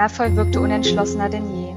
[0.00, 1.74] Malfoy wirkte unentschlossener denn je.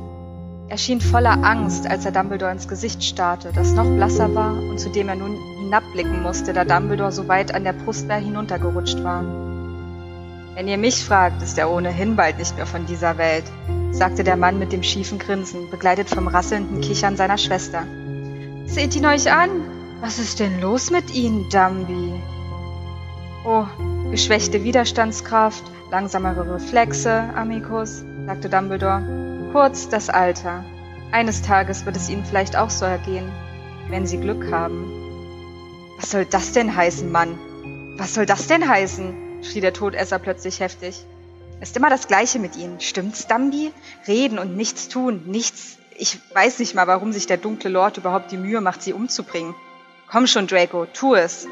[0.70, 4.80] Er schien voller Angst, als er Dumbledore ins Gesicht starrte, das noch blasser war und
[4.80, 9.26] zu dem er nun hinabblicken musste, da Dumbledore so weit an der Brustwehr hinuntergerutscht war.
[10.56, 13.44] Wenn ihr mich fragt, ist er ohnehin bald nicht mehr von dieser Welt,
[13.92, 17.84] sagte der Mann mit dem schiefen Grinsen, begleitet vom rasselnden Kichern seiner Schwester.
[18.68, 19.50] Seht ihn euch an!
[20.00, 22.14] Was ist denn los mit Ihnen, Dumby?
[23.46, 23.66] Oh,
[24.12, 29.50] geschwächte Widerstandskraft, langsamere Reflexe, Amicus, sagte Dumbledore.
[29.52, 30.64] Kurz das Alter.
[31.12, 33.32] Eines Tages wird es Ihnen vielleicht auch so ergehen,
[33.90, 34.92] wenn Sie Glück haben.
[36.00, 37.38] Was soll das denn heißen, Mann?
[37.98, 39.44] Was soll das denn heißen?
[39.44, 41.06] schrie der Todesser plötzlich heftig.
[41.62, 42.80] Ist immer das Gleiche mit Ihnen.
[42.80, 43.72] Stimmt's, Dumby?
[44.08, 45.78] Reden und nichts tun, nichts.
[45.98, 49.54] Ich weiß nicht mal, warum sich der dunkle Lord überhaupt die Mühe macht, sie umzubringen.
[50.10, 51.48] Komm schon, Draco, tu es.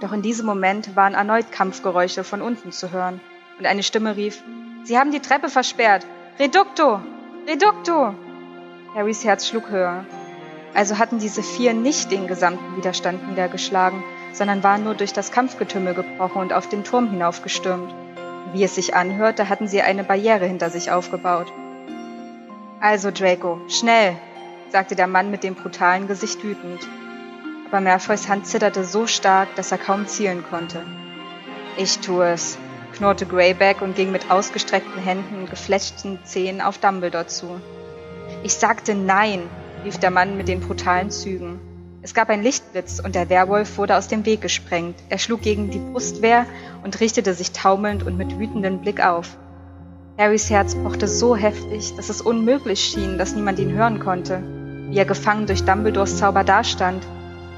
[0.00, 3.20] Doch in diesem Moment waren erneut Kampfgeräusche von unten zu hören
[3.58, 4.42] und eine Stimme rief,
[4.84, 6.06] Sie haben die Treppe versperrt.
[6.38, 7.00] Reducto!
[7.46, 8.14] Reducto!
[8.94, 10.04] Harrys Herz schlug höher.
[10.74, 15.94] Also hatten diese vier nicht den gesamten Widerstand niedergeschlagen, sondern waren nur durch das Kampfgetümmel
[15.94, 17.94] gebrochen und auf den Turm hinaufgestürmt.
[18.52, 21.52] Wie es sich anhörte, hatten sie eine Barriere hinter sich aufgebaut.
[22.80, 24.16] Also, Draco, schnell,
[24.70, 26.80] sagte der Mann mit dem brutalen Gesicht wütend.
[27.68, 30.84] Aber Malfoys Hand zitterte so stark, dass er kaum zielen konnte.
[31.76, 32.58] Ich tue es,
[33.02, 37.60] knurrte Greyback und ging mit ausgestreckten Händen und gefletschten Zähnen auf Dumbledore zu.
[38.44, 39.40] Ich sagte nein,
[39.84, 41.58] rief der Mann mit den brutalen Zügen.
[42.02, 44.94] Es gab ein Lichtblitz und der Werwolf wurde aus dem Weg gesprengt.
[45.08, 46.46] Er schlug gegen die Brustwehr
[46.84, 49.36] und richtete sich taumelnd und mit wütendem Blick auf.
[50.16, 54.44] Harrys Herz pochte so heftig, dass es unmöglich schien, dass niemand ihn hören konnte,
[54.90, 57.04] wie er gefangen durch Dumbledores Zauber dastand.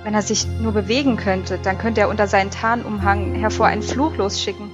[0.05, 4.17] Wenn er sich nur bewegen könnte, dann könnte er unter seinen Tarnumhang hervor einen Fluch
[4.17, 4.71] losschicken.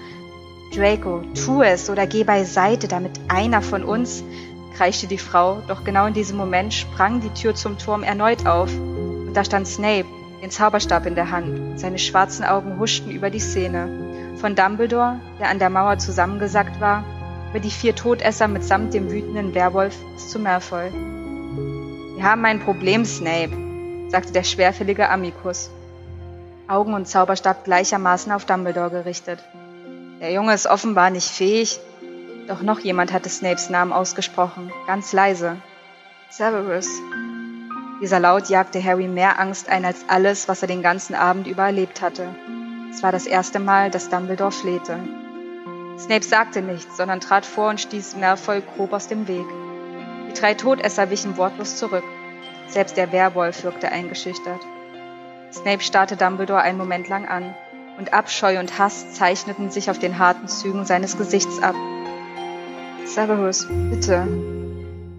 [0.74, 4.22] Draco, tu es oder geh beiseite, damit einer von uns,
[4.76, 8.72] kreischte die Frau, doch genau in diesem Moment sprang die Tür zum Turm erneut auf
[8.72, 10.06] und da stand Snape,
[10.42, 11.78] den Zauberstab in der Hand.
[11.78, 14.36] Seine schwarzen Augen huschten über die Szene.
[14.36, 17.04] Von Dumbledore, der an der Mauer zusammengesackt war,
[17.50, 20.90] über die vier Todesser mitsamt dem wütenden Werwolf bis zu Malfoy.
[22.14, 23.50] Wir haben ein Problem, Snape,
[24.08, 25.70] sagte der schwerfällige Amicus.
[26.68, 29.40] Augen und Zauberstab gleichermaßen auf Dumbledore gerichtet.
[30.20, 31.80] Der Junge ist offenbar nicht fähig,
[32.46, 35.56] doch noch jemand hatte Snapes Namen ausgesprochen, ganz leise.
[36.28, 36.86] Severus.
[38.02, 41.62] Dieser Laut jagte Harry mehr Angst ein als alles, was er den ganzen Abend über
[41.62, 42.28] erlebt hatte.
[42.90, 44.98] Es war das erste Mal, dass Dumbledore flehte.
[45.98, 49.46] Snape sagte nichts, sondern trat vor und stieß Malfoy grob aus dem Weg.
[50.28, 52.04] Die drei Todesser wichen wortlos zurück.
[52.68, 54.60] Selbst der Werwolf wirkte eingeschüchtert.
[55.50, 57.54] Snape starrte Dumbledore einen Moment lang an,
[58.00, 61.74] und Abscheu und Hass zeichneten sich auf den harten Zügen seines Gesichts ab.
[63.04, 64.26] Severus, bitte,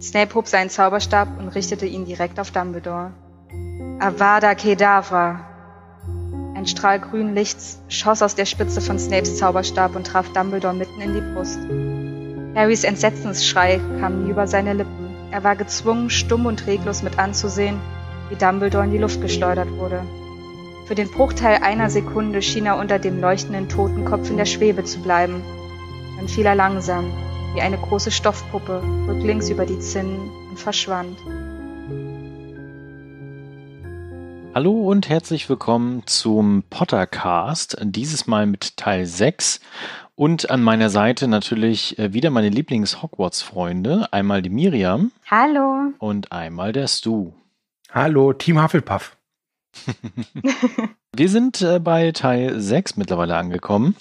[0.01, 3.11] Snape hob seinen Zauberstab und richtete ihn direkt auf Dumbledore.
[3.99, 5.41] Avada Kedavra!
[6.55, 11.01] Ein Strahl grünen Lichts schoss aus der Spitze von Snapes Zauberstab und traf Dumbledore mitten
[11.01, 11.59] in die Brust.
[12.55, 15.15] Harrys Entsetzensschrei kam nie über seine Lippen.
[15.29, 17.79] Er war gezwungen, stumm und reglos mit anzusehen,
[18.29, 20.03] wie Dumbledore in die Luft geschleudert wurde.
[20.91, 25.01] Für den Bruchteil einer Sekunde schien er unter dem leuchtenden Totenkopf in der Schwebe zu
[25.01, 25.41] bleiben.
[26.17, 27.13] Dann fiel er langsam,
[27.53, 31.17] wie eine große Stoffpuppe, rücklings über die Zinnen und verschwand.
[34.53, 39.61] Hallo und herzlich willkommen zum Pottercast, dieses Mal mit Teil 6
[40.15, 45.13] und an meiner Seite natürlich äh, wieder meine Lieblings-Hogwarts-Freunde, einmal die Miriam.
[45.25, 45.93] Hallo.
[45.99, 47.31] Und einmal der Stu.
[47.93, 49.15] Hallo, Team Hufflepuff.
[51.15, 53.95] Wir sind äh, bei Teil 6 mittlerweile angekommen.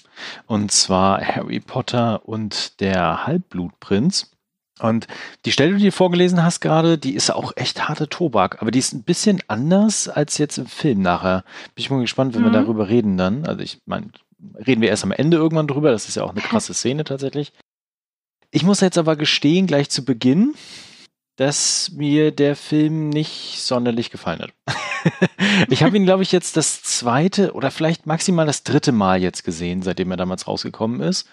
[0.47, 4.31] Und zwar Harry Potter und der Halbblutprinz.
[4.79, 5.07] Und
[5.45, 8.71] die Stelle, die du dir vorgelesen hast gerade, die ist auch echt harte Tobak, aber
[8.71, 11.43] die ist ein bisschen anders als jetzt im Film nachher.
[11.75, 12.45] Bin ich mal gespannt, wenn mhm.
[12.45, 13.45] wir darüber reden dann.
[13.45, 14.09] Also ich meine,
[14.65, 15.91] reden wir erst am Ende irgendwann drüber.
[15.91, 17.53] Das ist ja auch eine krasse Szene tatsächlich.
[18.49, 20.55] Ich muss jetzt aber gestehen, gleich zu Beginn,
[21.35, 24.53] dass mir der Film nicht sonderlich gefallen hat.
[25.69, 29.43] ich habe ihn, glaube ich, jetzt das zweite oder vielleicht maximal das dritte Mal jetzt
[29.43, 31.27] gesehen, seitdem er damals rausgekommen ist.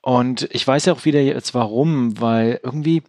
[0.00, 3.02] Und ich weiß ja auch wieder jetzt warum, weil irgendwie,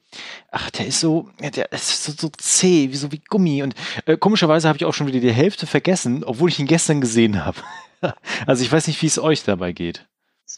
[0.52, 3.64] ach, der ist so, der ist so, so zäh, wie so wie Gummi.
[3.64, 7.02] Und äh, komischerweise habe ich auch schon wieder die Hälfte vergessen, obwohl ich ihn gestern
[7.02, 7.58] gesehen habe.
[8.46, 10.08] also ich weiß nicht, wie es euch dabei geht.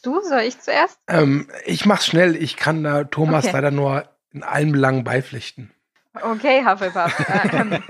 [0.04, 1.00] Du, soll ich zuerst?
[1.08, 2.36] Ähm, ich mach's schnell.
[2.36, 3.54] Ich kann da Thomas okay.
[3.54, 5.72] leider nur in allen Belangen beipflichten.
[6.14, 7.14] Okay, Hufflepuff.
[7.54, 7.84] ähm,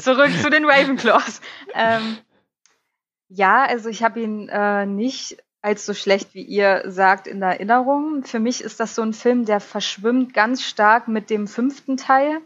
[0.00, 1.40] zurück zu den Ravenclaws.
[1.74, 2.18] Ähm,
[3.28, 8.24] ja, also ich habe ihn äh, nicht als so schlecht, wie ihr sagt, in Erinnerung.
[8.24, 12.40] Für mich ist das so ein Film, der verschwimmt ganz stark mit dem fünften Teil.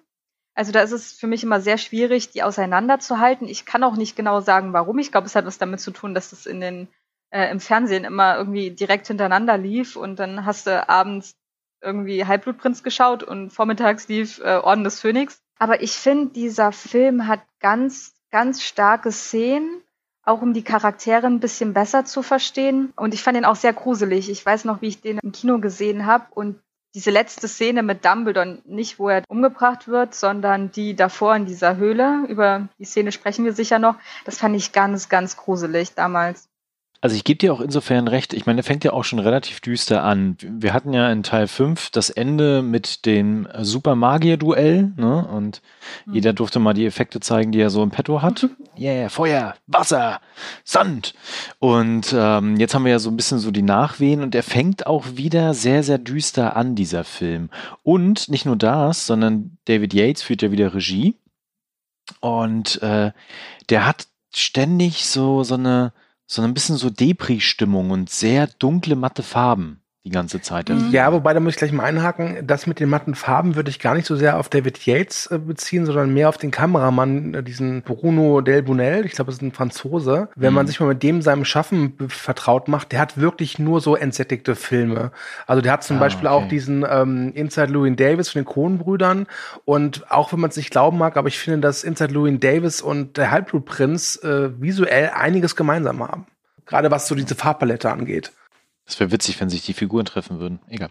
[0.55, 3.49] Also da ist es für mich immer sehr schwierig, die auseinanderzuhalten.
[3.49, 4.99] Ich kann auch nicht genau sagen, warum.
[4.99, 6.89] Ich glaube, es hat was damit zu tun, dass das in den
[7.31, 11.37] äh, im Fernsehen immer irgendwie direkt hintereinander lief und dann hast du abends
[11.81, 15.41] irgendwie Halbblutprinz geschaut und vormittags lief äh, Orden des Phönix.
[15.59, 19.83] Aber ich finde, dieser Film hat ganz, ganz starke Szenen,
[20.23, 22.93] auch um die Charaktere ein bisschen besser zu verstehen.
[22.97, 24.29] Und ich fand ihn auch sehr gruselig.
[24.29, 26.61] Ich weiß noch, wie ich den im Kino gesehen habe und
[26.95, 31.77] diese letzte Szene mit Dumbledore, nicht wo er umgebracht wird, sondern die davor in dieser
[31.77, 36.49] Höhle, über die Szene sprechen wir sicher noch, das fand ich ganz, ganz gruselig damals.
[37.07, 39.61] Also ich gebe dir auch insofern recht, ich meine, er fängt ja auch schon relativ
[39.61, 40.37] düster an.
[40.41, 45.25] Wir hatten ja in Teil 5 das Ende mit dem Super Magier-Duell, ne?
[45.25, 45.63] Und
[46.05, 46.15] mhm.
[46.15, 48.49] jeder durfte mal die Effekte zeigen, die er so im Petto hat.
[48.77, 50.21] Yeah, Feuer, Wasser,
[50.65, 51.15] Sand.
[51.61, 54.89] Und ähm, jetzt haben wir ja so ein bisschen so die Nachwehen und er fängt
[54.89, 57.51] auch wieder sehr, sehr düster an, dieser Film.
[57.85, 61.15] Und nicht nur das, sondern David Yates führt ja wieder Regie.
[62.19, 63.13] Und äh,
[63.71, 65.93] der hat ständig so, so eine
[66.27, 70.69] so ein bisschen so Depri-Stimmung und sehr dunkle, matte Farben die ganze Zeit.
[70.69, 70.91] Mhm.
[70.93, 73.81] Ja, wobei, da muss ich gleich mal einhaken, das mit den matten Farben würde ich
[73.81, 77.43] gar nicht so sehr auf David Yates äh, beziehen, sondern mehr auf den Kameramann, äh,
[77.43, 80.29] diesen Bruno Del Bunel, ich glaube, das ist ein Franzose.
[80.37, 80.55] Wenn mhm.
[80.55, 84.55] man sich mal mit dem seinem Schaffen vertraut macht, der hat wirklich nur so entsättigte
[84.55, 85.11] Filme.
[85.49, 86.37] Also der hat zum ah, Beispiel okay.
[86.37, 89.27] auch diesen ähm, Inside Louis Davis von den Coen-Brüdern
[89.65, 92.81] und auch wenn man es nicht glauben mag, aber ich finde, dass Inside Louis Davis
[92.81, 96.27] und der Halbblutprinz äh, visuell einiges gemeinsam haben.
[96.65, 98.31] Gerade was so diese Farbpalette angeht.
[98.87, 100.61] Das wäre witzig, wenn sich die Figuren treffen würden.
[100.69, 100.91] Egal.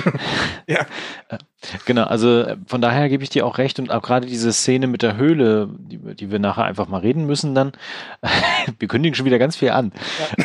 [0.66, 0.80] ja.
[1.28, 1.38] Äh,
[1.86, 4.86] genau, also äh, von daher gebe ich dir auch recht und auch gerade diese Szene
[4.86, 7.72] mit der Höhle, die, die wir nachher einfach mal reden müssen, dann,
[8.78, 9.92] wir kündigen schon wieder ganz viel an.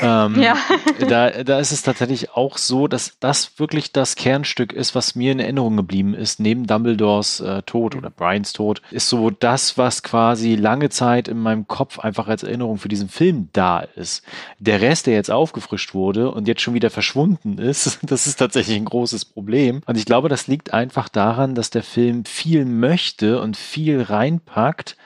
[0.01, 0.25] Ja.
[0.25, 0.55] Ähm, ja.
[1.07, 5.31] Da, da ist es tatsächlich auch so, dass das wirklich das Kernstück ist, was mir
[5.31, 10.03] in Erinnerung geblieben ist, neben Dumbledores äh, Tod oder Brians Tod, ist so das, was
[10.03, 14.23] quasi lange Zeit in meinem Kopf einfach als Erinnerung für diesen Film da ist.
[14.59, 18.77] Der Rest, der jetzt aufgefrischt wurde und jetzt schon wieder verschwunden ist, das ist tatsächlich
[18.77, 19.81] ein großes Problem.
[19.85, 24.97] Und ich glaube, das liegt einfach daran, dass der Film viel möchte und viel reinpackt,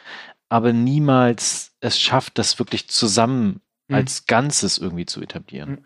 [0.49, 3.95] aber niemals es schafft, das wirklich zusammen mhm.
[3.95, 5.69] als Ganzes irgendwie zu etablieren.
[5.69, 5.85] Mhm.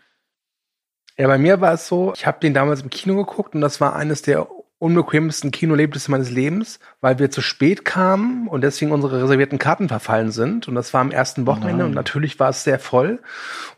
[1.18, 3.80] Ja, bei mir war es so, ich habe den damals im Kino geguckt und das
[3.80, 4.50] war eines der
[4.86, 10.32] unbequemsten Kinoerlebnisse meines Lebens, weil wir zu spät kamen und deswegen unsere reservierten Karten verfallen
[10.32, 10.68] sind.
[10.68, 11.88] Und das war am ersten Wochenende Nein.
[11.88, 13.20] und natürlich war es sehr voll.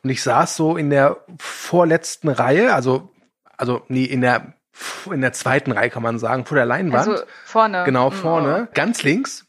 [0.03, 3.13] Und ich saß so in der vorletzten Reihe, also,
[3.55, 4.53] also nee, in der
[5.11, 7.07] in der zweiten Reihe kann man sagen, vor der Leinwand.
[7.07, 7.83] Also vorne.
[7.85, 8.13] Genau, mhm.
[8.13, 9.46] vorne, ganz links.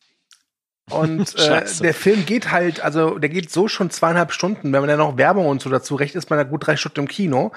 [0.90, 4.73] Und äh, der Film geht halt, also der geht so schon zweieinhalb Stunden.
[4.73, 7.00] Wenn man dann noch Werbung und so dazu recht, ist man da gut drei Stunden
[7.00, 7.52] im Kino.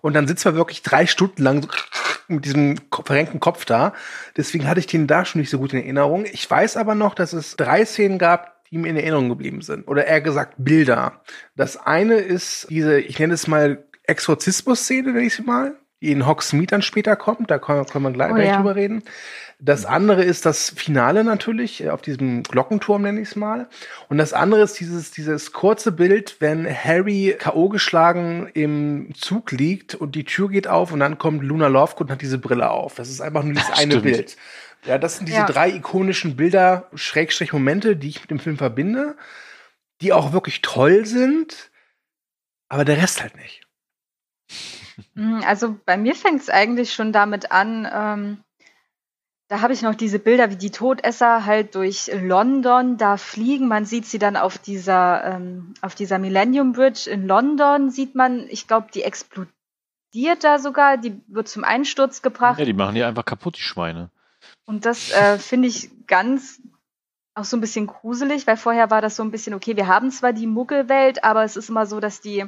[0.00, 1.68] Und dann sitzt man wirklich drei Stunden lang so
[2.28, 3.92] mit diesem verrenkten Kopf da.
[4.36, 6.26] Deswegen hatte ich den da schon nicht so gut in Erinnerung.
[6.26, 9.86] Ich weiß aber noch, dass es drei Szenen gab, die mir in Erinnerung geblieben sind.
[9.88, 11.20] Oder eher gesagt Bilder.
[11.56, 16.26] Das eine ist diese, ich nenne es mal Exorzismus-Szene, nenne ich sie mal die in
[16.26, 17.50] Hogsmeade dann später kommt.
[17.50, 18.56] Da können, können wir gleich, oh, gleich ja.
[18.56, 19.02] drüber reden.
[19.58, 23.68] Das andere ist das Finale natürlich, äh, auf diesem Glockenturm nenne ich es mal.
[24.08, 27.68] Und das andere ist dieses, dieses kurze Bild, wenn Harry K.O.
[27.68, 32.10] geschlagen im Zug liegt und die Tür geht auf und dann kommt Luna Lovegood und
[32.10, 32.96] hat diese Brille auf.
[32.96, 34.36] Das ist einfach nur dieses eine Bild.
[34.84, 35.46] Ja, das sind diese ja.
[35.46, 39.16] drei ikonischen Bilder, Schrägstrich Momente, die ich mit dem Film verbinde,
[40.02, 41.70] die auch wirklich toll sind,
[42.68, 43.62] aber der Rest halt nicht.
[45.14, 48.44] Hm, also bei mir fängt es eigentlich schon damit an, ähm,
[49.48, 53.68] da habe ich noch diese Bilder, wie die Todesser halt durch London da fliegen.
[53.68, 58.46] Man sieht sie dann auf dieser, ähm, auf dieser Millennium Bridge in London, sieht man,
[58.48, 59.52] ich glaube, die explodiert
[60.40, 62.58] da sogar, die wird zum Einsturz gebracht.
[62.58, 64.10] Ja, die machen die einfach kaputt, die Schweine.
[64.64, 66.60] Und das äh, finde ich ganz
[67.34, 70.10] auch so ein bisschen gruselig, weil vorher war das so ein bisschen, okay, wir haben
[70.10, 72.46] zwar die Muggelwelt, aber es ist immer so, dass die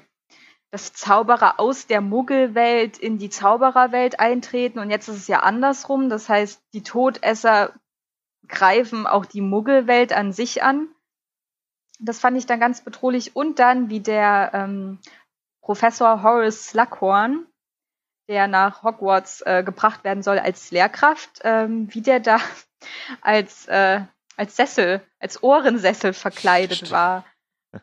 [0.70, 6.08] dass Zauberer aus der Muggelwelt in die Zaubererwelt eintreten und jetzt ist es ja andersrum.
[6.08, 7.72] Das heißt, die Todesser
[8.48, 10.88] greifen auch die Muggelwelt an sich an.
[11.98, 13.34] Das fand ich dann ganz bedrohlich.
[13.34, 14.98] Und dann, wie der ähm,
[15.62, 17.46] Professor Horace Slughorn,
[18.28, 22.38] der nach Hogwarts äh, gebracht werden soll als Lehrkraft, ähm, wie der da
[23.22, 24.02] als, äh,
[24.36, 26.92] als Sessel, als Ohrensessel verkleidet Stimmt.
[26.92, 27.24] war.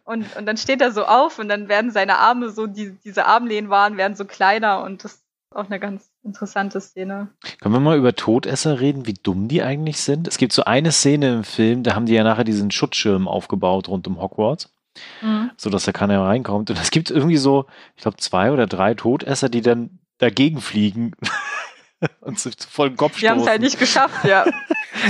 [0.04, 3.26] Und, und dann steht er so auf und dann werden seine Arme so, die, diese
[3.26, 5.24] Armlehnen waren, werden so kleiner und das ist
[5.56, 7.30] auch eine ganz interessante Szene.
[7.62, 10.28] Können wir mal über Todesser reden, wie dumm die eigentlich sind?
[10.28, 13.88] Es gibt so eine Szene im Film, da haben die ja nachher diesen Schutzschirm aufgebaut
[13.88, 14.74] rund um Hogwarts.
[15.22, 15.52] mhm.
[15.58, 16.70] so dass da keiner reinkommt.
[16.70, 21.14] Und es gibt irgendwie so, ich glaube, zwei oder drei Todesser, die dann dagegen fliegen
[22.22, 23.22] und sich voll den Kopf stoßen.
[23.22, 24.46] Die haben es halt nicht geschafft, ja.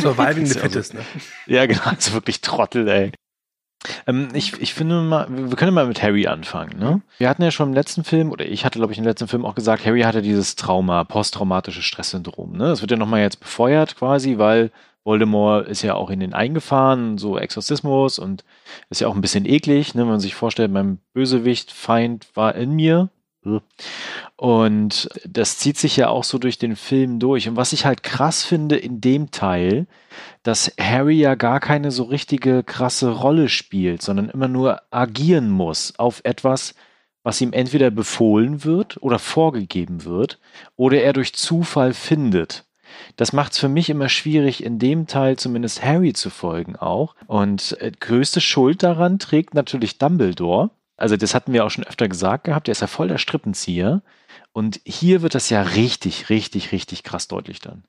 [0.02, 1.02] Surviving the fittest, ne?
[1.46, 3.12] Ja, genau, also wirklich Trottel, ey.
[4.08, 6.80] Ähm, ich, ich finde mal, wir können mal mit Harry anfangen.
[6.80, 7.02] Ne?
[7.18, 9.46] Wir hatten ja schon im letzten Film, oder ich hatte, glaube ich, im letzten Film
[9.46, 12.54] auch gesagt, Harry hatte dieses Trauma, posttraumatische Stresssyndrom.
[12.54, 12.68] Ne?
[12.68, 14.72] Das wird ja nochmal jetzt befeuert quasi, weil
[15.04, 18.44] Voldemort ist ja auch in den eingefahren, so Exorzismus und
[18.90, 20.02] ist ja auch ein bisschen eklig, ne?
[20.02, 23.10] wenn man sich vorstellt, mein Bösewicht, Feind war in mir.
[24.36, 27.48] Und das zieht sich ja auch so durch den Film durch.
[27.48, 29.88] Und was ich halt krass finde in dem Teil,
[30.44, 35.98] dass Harry ja gar keine so richtige krasse Rolle spielt, sondern immer nur agieren muss
[35.98, 36.76] auf etwas,
[37.24, 40.40] was ihm entweder befohlen wird oder vorgegeben wird
[40.76, 42.66] oder er durch Zufall findet.
[43.16, 47.16] Das macht es für mich immer schwierig, in dem Teil zumindest Harry zu folgen auch.
[47.28, 50.70] Und äh, größte Schuld daran trägt natürlich Dumbledore.
[51.04, 54.02] Also das hatten wir auch schon öfter gesagt gehabt, der ist ja voll der Strippenzieher.
[54.54, 57.84] Und hier wird das ja richtig, richtig, richtig krass deutlich dann.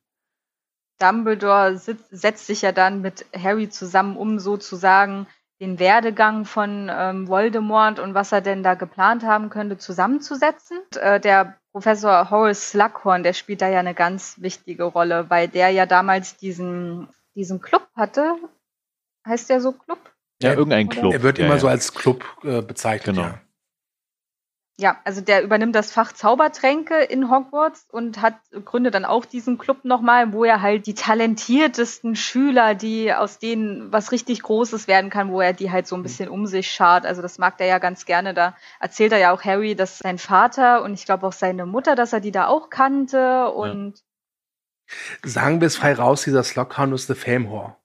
[0.99, 5.28] Dumbledore sitzt, setzt sich ja dann mit Harry zusammen, um sozusagen
[5.61, 10.78] den Werdegang von ähm, Voldemort und was er denn da geplant haben könnte, zusammenzusetzen.
[10.78, 15.47] Und, äh, der Professor Horace Slughorn, der spielt da ja eine ganz wichtige Rolle, weil
[15.47, 17.06] der ja damals diesen,
[17.37, 18.35] diesen Club hatte.
[19.25, 20.13] Heißt der so Club?
[20.45, 21.13] Ja, irgendein Club.
[21.13, 21.61] Er wird ja, immer ja.
[21.61, 23.17] so als Club äh, bezeichnet.
[23.17, 23.29] Genau.
[23.29, 23.41] Ja.
[24.77, 28.35] Ja, also der übernimmt das Fach Zaubertränke in Hogwarts und hat
[28.65, 33.93] gründet dann auch diesen Club nochmal, wo er halt die talentiertesten Schüler, die aus denen
[33.93, 37.07] was richtig Großes werden kann, wo er die halt so ein bisschen um sich schart.
[37.07, 38.35] Also das mag er ja ganz gerne.
[38.35, 41.95] Da erzählt er ja auch Harry, dass sein Vater und ich glaube auch seine Mutter,
[41.95, 44.03] dass er die da auch kannte und
[45.23, 47.77] Sagen wir es frei raus, dieser Slughorn ist the Fame Whore.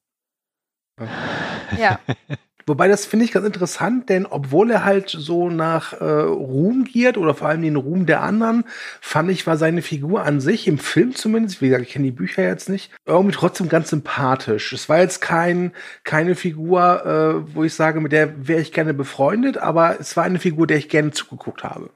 [1.78, 2.00] ja.
[2.70, 7.18] Wobei das finde ich ganz interessant, denn obwohl er halt so nach äh, Ruhm giert
[7.18, 8.64] oder vor allem den Ruhm der anderen,
[9.02, 12.12] fand ich, war seine Figur an sich, im Film zumindest, wie gesagt, ich kenne die
[12.12, 14.72] Bücher jetzt nicht, irgendwie trotzdem ganz sympathisch.
[14.72, 15.74] Es war jetzt kein,
[16.04, 20.26] keine Figur, äh, wo ich sage, mit der wäre ich gerne befreundet, aber es war
[20.26, 21.90] eine Figur, der ich gerne zugeguckt habe.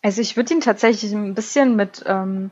[0.00, 2.50] Also ich würde ihn tatsächlich ein bisschen mit ähm,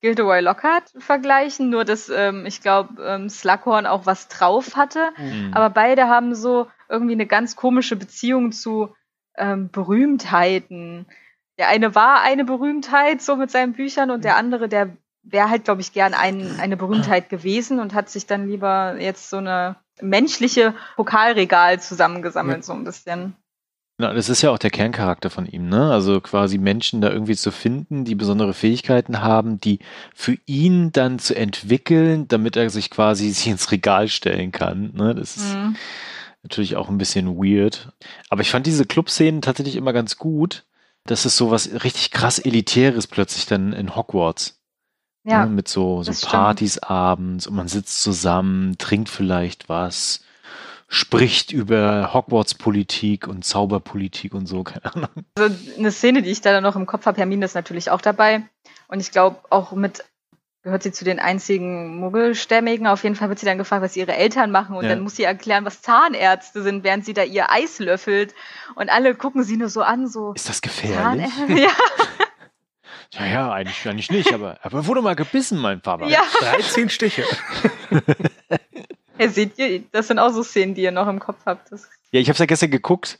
[0.00, 5.10] Gilderoy Lockhart vergleichen, nur dass ähm, ich glaube, ähm, Slughorn auch was drauf hatte.
[5.16, 5.50] Mhm.
[5.54, 8.94] Aber beide haben so irgendwie eine ganz komische Beziehung zu
[9.36, 11.06] ähm, Berühmtheiten.
[11.58, 15.64] Der eine war eine Berühmtheit so mit seinen Büchern und der andere, der wäre halt,
[15.64, 19.76] glaube ich, gern ein, eine Berühmtheit gewesen und hat sich dann lieber jetzt so eine
[20.00, 23.34] menschliche Pokalregal zusammengesammelt, so ein bisschen.
[24.00, 25.90] Na, das ist ja auch der Kerncharakter von ihm, ne?
[25.90, 29.80] Also quasi Menschen da irgendwie zu finden, die besondere Fähigkeiten haben, die
[30.14, 34.92] für ihn dann zu entwickeln, damit er sich quasi sich ins Regal stellen kann.
[34.94, 35.16] Ne?
[35.16, 35.74] Das ist Mhm.
[36.44, 37.92] natürlich auch ein bisschen weird.
[38.28, 40.64] Aber ich fand diese Clubszenen tatsächlich immer ganz gut.
[41.04, 44.60] Das ist so was richtig krass Elitäres plötzlich dann in Hogwarts.
[45.24, 45.50] Ja, ne?
[45.50, 46.30] Mit so, so das stimmt.
[46.32, 50.20] Partys abends und man sitzt zusammen, trinkt vielleicht was,
[50.88, 55.08] spricht über Hogwarts-Politik und Zauberpolitik und so, keine Ahnung.
[55.38, 58.42] also eine Szene, die ich da noch im Kopf habe, Hermine ist natürlich auch dabei.
[58.88, 60.02] Und ich glaube, auch mit
[60.62, 62.86] gehört sie zu den einzigen Muggelstämmigen.
[62.86, 64.76] Auf jeden Fall wird sie dann gefragt, was ihre Eltern machen.
[64.76, 64.90] Und Ja.
[64.90, 68.34] dann muss sie erklären, was Zahnärzte sind, während sie da ihr Eis löffelt.
[68.74, 70.32] Und alle gucken sie nur so an, so.
[70.32, 71.30] Ist das gefährlich?
[71.48, 71.68] Ja,
[73.12, 76.08] Ja, ja, eigentlich, eigentlich nicht, aber er wurde mal gebissen, mein Papa.
[76.08, 76.20] ja.
[76.40, 77.24] 13 Stiche.
[79.18, 81.72] Ihr seht ihr, das sind auch so Szenen, die ihr noch im Kopf habt.
[81.72, 83.18] Das, Ja, ich habe ja gestern geguckt.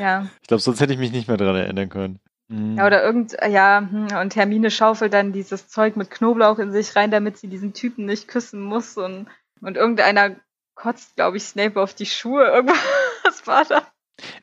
[0.00, 0.26] ja.
[0.42, 2.18] Ich glaube, sonst hätte ich mich nicht mehr dran erinnern können.
[2.48, 2.76] Mhm.
[2.78, 6.96] Ja, oder irgend, ja, hm, und Hermine schaufelt dann dieses Zeug mit Knoblauch in sich
[6.96, 9.26] rein, damit sie diesen Typen nicht küssen muss und,
[9.60, 10.36] und irgendeiner
[10.74, 12.44] kotzt, glaube ich, Snape auf die Schuhe.
[12.54, 13.82] Irgendwas war da.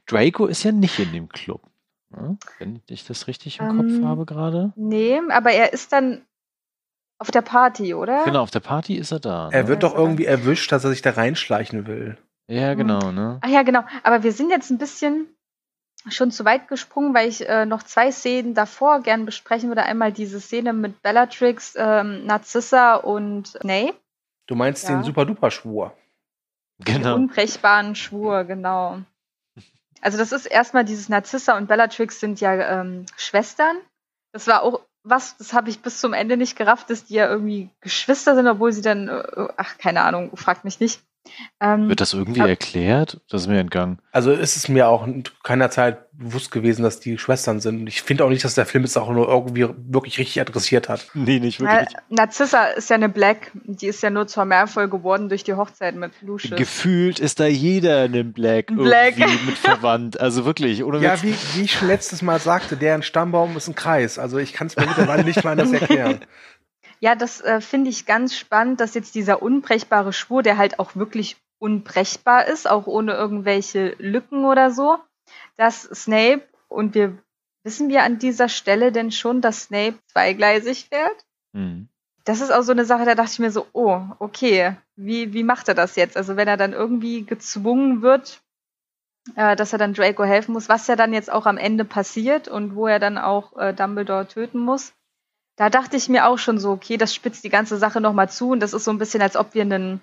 [0.05, 1.61] Draco ist ja nicht in dem Club.
[2.11, 2.37] ne?
[2.59, 4.73] Wenn ich das richtig im Ähm, Kopf habe gerade.
[4.75, 6.21] Nee, aber er ist dann
[7.17, 8.25] auf der Party, oder?
[8.25, 9.49] Genau, auf der Party ist er da.
[9.51, 9.67] Er Ne?
[9.69, 12.17] wird Ja, doch irgendwie erwischt, dass er sich da reinschleichen will.
[12.47, 13.39] Ja, genau, ne?
[13.41, 13.83] Ach ja, genau.
[14.03, 15.27] Aber wir sind jetzt ein bisschen
[16.07, 19.83] schon zu weit gesprungen, weil ich äh, noch zwei Szenen davor gern besprechen würde.
[19.83, 23.95] Einmal diese Szene mit Bellatrix, ähm, Narcissa und Snape.
[24.47, 24.91] Du meinst Ja.
[24.95, 25.93] den Super-Duper-Schwur.
[26.77, 27.15] Den Genau.
[27.15, 28.99] unbrechbaren Schwur, genau.
[30.01, 33.77] Also das ist erstmal dieses Narcissa und Bellatrix sind ja ähm, Schwestern.
[34.33, 37.29] Das war auch was, das habe ich bis zum Ende nicht gerafft, dass die ja
[37.29, 41.01] irgendwie Geschwister sind, obwohl sie dann, äh, ach, keine Ahnung, fragt mich nicht.
[41.59, 43.21] Ähm, Wird das irgendwie hab, erklärt?
[43.29, 43.99] Das ist mir entgangen.
[44.11, 45.07] Also ist es mir auch
[45.43, 47.81] keiner Zeit bewusst gewesen, dass die Schwestern sind.
[47.81, 50.87] Und ich finde auch nicht, dass der Film es auch nur irgendwie wirklich richtig adressiert
[50.87, 51.07] hat.
[51.13, 51.87] Nee, nicht wirklich.
[52.09, 53.51] Na, Narzissa ist ja eine Black.
[53.53, 56.57] Die ist ja nur zur Mehrvoll geworden durch die Hochzeit mit Lucius.
[56.57, 59.17] Gefühlt ist da jeder ein Black, Black.
[59.17, 60.19] irgendwie mit verwandt.
[60.19, 60.83] Also wirklich.
[60.83, 64.17] Oder ja, wie, wie ich schon letztes Mal sagte, deren Stammbaum ist ein Kreis.
[64.17, 66.19] Also ich kann es mir mittlerweile nicht mal anders erklären.
[66.99, 70.95] Ja, das äh, finde ich ganz spannend, dass jetzt dieser unbrechbare Schwur, der halt auch
[70.95, 74.97] wirklich unbrechbar ist, auch ohne irgendwelche Lücken oder so,
[75.57, 77.17] dass Snape, und wir
[77.63, 81.25] wissen wir an dieser Stelle denn schon, dass Snape zweigleisig fährt?
[81.53, 81.89] Mhm.
[82.23, 85.43] Das ist auch so eine Sache, da dachte ich mir so, oh, okay, wie, wie
[85.43, 86.17] macht er das jetzt?
[86.17, 88.41] Also wenn er dann irgendwie gezwungen wird,
[89.35, 92.47] äh, dass er dann Draco helfen muss, was ja dann jetzt auch am Ende passiert
[92.47, 94.93] und wo er dann auch äh, Dumbledore töten muss.
[95.55, 98.51] Da dachte ich mir auch schon so, okay, das spitzt die ganze Sache nochmal zu
[98.51, 100.01] und das ist so ein bisschen, als ob wir einen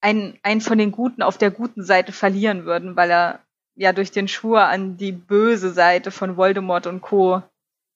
[0.00, 3.40] einen, einen von den Guten auf der guten Seite verlieren würden, weil er
[3.74, 7.42] ja durch den Schwur an die böse Seite von Voldemort und Co.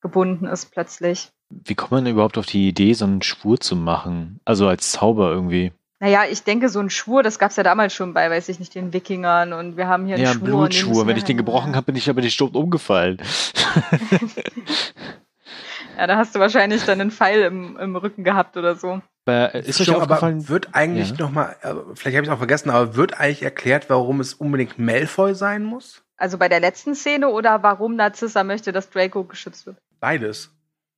[0.00, 1.30] gebunden ist plötzlich.
[1.50, 4.40] Wie kommt man überhaupt auf die Idee, so einen Schwur zu machen?
[4.44, 5.72] Also als Zauber irgendwie.
[5.98, 8.58] Naja, ich denke, so ein Schwur, das gab es ja damals schon bei, weiß ich
[8.58, 10.48] nicht, den Wikingern und wir haben hier einen ja, Schwur.
[10.48, 11.06] Blutschwur.
[11.06, 13.20] Wenn ich den gebrochen habe, bin ich aber nicht stumpf umgefallen.
[16.00, 19.02] ja, da hast du wahrscheinlich dann einen Pfeil im, im Rücken gehabt oder so.
[19.26, 20.48] Aber ist euch aufgefallen?
[20.48, 21.16] wird eigentlich ja.
[21.18, 24.32] noch mal, äh, vielleicht habe ich es auch vergessen, aber wird eigentlich erklärt, warum es
[24.32, 26.02] unbedingt Malfoy sein muss?
[26.16, 29.76] Also bei der letzten Szene oder warum Narcissa möchte, dass Draco geschützt wird?
[30.00, 30.50] Beides.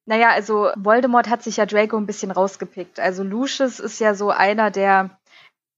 [0.06, 3.00] Naja, also Voldemort hat sich ja Draco ein bisschen rausgepickt.
[3.00, 5.18] Also Lucius ist ja so einer, der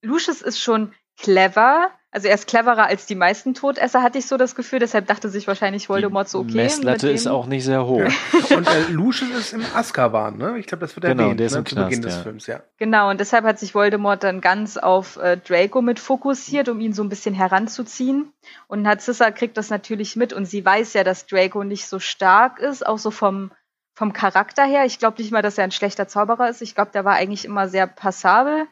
[0.02, 4.36] Lucius ist schon clever, also er ist cleverer als die meisten Todesser, hatte ich so
[4.36, 4.78] das Gefühl.
[4.78, 6.52] Deshalb dachte sich wahrscheinlich Voldemort so, okay.
[6.52, 8.04] Die Messlatte ist auch nicht sehr hoch.
[8.50, 10.56] und äh, Lucius ist im Azkaban, ne?
[10.58, 11.58] Ich glaube, das wird genau, erwähnt der ist ne?
[11.58, 12.22] im Knast, Beginn des ja.
[12.22, 12.60] Films, ja.
[12.78, 16.92] Genau, und deshalb hat sich Voldemort dann ganz auf äh, Draco mit fokussiert, um ihn
[16.92, 18.32] so ein bisschen heranzuziehen.
[18.68, 22.60] Und Narcissa kriegt das natürlich mit und sie weiß ja, dass Draco nicht so stark
[22.60, 23.50] ist, auch so vom
[23.96, 24.84] vom Charakter her.
[24.84, 26.62] Ich glaube nicht mal, dass er ein schlechter Zauberer ist.
[26.62, 28.66] Ich glaube, der war eigentlich immer sehr passabel.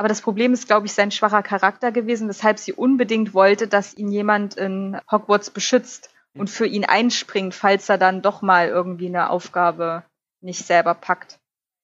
[0.00, 3.92] Aber das Problem ist, glaube ich, sein schwacher Charakter gewesen, weshalb sie unbedingt wollte, dass
[3.92, 9.08] ihn jemand in Hogwarts beschützt und für ihn einspringt, falls er dann doch mal irgendwie
[9.08, 10.02] eine Aufgabe
[10.40, 11.38] nicht selber packt.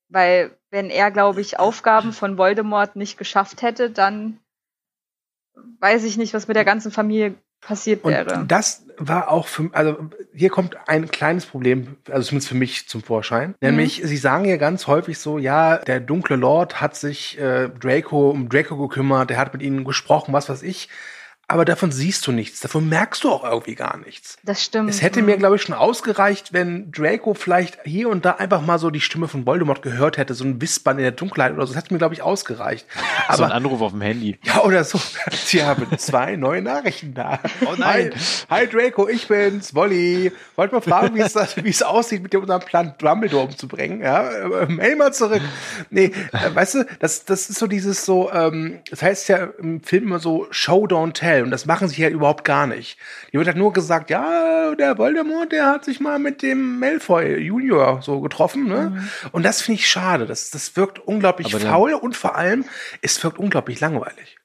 [0.09, 4.41] Weil wenn er, glaube ich, Aufgaben von Voldemort nicht geschafft hätte, dann
[5.81, 7.35] weiß ich nicht, was mit der ganzen Familie
[7.67, 8.41] passiert wäre.
[8.41, 9.97] Und das war auch für, also
[10.35, 13.55] hier kommt ein kleines Problem, also zumindest für mich zum Vorschein.
[13.61, 14.07] Nämlich, mhm.
[14.07, 18.49] sie sagen ja ganz häufig so, ja, der dunkle Lord hat sich äh, Draco um
[18.49, 20.89] Draco gekümmert, der hat mit ihnen gesprochen, was weiß ich
[21.49, 24.37] aber davon siehst du nichts, davon merkst du auch irgendwie gar nichts.
[24.43, 24.91] Das stimmt.
[24.91, 28.81] Es hätte mir, glaube ich, schon ausgereicht, wenn Draco vielleicht hier und da einfach mal
[28.81, 31.73] so die Stimme von Voldemort gehört hätte, so ein Wispern in der Dunkelheit oder so.
[31.73, 32.85] Das hätte mir, glaube ich, ausgereicht.
[33.29, 34.39] Aber, so ein Anruf auf dem Handy.
[34.47, 35.01] Ja, oder so.
[35.33, 37.41] Sie haben zwei neue Nachrichten da.
[37.65, 38.13] Oh nein.
[38.49, 40.31] Hi, hi Draco, ich bin's, Wolli.
[40.55, 44.03] Wollt mal fragen, wie es, wie es aussieht, mit dem unserem Plan Dumbledore umzubringen.
[44.03, 45.43] Ja, äh, mail mal zurück.
[45.91, 49.83] Nee, äh, weißt du, das, das ist so dieses so, ähm, das heißt ja im
[49.83, 52.99] Film immer so Show, don't tell schnell und das machen sie ja überhaupt gar nicht.
[53.31, 57.39] Hier wird halt nur gesagt, ja, der Voldemort, der hat sich mal mit dem Malfoy
[57.39, 58.91] Junior so getroffen, ne?
[58.91, 59.09] Mhm.
[59.33, 60.27] Und das finde ich schade.
[60.27, 62.65] Das, das wirkt unglaublich Aber faul und vor allem,
[63.03, 64.39] es wirkt unglaublich langweilig.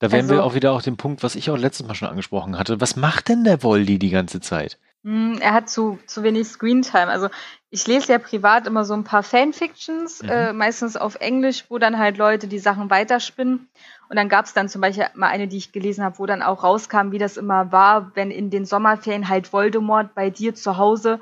[0.00, 2.08] Da wären also, wir auch wieder auf dem Punkt, was ich auch letztes Mal schon
[2.08, 2.80] angesprochen hatte.
[2.80, 4.78] Was macht denn der Voldy die ganze Zeit?
[5.04, 7.08] Hm, er hat zu, zu wenig Screentime.
[7.08, 7.28] Also
[7.70, 10.28] ich lese ja privat immer so ein paar Fanfictions, mhm.
[10.28, 13.68] äh, meistens auf Englisch, wo dann halt Leute die Sachen weiterspinnen.
[14.08, 16.42] Und dann gab es dann zum Beispiel mal eine, die ich gelesen habe, wo dann
[16.42, 20.76] auch rauskam, wie das immer war, wenn in den Sommerferien halt Voldemort bei dir zu
[20.78, 21.20] Hause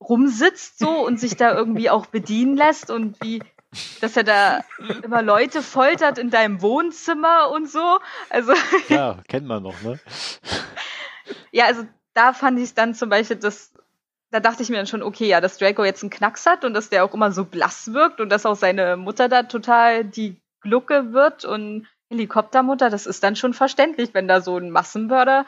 [0.00, 3.42] rumsitzt so und sich da irgendwie auch bedienen lässt und wie
[4.00, 4.60] dass er da
[5.02, 7.98] immer Leute foltert in deinem Wohnzimmer und so.
[8.30, 8.54] Also
[8.88, 9.98] ja, kennt man noch, ne?
[11.50, 11.82] ja, also
[12.14, 13.74] da fand ich es dann zum Beispiel, dass
[14.30, 16.74] da dachte ich mir dann schon, okay, ja, dass Draco jetzt einen Knacks hat und
[16.74, 20.40] dass der auch immer so blass wirkt und dass auch seine Mutter da total die
[20.60, 25.46] Glucke wird und Helikoptermutter, das ist dann schon verständlich, wenn da so ein Massenmörder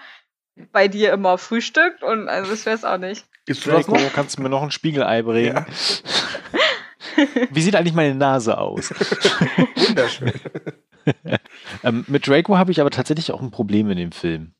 [0.72, 3.24] bei dir immer frühstückt und also ich weiß auch nicht.
[3.46, 5.54] Ist du Draco, kannst du mir noch ein Spiegelei bringen?
[5.54, 5.66] Ja.
[7.50, 8.90] Wie sieht eigentlich meine Nase aus?
[9.76, 10.32] Wunderschön.
[11.84, 14.52] ähm, mit Draco habe ich aber tatsächlich auch ein Problem in dem Film.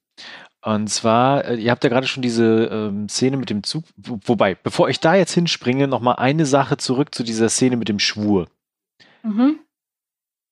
[0.62, 4.18] Und zwar, äh, ihr habt ja gerade schon diese ähm, Szene mit dem Zug, wo,
[4.24, 7.88] wobei, bevor ich da jetzt hinspringe, noch mal eine Sache zurück zu dieser Szene mit
[7.88, 8.48] dem Schwur.
[9.22, 9.61] Mhm.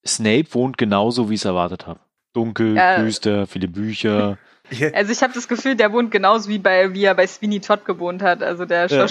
[0.07, 2.01] Snape wohnt genauso, wie ich es erwartet habe.
[2.33, 3.03] Dunkel, ja.
[3.03, 4.39] düster, viele Bücher.
[4.93, 7.85] Also ich habe das Gefühl, der wohnt genauso wie bei wie er bei Sweeney Todd
[7.85, 8.43] gewohnt hat.
[8.43, 9.07] Also der ja.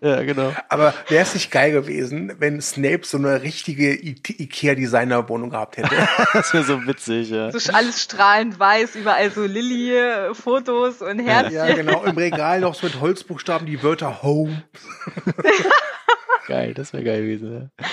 [0.00, 0.52] ja, genau.
[0.68, 5.94] Aber wäre es nicht geil gewesen, wenn Snape so eine richtige Ikea-Designer-Wohnung gehabt hätte?
[6.32, 7.50] das wäre so witzig, ja.
[7.50, 11.54] So alles strahlend weiß, überall so Lilly-Fotos und Herzchen.
[11.54, 12.04] Ja, genau.
[12.04, 14.62] Im Regal noch so mit Holzbuchstaben die Wörter Home.
[16.46, 17.70] geil, das wäre geil gewesen.
[17.78, 17.86] Ja.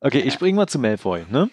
[0.00, 1.50] Okay, ich springe mal zu Malfoy, ne?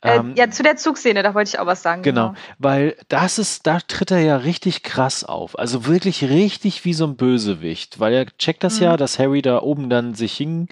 [0.00, 2.02] Äh, ähm, ja, zu der Zugszene, da wollte ich auch was sagen.
[2.02, 5.58] Genau, genau, weil das ist, da tritt er ja richtig krass auf.
[5.58, 8.84] Also wirklich richtig wie so ein Bösewicht, weil er checkt das mhm.
[8.84, 10.68] ja, dass Harry da oben dann sich hing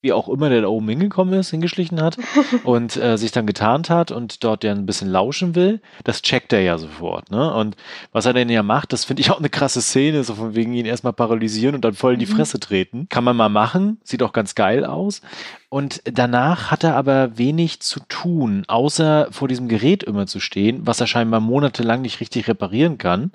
[0.00, 2.16] wie auch immer der da oben hingekommen ist, hingeschlichen hat
[2.64, 6.52] und äh, sich dann getarnt hat und dort ja ein bisschen lauschen will, das checkt
[6.52, 7.30] er ja sofort.
[7.30, 7.52] Ne?
[7.52, 7.76] Und
[8.12, 10.72] was er denn ja macht, das finde ich auch eine krasse Szene, so von wegen
[10.72, 12.36] ihn erstmal paralysieren und dann voll in die mhm.
[12.36, 13.08] Fresse treten.
[13.08, 15.20] Kann man mal machen, sieht auch ganz geil aus.
[15.68, 20.86] Und danach hat er aber wenig zu tun, außer vor diesem Gerät immer zu stehen,
[20.86, 23.32] was er scheinbar monatelang nicht richtig reparieren kann.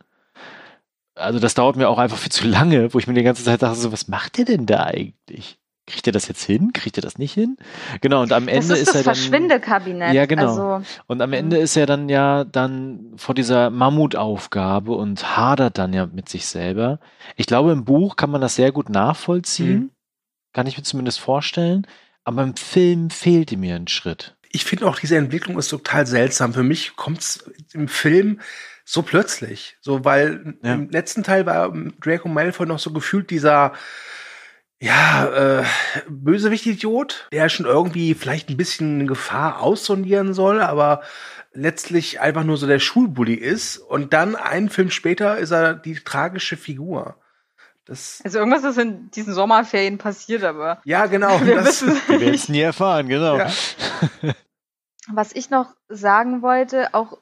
[1.15, 3.61] Also das dauert mir auch einfach viel zu lange, wo ich mir die ganze Zeit
[3.61, 5.59] dachte, so, was macht er denn da eigentlich?
[5.85, 6.71] Kriegt er das jetzt hin?
[6.73, 7.57] Kriegt er das nicht hin?
[8.01, 9.15] Genau, und am Ende das ist, ist er dann.
[9.15, 10.13] Verschwindekabinett.
[10.13, 10.47] Ja, genau.
[10.47, 15.93] Also, und am Ende ist er dann ja dann vor dieser Mammutaufgabe und hadert dann
[15.93, 16.99] ja mit sich selber.
[17.35, 19.79] Ich glaube, im Buch kann man das sehr gut nachvollziehen.
[19.79, 19.89] Mhm.
[20.53, 21.85] Kann ich mir zumindest vorstellen.
[22.23, 24.35] Aber im Film fehlte mir ein Schritt.
[24.49, 26.53] Ich finde auch, diese Entwicklung ist total seltsam.
[26.53, 28.39] Für mich kommt es im Film
[28.85, 29.77] so plötzlich.
[29.81, 30.75] So, weil ja.
[30.75, 33.73] im letzten Teil war Draco Malfoy noch so gefühlt dieser
[34.83, 35.63] ja, äh,
[36.09, 41.03] Bösewicht-Idiot, der schon irgendwie vielleicht ein bisschen Gefahr aussondieren soll, aber
[41.53, 43.77] letztlich einfach nur so der Schulbully ist.
[43.77, 47.15] Und dann einen Film später ist er die tragische Figur.
[47.85, 50.81] Das also irgendwas ist in diesen Sommerferien passiert, aber.
[50.83, 51.39] Ja, genau.
[51.45, 53.37] Wir das, wir werden es nie erfahren, genau.
[53.37, 53.49] Ja.
[55.13, 57.19] Was ich noch sagen wollte, auch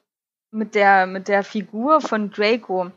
[0.50, 2.90] mit der, mit der Figur von Draco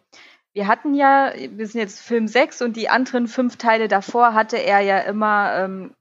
[0.56, 4.56] wir hatten ja, wir sind jetzt Film 6 und die anderen fünf Teile davor hatte
[4.56, 5.94] er ja immer ähm,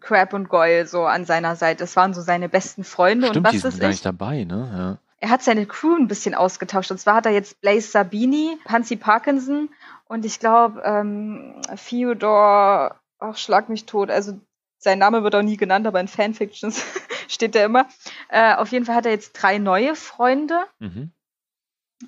[0.00, 1.80] Crab und Goyle so an seiner Seite.
[1.80, 3.26] Das waren so seine besten Freunde.
[3.26, 4.70] Stimmt, und was die sind ist gar nicht dabei, ne?
[4.72, 4.98] Ja.
[5.20, 6.90] Er hat seine Crew ein bisschen ausgetauscht.
[6.90, 9.68] Und zwar hat er jetzt Blaze Sabini, Pansy Parkinson
[10.06, 14.10] und ich glaube ähm, Theodore, ach schlag mich tot.
[14.10, 14.40] Also
[14.78, 16.82] sein Name wird auch nie genannt, aber in Fanfictions
[17.28, 17.86] steht er immer.
[18.30, 20.62] Äh, auf jeden Fall hat er jetzt drei neue Freunde.
[20.78, 21.12] Mhm.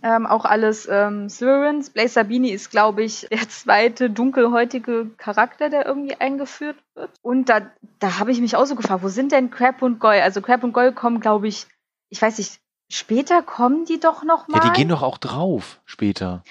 [0.02, 1.90] Ähm, auch alles ähm, Slytherins.
[1.90, 7.10] Blaze Sabini ist, glaube ich, der zweite dunkelhäutige Charakter, der irgendwie eingeführt wird.
[7.22, 7.62] Und da,
[7.98, 10.20] da habe ich mich auch so gefragt, wo sind denn Crab und Goy?
[10.20, 11.66] Also Crab und Goy kommen, glaube ich,
[12.08, 14.58] ich weiß nicht, später kommen die doch noch mal.
[14.58, 16.44] Ja, die gehen doch auch drauf später.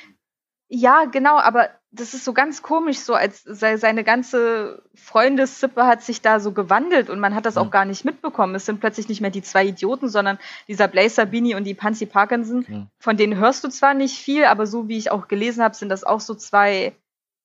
[0.67, 6.21] Ja, genau, aber das ist so ganz komisch, so als seine ganze Freundessippe hat sich
[6.21, 7.62] da so gewandelt und man hat das ja.
[7.62, 8.54] auch gar nicht mitbekommen.
[8.54, 12.06] Es sind plötzlich nicht mehr die zwei Idioten, sondern dieser Blazer Beanie und die Pansy
[12.06, 12.65] Parkinson.
[12.67, 12.88] Ja.
[12.99, 15.89] Von denen hörst du zwar nicht viel, aber so wie ich auch gelesen habe, sind
[15.89, 16.95] das auch so zwei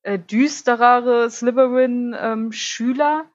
[0.02, 3.30] äh, düsterere Slytherin-Schüler ähm,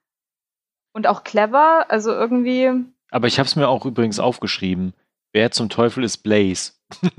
[0.94, 1.86] und auch clever.
[1.90, 2.72] Also irgendwie.
[3.10, 4.94] Aber ich habe es mir auch übrigens aufgeschrieben.
[5.32, 6.74] Wer zum Teufel ist Blaze?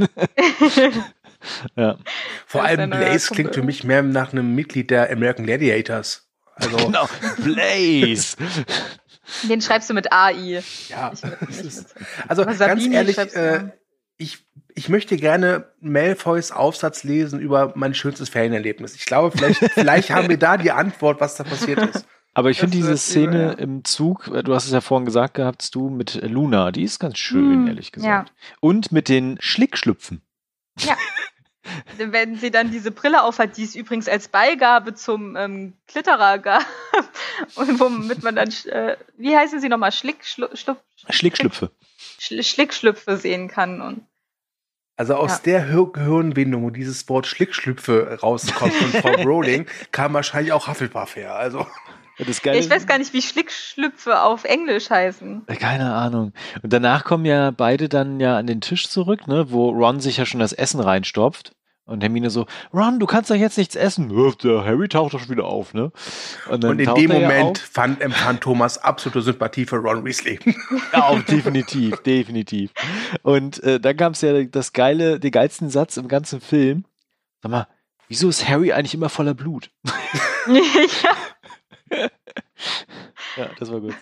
[1.76, 1.98] ja.
[2.46, 6.29] Vor allem Blaze klingt für mich mehr nach einem Mitglied der American Gladiators.
[6.55, 8.37] Also genau, Blaze.
[9.48, 10.62] Den schreibst du mit AI.
[10.88, 11.12] Ja.
[12.29, 13.70] also ganz ehrlich, äh,
[14.16, 18.94] ich, ich möchte gerne Malfoys Aufsatz lesen über mein schönstes Ferienerlebnis.
[18.94, 22.07] Ich glaube, vielleicht, vielleicht haben wir da die Antwort, was da passiert ist.
[22.33, 23.53] Aber ich finde diese Szene ja.
[23.53, 26.98] im Zug, äh, du hast es ja vorhin gesagt gehabt, du mit Luna, die ist
[26.98, 28.29] ganz schön, hm, ehrlich gesagt.
[28.29, 28.35] Ja.
[28.61, 30.22] Und mit den Schlickschlüpfen.
[30.85, 30.97] Ja.
[31.99, 36.64] Wenn sie dann diese Brille aufhat, die es übrigens als Beigabe zum ähm, Klitterer gab,
[37.55, 40.47] und womit man dann, äh, wie heißen sie nochmal, Schlick, Schlu,
[41.09, 41.71] Schlickschlüpfe.
[42.19, 43.81] Schlick, Schlickschlüpfe sehen kann.
[43.83, 44.07] Und,
[44.97, 45.61] also aus ja.
[45.61, 51.35] der Gehirnwindung, wo dieses Wort Schlickschlüpfe rauskommt von Frau Rowling, kam wahrscheinlich auch Hufflepuff her.
[51.37, 51.66] Also.
[52.28, 55.46] Ich weiß gar nicht, wie Schlickschlüpfe auf Englisch heißen.
[55.46, 56.33] Keine Ahnung.
[56.62, 60.18] Und danach kommen ja beide dann ja an den Tisch zurück, ne, wo Ron sich
[60.18, 61.52] ja schon das Essen reinstopft.
[61.90, 64.11] Und Hermine so, Ron, du kannst doch jetzt nichts essen.
[64.44, 65.90] Der Harry taucht doch schon wieder auf, ne?
[66.48, 70.38] Und, und in dem Moment ja fand, empfand Thomas absolute Sympathie für Ron Weasley.
[70.92, 72.70] Ja, definitiv, definitiv.
[73.22, 76.85] Und äh, dann kam es ja das geile, den geilsten Satz im ganzen Film.
[77.42, 77.66] Sag mal,
[78.06, 79.70] wieso ist Harry eigentlich immer voller Blut?
[80.46, 81.16] ja.
[83.37, 83.94] ja, das war gut.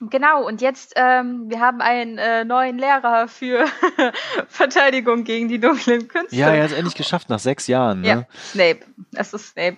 [0.00, 3.66] Genau, und jetzt, ähm, wir haben einen äh, neuen Lehrer für
[4.48, 6.34] Verteidigung gegen die dunklen Künste.
[6.34, 8.00] Ja, er hat es endlich geschafft, nach sechs Jahren.
[8.00, 8.08] Ne?
[8.08, 8.80] Ja, Snape.
[9.12, 9.76] Es ist Snape.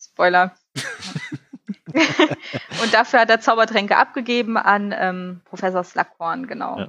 [0.00, 0.54] Spoiler.
[2.82, 6.78] und dafür hat er Zaubertränke abgegeben an ähm, Professor Slughorn, genau.
[6.78, 6.88] Ja.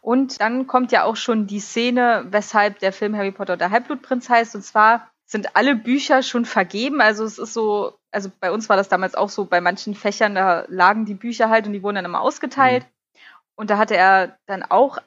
[0.00, 3.70] Und dann kommt ja auch schon die Szene, weshalb der Film Harry Potter und der
[3.70, 4.54] Halbblutprinz heißt.
[4.54, 7.00] Und zwar sind alle Bücher schon vergeben.
[7.00, 10.34] Also es ist so, also bei uns war das damals auch so, bei manchen Fächern,
[10.34, 12.84] da lagen die Bücher halt und die wurden dann immer ausgeteilt.
[12.84, 13.20] Mhm.
[13.56, 14.98] Und da hatte er dann auch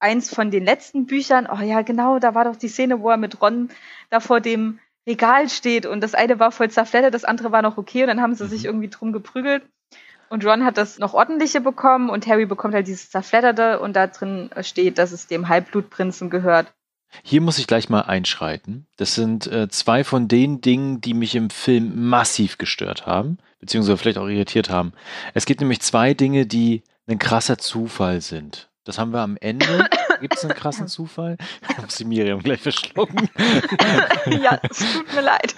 [0.00, 1.48] eins von den letzten Büchern.
[1.50, 3.70] Oh ja, genau, da war doch die Szene, wo er mit Ron
[4.10, 7.78] da vor dem Regal steht und das eine war voll zerfleddert, das andere war noch
[7.78, 8.66] okay und dann haben sie sich mhm.
[8.66, 9.62] irgendwie drum geprügelt.
[10.28, 14.06] Und Ron hat das noch ordentliche bekommen und Harry bekommt halt dieses zerfledderte und da
[14.08, 16.72] drin steht, dass es dem Halbblutprinzen gehört.
[17.22, 18.86] Hier muss ich gleich mal einschreiten.
[18.96, 23.96] Das sind äh, zwei von den Dingen, die mich im Film massiv gestört haben, beziehungsweise
[23.96, 24.92] vielleicht auch irritiert haben.
[25.34, 28.70] Es gibt nämlich zwei Dinge, die ein krasser Zufall sind.
[28.84, 29.88] Das haben wir am Ende.
[30.20, 31.36] Gibt es einen krassen Zufall?
[31.70, 33.28] Ich habe sie Miriam gleich verschlucken.
[34.26, 35.54] ja, es tut mir leid.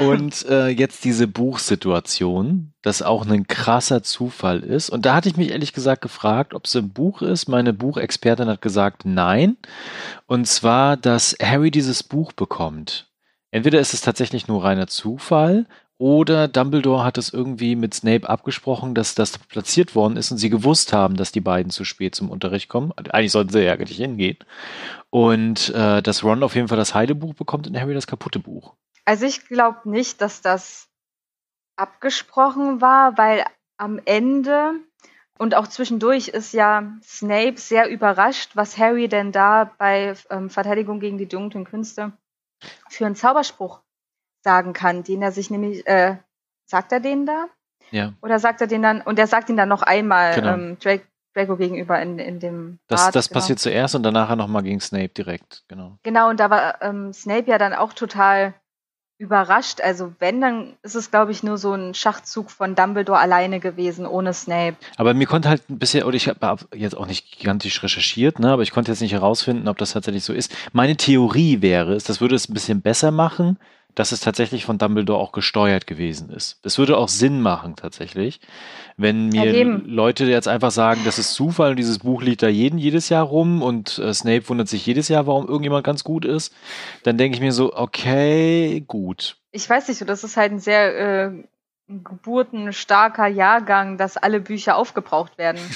[0.00, 4.90] Und äh, jetzt diese Buchsituation, das auch ein krasser Zufall ist.
[4.90, 7.48] Und da hatte ich mich ehrlich gesagt gefragt, ob es ein Buch ist.
[7.48, 9.56] Meine Buchexpertin hat gesagt, nein.
[10.26, 13.10] Und zwar, dass Harry dieses Buch bekommt.
[13.50, 15.66] Entweder ist es tatsächlich nur reiner Zufall
[15.98, 20.48] oder Dumbledore hat es irgendwie mit Snape abgesprochen, dass das platziert worden ist und sie
[20.48, 22.92] gewusst haben, dass die beiden zu spät zum Unterricht kommen.
[22.92, 24.38] Eigentlich sollten sie ja gar nicht hingehen.
[25.10, 28.74] Und äh, dass Ron auf jeden Fall das Heidebuch bekommt und Harry das kaputte Buch.
[29.04, 30.88] Also ich glaube nicht, dass das
[31.76, 33.44] abgesprochen war, weil
[33.76, 34.74] am Ende
[35.38, 41.00] und auch zwischendurch ist ja Snape sehr überrascht, was Harry denn da bei ähm, Verteidigung
[41.00, 42.12] gegen die dunklen Künste
[42.88, 43.80] für einen Zauberspruch
[44.42, 46.16] sagen kann, den er sich nämlich, äh,
[46.66, 47.46] sagt er den da?
[47.90, 48.12] Ja.
[48.22, 50.54] Oder sagt er den dann, und er sagt ihn dann noch einmal genau.
[50.54, 53.40] ähm, Drake, Draco gegenüber in, in dem Das, Bad, das genau.
[53.40, 55.98] passiert zuerst und danach nochmal gegen Snape direkt, genau.
[56.02, 58.54] Genau, und da war ähm, Snape ja dann auch total
[59.18, 59.80] überrascht.
[59.80, 64.06] Also wenn, dann ist es, glaube ich, nur so ein Schachzug von Dumbledore alleine gewesen,
[64.06, 64.76] ohne Snape.
[64.96, 68.52] Aber mir konnte halt ein bisschen, oder ich habe jetzt auch nicht gigantisch recherchiert, ne,
[68.52, 70.54] aber ich konnte jetzt nicht herausfinden, ob das tatsächlich so ist.
[70.72, 73.58] Meine Theorie wäre es, das würde es ein bisschen besser machen,
[73.94, 76.60] dass es tatsächlich von Dumbledore auch gesteuert gewesen ist.
[76.62, 78.40] Es würde auch Sinn machen, tatsächlich,
[78.96, 79.84] wenn mir Erleben.
[79.86, 83.24] Leute jetzt einfach sagen, das ist Zufall und dieses Buch liegt da jeden jedes Jahr
[83.24, 86.54] rum und äh, Snape wundert sich jedes Jahr, warum irgendjemand ganz gut ist,
[87.02, 89.36] dann denke ich mir so, okay, gut.
[89.50, 91.44] Ich weiß nicht, so, das ist halt ein sehr äh,
[91.88, 95.60] geburtenstarker Jahrgang, dass alle Bücher aufgebraucht werden.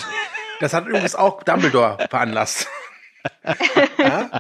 [0.61, 2.69] Das hat übrigens auch Dumbledore veranlasst.
[3.99, 4.31] ja?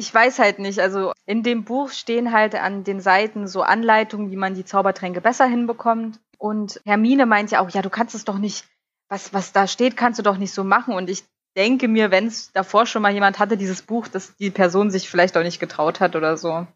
[0.00, 0.80] Ich weiß halt nicht.
[0.80, 5.20] Also in dem Buch stehen halt an den Seiten so Anleitungen, wie man die Zaubertränke
[5.20, 6.18] besser hinbekommt.
[6.38, 8.64] Und Hermine meint ja auch, ja, du kannst es doch nicht,
[9.10, 10.94] was, was da steht, kannst du doch nicht so machen.
[10.94, 14.50] Und ich denke mir, wenn es davor schon mal jemand hatte, dieses Buch, dass die
[14.50, 16.66] Person sich vielleicht auch nicht getraut hat oder so.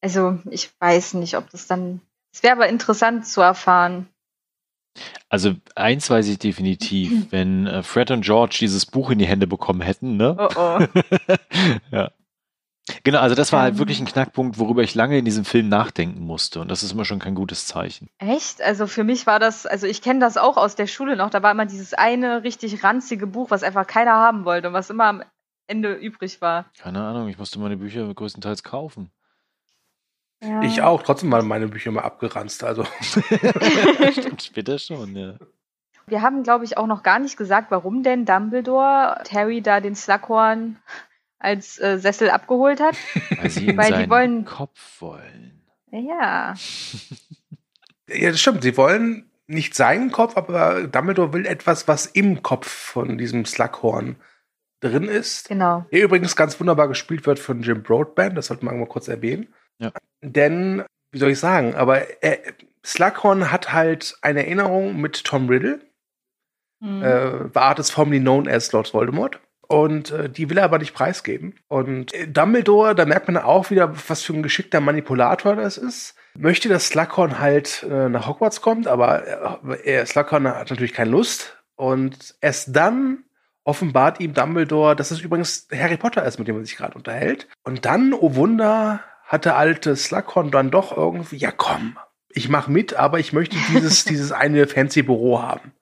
[0.00, 2.00] Also ich weiß nicht, ob das dann.
[2.32, 4.08] Es wäre aber interessant zu erfahren.
[5.28, 9.46] Also eins weiß ich definitiv, wenn äh, Fred und George dieses Buch in die Hände
[9.46, 10.36] bekommen hätten, ne?
[10.38, 10.86] Oh oh.
[11.90, 12.10] ja.
[13.04, 16.24] Genau, also das war halt wirklich ein Knackpunkt, worüber ich lange in diesem Film nachdenken
[16.24, 16.60] musste.
[16.60, 18.08] Und das ist immer schon kein gutes Zeichen.
[18.18, 18.60] Echt?
[18.62, 21.42] Also für mich war das, also ich kenne das auch aus der Schule noch, da
[21.42, 25.04] war immer dieses eine richtig ranzige Buch, was einfach keiner haben wollte und was immer
[25.04, 25.22] am
[25.66, 26.66] Ende übrig war.
[26.78, 29.10] Keine Ahnung, ich musste meine Bücher größtenteils kaufen.
[30.42, 30.62] Ja.
[30.62, 32.84] Ich auch, trotzdem mal meine Bücher mal abgeranzt, also.
[34.12, 35.34] Stimmt, später schon, ja.
[36.06, 39.94] Wir haben, glaube ich, auch noch gar nicht gesagt, warum denn Dumbledore Harry da den
[39.94, 40.76] Slughorn
[41.38, 42.96] als äh, Sessel abgeholt hat.
[43.40, 45.62] Weil sie in Weil die wollen Kopf wollen.
[45.92, 46.54] Ja.
[48.08, 48.62] ja, das stimmt.
[48.62, 54.16] Sie wollen nicht seinen Kopf, aber Dumbledore will etwas, was im Kopf von diesem Slughorn
[54.80, 55.48] drin ist.
[55.48, 55.84] Genau.
[55.92, 59.52] Der übrigens ganz wunderbar gespielt wird von Jim Broadband, das sollte man mal kurz erwähnen.
[59.80, 59.92] Ja.
[60.22, 62.38] Denn, wie soll ich sagen, aber er,
[62.84, 65.80] Slughorn hat halt eine Erinnerung mit Tom Riddle.
[66.80, 67.02] Mhm.
[67.02, 69.40] Äh, war Artist formerly known as Lord Voldemort.
[69.68, 71.54] Und äh, die will er aber nicht preisgeben.
[71.68, 76.16] Und äh, Dumbledore, da merkt man auch wieder, was für ein geschickter Manipulator das ist.
[76.34, 81.56] Möchte, dass Slughorn halt äh, nach Hogwarts kommt, aber äh, Slughorn hat natürlich keine Lust.
[81.76, 83.24] Und erst dann
[83.64, 87.46] offenbart ihm Dumbledore, dass es übrigens Harry Potter ist, mit dem er sich gerade unterhält.
[87.62, 91.96] Und dann, oh Wunder, hat der alte Slughorn dann doch irgendwie, ja komm,
[92.30, 95.72] ich mach mit, aber ich möchte dieses, dieses eine fancy Büro haben.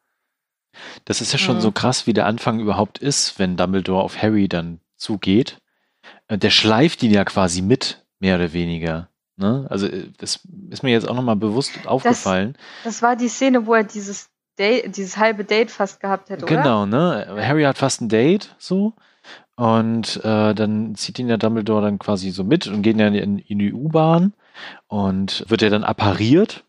[1.07, 1.63] Das ist ja schon mhm.
[1.63, 5.63] so krass, wie der Anfang überhaupt ist, wenn Dumbledore auf Harry dann zugeht.
[6.29, 9.09] Äh, der schleift ihn ja quasi mit, mehr oder weniger.
[9.37, 9.67] Ne?
[9.71, 12.53] Also äh, das ist mir jetzt auch nochmal bewusst aufgefallen.
[12.85, 16.45] Das, das, war die Szene, wo er dieses Date, dieses halbe Date fast gehabt hätte,
[16.45, 16.55] oder?
[16.55, 17.27] Genau, ne?
[17.41, 18.93] Harry hat fast ein Date, so.
[19.59, 23.41] Und äh, dann zieht ihn der Dumbledore dann quasi so mit und geht dann in,
[23.41, 24.33] in die U-Bahn
[24.87, 26.63] und wird er dann appariert.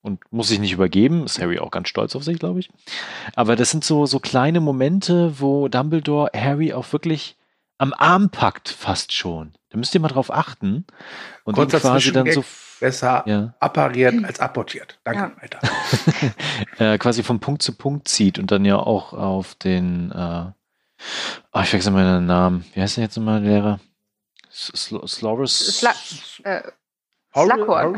[0.00, 1.26] und muss sich nicht übergeben.
[1.26, 2.70] Ist Harry auch ganz stolz auf sich, glaube ich.
[3.36, 7.36] Aber das sind so, so kleine Momente, wo Dumbledore Harry auch wirklich
[7.76, 9.52] am Arm packt, fast schon.
[9.68, 10.86] Da müsst ihr mal drauf achten.
[11.44, 12.42] Und Kurzer quasi dann so
[12.80, 13.52] besser ja.
[13.60, 14.98] appariert als apportiert.
[15.04, 15.36] Danke,
[16.78, 16.92] ja.
[16.94, 20.46] äh, quasi von Punkt zu Punkt zieht und dann ja auch auf den, äh,
[21.52, 22.64] oh, ich wechsle mal den Namen.
[22.74, 23.80] Wie heißt der jetzt nochmal, Lehrer?
[24.50, 25.82] Sloris?
[27.34, 27.96] Slughorn.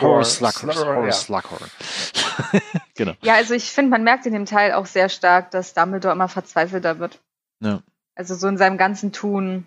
[0.00, 1.70] Horace Slughorn.
[2.94, 3.12] genau.
[3.22, 6.28] Ja, also ich finde, man merkt in dem Teil auch sehr stark, dass Dumbledore immer
[6.28, 7.20] verzweifelter wird.
[7.60, 7.82] Ja.
[8.14, 9.66] Also so in seinem ganzen Tun.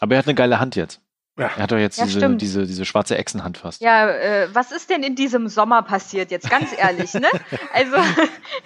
[0.00, 1.00] Aber er hat eine geile Hand jetzt.
[1.38, 1.50] Ja.
[1.56, 3.80] Er hat doch jetzt ja, diese, diese, diese schwarze Echsenhand fast.
[3.80, 6.50] Ja, äh, was ist denn in diesem Sommer passiert jetzt?
[6.50, 7.28] Ganz ehrlich, ne?
[7.72, 7.96] Also,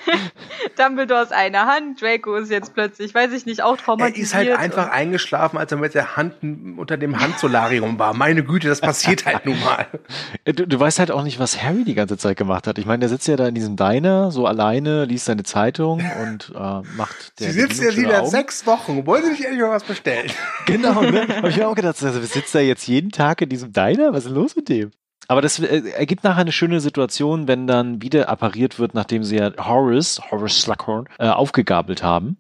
[0.79, 4.33] Dumbledore ist eine Hand, Draco ist jetzt plötzlich, weiß ich nicht, auch traumatisiert.
[4.33, 8.15] Er ist halt einfach eingeschlafen, als er mit der Hand unter dem Handsolarium war.
[8.15, 9.87] Meine Güte, das passiert halt nun mal.
[10.45, 12.79] Du, du weißt halt auch nicht, was Harry die ganze Zeit gemacht hat.
[12.79, 16.53] Ich meine, der sitzt ja da in diesem Diner, so alleine, liest seine Zeitung und
[16.55, 16.59] äh,
[16.97, 19.07] macht der Sie sitzt ja wieder sechs Wochen.
[19.07, 20.31] Wollen Sie nicht endlich mal was bestellen?
[20.67, 21.27] Genau, ne?
[21.29, 24.13] Hab ich mir auch gedacht, also sitzt da jetzt jeden Tag in diesem Diner?
[24.13, 24.91] Was ist los mit dem?
[25.29, 29.37] Aber das äh, ergibt nachher eine schöne Situation, wenn dann wieder appariert wird, nachdem sie
[29.37, 32.39] ja Horace, Horace Slughorn, äh, aufgegabelt haben.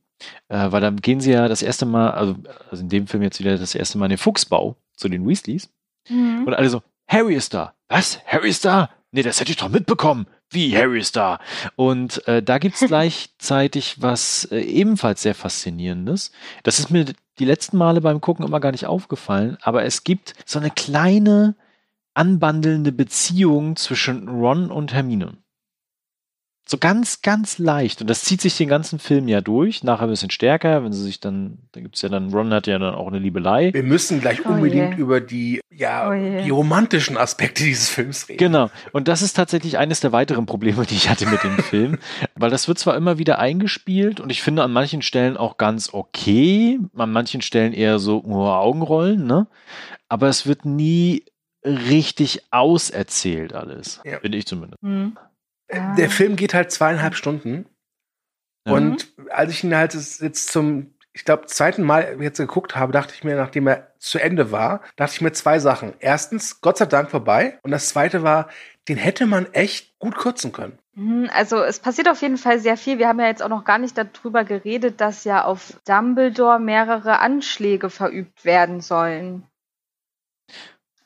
[0.48, 2.37] Äh, weil dann gehen sie ja das erste Mal, also,
[2.70, 5.70] also in dem Film jetzt wieder das erste Mal in den Fuchsbau zu den Weasleys.
[6.08, 6.44] Mhm.
[6.46, 7.74] Und alle so, Harry ist da.
[7.88, 8.20] Was?
[8.26, 8.90] Harry ist da?
[9.11, 10.26] Nee, das hätte ich doch mitbekommen.
[10.50, 11.38] Wie, Harry ist da?
[11.76, 16.30] Und äh, da gibt's gleichzeitig was äh, ebenfalls sehr Faszinierendes.
[16.62, 17.06] Das ist mir
[17.42, 21.57] die letzten Male beim Gucken immer gar nicht aufgefallen, aber es gibt so eine kleine
[22.14, 25.38] anbandelnde Beziehung zwischen Ron und Hermine.
[26.64, 28.01] So ganz, ganz leicht.
[28.01, 29.83] Und das zieht sich den ganzen Film ja durch.
[29.83, 32.68] Nachher ein bisschen stärker, wenn sie sich dann, da gibt es ja dann, Ron hat
[32.68, 33.75] ja dann auch eine Liebelei.
[33.75, 34.98] Wir müssen gleich oh unbedingt yeah.
[34.98, 36.42] über die, ja, oh yeah.
[36.42, 38.38] die romantischen Aspekte dieses Films reden.
[38.38, 38.70] Genau.
[38.92, 41.98] Und das ist tatsächlich eines der weiteren Probleme, die ich hatte mit dem Film.
[42.37, 45.92] Weil das wird zwar immer wieder eingespielt und ich finde an manchen Stellen auch ganz
[45.92, 49.48] okay, an manchen Stellen eher so oh, Augenrollen, ne?
[50.09, 51.25] Aber es wird nie
[51.64, 54.01] richtig auserzählt alles.
[54.05, 54.20] Ja.
[54.20, 54.83] Finde ich zumindest.
[54.83, 55.16] Mhm.
[55.72, 57.66] Der Film geht halt zweieinhalb Stunden.
[58.66, 58.74] Ja.
[58.74, 63.14] Und als ich ihn halt jetzt zum, ich glaube, zweiten Mal jetzt geguckt habe, dachte
[63.14, 65.94] ich mir, nachdem er zu Ende war, dachte ich mir zwei Sachen.
[65.98, 67.58] Erstens, Gott sei Dank vorbei.
[67.62, 68.48] Und das zweite war,
[68.88, 70.78] den hätte man echt gut kürzen können.
[70.94, 72.98] Mhm, also es passiert auf jeden Fall sehr viel.
[72.98, 77.18] Wir haben ja jetzt auch noch gar nicht darüber geredet, dass ja auf Dumbledore mehrere
[77.20, 79.46] Anschläge verübt werden sollen.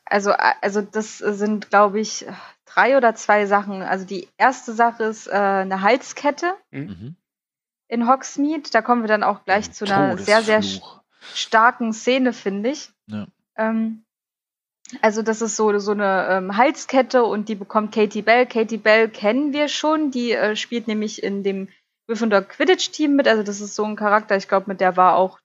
[0.05, 2.25] Also, also das sind, glaube ich,
[2.67, 3.81] drei oder zwei Sachen.
[3.81, 7.15] Also die erste Sache ist äh, eine Halskette mhm.
[7.87, 8.69] in Hogsmeade.
[8.71, 10.61] Da kommen wir dann auch gleich zu einer sehr, sehr
[11.33, 12.91] starken Szene, finde ich.
[13.07, 13.27] Ja.
[13.57, 14.03] Ähm,
[15.01, 18.45] also das ist so, so eine ähm, Halskette und die bekommt Katie Bell.
[18.45, 20.11] Katie Bell kennen wir schon.
[20.11, 21.67] Die äh, spielt nämlich in dem
[22.07, 23.27] Gryffindor Quidditch-Team mit.
[23.27, 25.39] Also das ist so ein Charakter, ich glaube, mit der war auch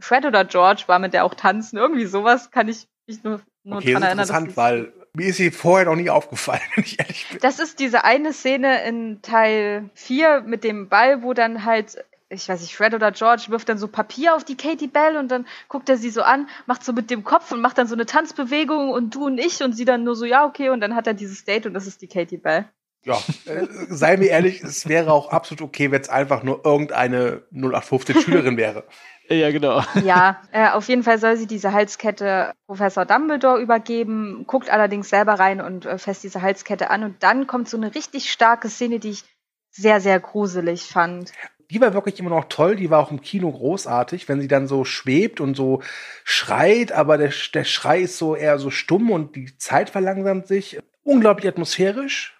[0.00, 1.76] Fred oder George war mit der auch tanzen.
[1.76, 4.26] Irgendwie sowas kann ich mich nur, nur okay, dran erinnern.
[4.26, 7.38] Interessant, weil mir ist sie vorher noch nie aufgefallen, wenn ich ehrlich bin.
[7.40, 12.48] Das ist diese eine Szene in Teil 4 mit dem Ball, wo dann halt, ich
[12.48, 15.46] weiß nicht, Fred oder George wirft dann so Papier auf die Katie Bell und dann
[15.68, 18.06] guckt er sie so an, macht so mit dem Kopf und macht dann so eine
[18.06, 21.06] Tanzbewegung und du und ich und sie dann nur so, ja, okay, und dann hat
[21.06, 22.66] er dieses Date und das ist die Katie Bell.
[23.04, 27.42] Ja, äh, sei mir ehrlich, es wäre auch absolut okay, wenn es einfach nur irgendeine
[27.52, 28.84] 0815 Schülerin wäre.
[29.28, 29.82] Ja, genau.
[30.04, 35.34] Ja, äh, auf jeden Fall soll sie diese Halskette Professor Dumbledore übergeben, guckt allerdings selber
[35.34, 37.02] rein und äh, fässt diese Halskette an.
[37.02, 39.24] Und dann kommt so eine richtig starke Szene, die ich
[39.72, 41.32] sehr, sehr gruselig fand.
[41.70, 44.68] Die war wirklich immer noch toll, die war auch im Kino großartig, wenn sie dann
[44.68, 45.82] so schwebt und so
[46.22, 50.78] schreit, aber der, der Schrei ist so eher so stumm und die Zeit verlangsamt sich.
[51.02, 52.35] Unglaublich atmosphärisch,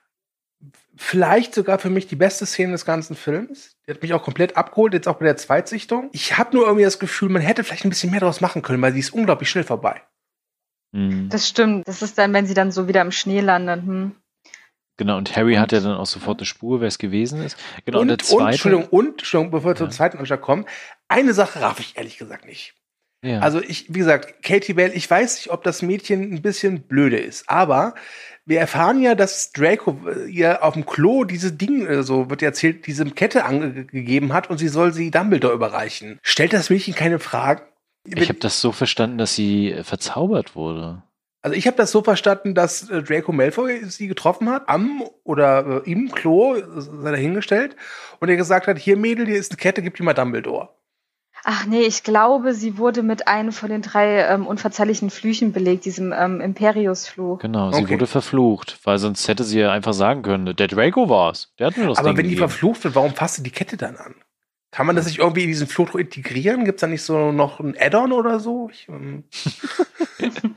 [0.97, 3.77] vielleicht sogar für mich die beste Szene des ganzen Films.
[3.87, 6.09] Die hat mich auch komplett abgeholt, jetzt auch bei der Zweitsichtung.
[6.13, 8.83] Ich habe nur irgendwie das Gefühl, man hätte vielleicht ein bisschen mehr daraus machen können,
[8.83, 10.03] weil sie ist unglaublich schnell vorbei.
[10.93, 11.29] Mhm.
[11.29, 11.87] Das stimmt.
[11.87, 13.83] Das ist dann, wenn sie dann so wieder im Schnee landet.
[13.83, 14.17] Hm.
[14.99, 17.59] Genau, und Harry und, hat ja dann auch sofort eine Spur, wer es gewesen ist.
[17.85, 19.79] Genau, und, und, der zweite, und Entschuldigung, und, Entschuldigung, bevor wir ja.
[19.79, 20.65] zum zweiten Anschlag kommen,
[21.09, 22.75] eine Sache raff ich ehrlich gesagt nicht.
[23.23, 23.41] Ja.
[23.41, 27.19] Also ich, wie gesagt, Katie Bell, ich weiß nicht, ob das Mädchen ein bisschen blöde
[27.19, 27.95] ist, aber
[28.47, 32.43] wir erfahren ja, dass Draco äh, ihr auf dem Klo diese Ding, äh, so wird
[32.43, 36.19] erzählt, diese Kette angegeben hat und sie soll sie Dumbledore überreichen.
[36.23, 37.63] Stellt das Mädchen keine Fragen?
[38.05, 41.03] Ich habe das so verstanden, dass sie äh, verzaubert wurde.
[41.43, 46.11] Also ich habe das so verstanden, dass Draco Malfoy sie getroffen hat, am oder im
[46.11, 47.77] Klo, sei dahingestellt,
[48.19, 50.71] und er gesagt hat, hier Mädel, hier ist eine Kette, gib die mal Dumbledore.
[51.49, 55.85] Ach nee, ich glaube, sie wurde mit einem von den drei ähm, unverzeihlichen Flüchen belegt,
[55.85, 57.39] diesem ähm, Imperius-Fluch.
[57.39, 57.93] Genau, sie okay.
[57.93, 61.53] wurde verflucht, weil sonst hätte sie ja einfach sagen können, der Draco war's.
[61.61, 62.49] Der hat mir das Aber Ding wenn die gegeben.
[62.49, 64.17] verflucht wird, warum fasst sie die Kette dann an?
[64.73, 66.65] Kann man das nicht irgendwie in diesen Fluch integrieren?
[66.65, 68.69] Gibt es da nicht so noch ein Add-on oder so?
[68.73, 69.23] Ich, ähm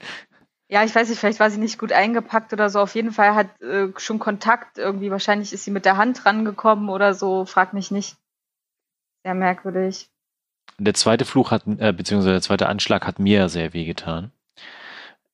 [0.71, 2.79] Ja, ich weiß nicht, vielleicht war sie nicht gut eingepackt oder so.
[2.79, 5.11] Auf jeden Fall hat äh, schon Kontakt irgendwie.
[5.11, 7.45] Wahrscheinlich ist sie mit der Hand rangekommen oder so.
[7.45, 8.17] Frag mich nicht.
[9.23, 10.09] Sehr merkwürdig.
[10.79, 14.31] Der zweite Fluch hat, äh, beziehungsweise der zweite Anschlag hat mir sehr wehgetan.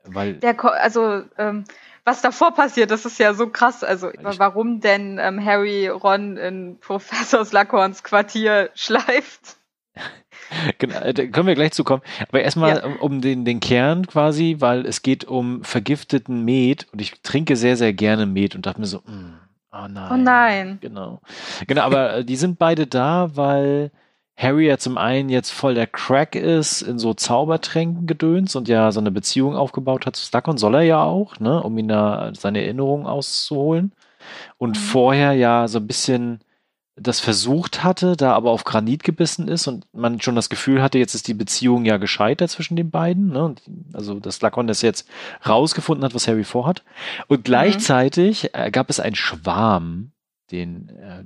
[0.03, 1.65] Weil der, also, ähm,
[2.03, 3.83] was davor passiert, das ist ja so krass.
[3.83, 9.57] Also, warum denn ähm, Harry Ron in Professor Slughorns Quartier schleift?
[10.77, 12.03] genau, da können wir gleich zukommen.
[12.27, 12.85] Aber erstmal ja.
[12.99, 17.77] um den, den Kern quasi, weil es geht um vergifteten Met und ich trinke sehr,
[17.77, 19.39] sehr gerne Met und dachte mir so, mm,
[19.71, 20.11] oh nein.
[20.11, 20.77] Oh nein.
[20.81, 21.21] Genau.
[21.67, 23.91] Genau, aber äh, die sind beide da, weil
[24.37, 28.91] Harry ja zum einen jetzt voll der Crack ist in so Zaubertränken gedöns und ja
[28.91, 32.31] so eine Beziehung aufgebaut hat zu Slughorn, soll er ja auch, ne, um ihn da
[32.35, 33.93] seine Erinnerungen auszuholen.
[34.57, 34.81] Und mhm.
[34.81, 36.39] vorher ja so ein bisschen
[36.97, 40.97] das versucht hatte, da aber auf Granit gebissen ist und man schon das Gefühl hatte,
[40.97, 43.31] jetzt ist die Beziehung ja gescheitert zwischen den beiden.
[43.31, 43.55] Ne?
[43.91, 45.07] Also, dass Lacon das jetzt
[45.45, 46.83] rausgefunden hat, was Harry vorhat.
[47.27, 47.43] Und mhm.
[47.43, 48.71] gleichzeitig mhm.
[48.71, 50.11] gab es einen Schwarm,
[50.51, 51.23] den äh,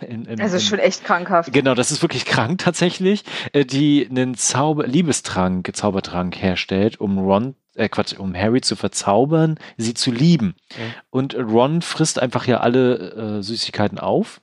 [0.00, 1.52] in, in, also schon echt krankhaft.
[1.52, 7.54] Genau, das ist wirklich krank tatsächlich, äh, die einen Zauber Liebestrank, Zaubertrank herstellt, um Ron,
[7.74, 10.54] äh Quatsch, um Harry zu verzaubern, sie zu lieben.
[10.76, 10.94] Mhm.
[11.10, 14.40] Und Ron frisst einfach ja alle äh, Süßigkeiten auf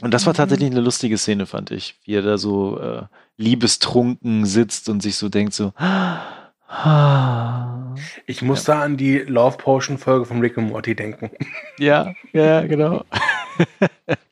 [0.00, 0.36] und das war mhm.
[0.36, 3.02] tatsächlich eine lustige Szene, fand ich, wie er da so äh,
[3.36, 5.72] liebestrunken sitzt und sich so denkt so.
[8.26, 8.74] ich muss ja.
[8.74, 11.30] da an die Love Potion Folge von Rick und Morty denken.
[11.78, 13.04] Ja, ja, genau.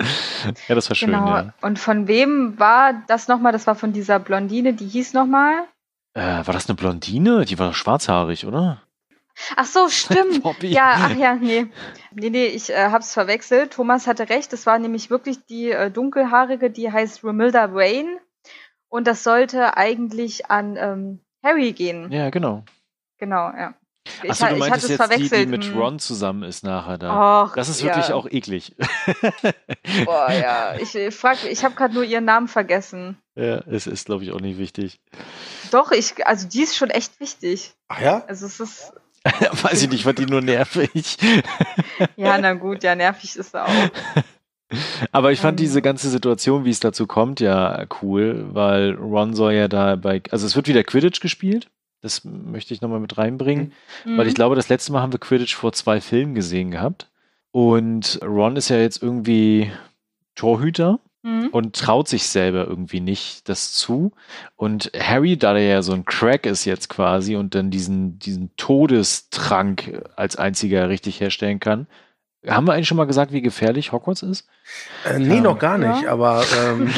[0.68, 1.10] ja, das war schön.
[1.10, 1.28] Genau.
[1.28, 1.54] Ja.
[1.60, 3.52] Und von wem war das nochmal?
[3.52, 5.64] Das war von dieser Blondine, die hieß nochmal?
[6.14, 7.44] Äh, war das eine Blondine?
[7.44, 8.82] Die war schwarzhaarig, oder?
[9.56, 10.42] Ach so, stimmt.
[10.62, 11.66] ja, ach ja, nee.
[12.12, 13.72] Nee, nee, ich äh, hab's verwechselt.
[13.72, 14.52] Thomas hatte recht.
[14.52, 18.18] Es war nämlich wirklich die äh, dunkelhaarige, die heißt Romilda Wayne.
[18.88, 22.10] Und das sollte eigentlich an ähm, Harry gehen.
[22.10, 22.64] Ja, genau.
[23.18, 23.74] Genau, ja.
[24.22, 25.32] Ich, Achso, du meintest jetzt verwechselt.
[25.32, 25.78] die, die mit hm.
[25.78, 27.44] Ron zusammen ist nachher da.
[27.44, 28.14] Och, das ist wirklich ja.
[28.14, 28.74] auch eklig.
[30.04, 30.74] Boah, ja.
[30.78, 33.16] Ich, frag, ich habe gerade nur ihren Namen vergessen.
[33.34, 35.00] Ja, es ist, glaube ich, auch nicht wichtig.
[35.70, 37.72] Doch, ich, also die ist schon echt wichtig.
[37.88, 38.24] Ach ja?
[38.26, 38.92] Also es ist,
[39.62, 41.16] Weiß ich nicht, war die nur nervig.
[42.16, 43.90] ja, na gut, ja, nervig ist er auch.
[45.12, 49.34] Aber ich fand um, diese ganze Situation, wie es dazu kommt, ja cool, weil Ron
[49.34, 51.68] soll ja da bei, also es wird wieder Quidditch gespielt.
[52.00, 53.72] Das möchte ich nochmal mit reinbringen,
[54.04, 54.16] mhm.
[54.16, 57.08] weil ich glaube, das letzte Mal haben wir Quidditch vor zwei Filmen gesehen gehabt.
[57.52, 59.70] Und Ron ist ja jetzt irgendwie
[60.34, 61.48] Torhüter mhm.
[61.48, 64.12] und traut sich selber irgendwie nicht das zu.
[64.56, 68.54] Und Harry, da der ja so ein Crack ist jetzt quasi und dann diesen, diesen
[68.56, 71.86] Todestrank als einziger richtig herstellen kann,
[72.46, 74.48] haben wir eigentlich schon mal gesagt, wie gefährlich Hogwarts ist?
[75.04, 76.12] Äh, nee, ähm, noch gar nicht, ja.
[76.12, 76.42] aber.
[76.56, 76.90] Ähm.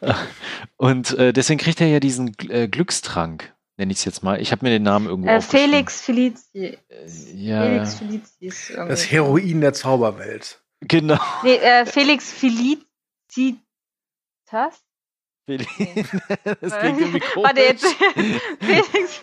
[0.76, 4.40] und äh, deswegen kriegt er ja diesen äh, Glückstrank, nenne ich es jetzt mal.
[4.40, 6.78] Ich habe mir den Namen irgendwo äh, Felix Felici.
[6.88, 7.64] Äh, ja.
[7.64, 8.72] Felix Felicis.
[8.76, 10.62] Das Heroin der Zauberwelt.
[10.82, 11.18] Genau.
[11.42, 12.84] Nee, äh, Felix Felici
[13.30, 14.84] Citas?
[15.46, 15.70] Felix.
[16.60, 17.36] das klingt irgendwie komisch.
[17.36, 17.86] Warte jetzt.
[18.60, 19.20] Felix.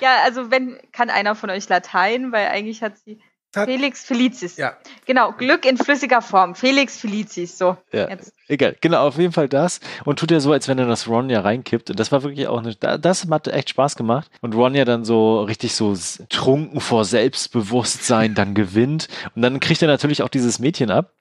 [0.00, 3.20] Ja, also wenn, kann einer von euch Latein, weil eigentlich hat sie
[3.56, 4.56] hat, Felix Felicis.
[4.56, 4.76] Ja.
[5.06, 6.54] Genau, Glück in flüssiger Form.
[6.54, 7.76] Felix Felicis, so.
[7.92, 8.32] Ja, jetzt.
[8.48, 8.76] egal.
[8.80, 9.80] Genau, auf jeden Fall das.
[10.04, 11.90] Und tut ja so, als wenn er das Ron ja reinkippt.
[11.90, 14.30] Und das war wirklich auch eine, das hat echt Spaß gemacht.
[14.40, 15.94] Und Ron ja dann so richtig so
[16.28, 19.08] trunken vor Selbstbewusstsein dann gewinnt.
[19.34, 21.12] Und dann kriegt er natürlich auch dieses Mädchen ab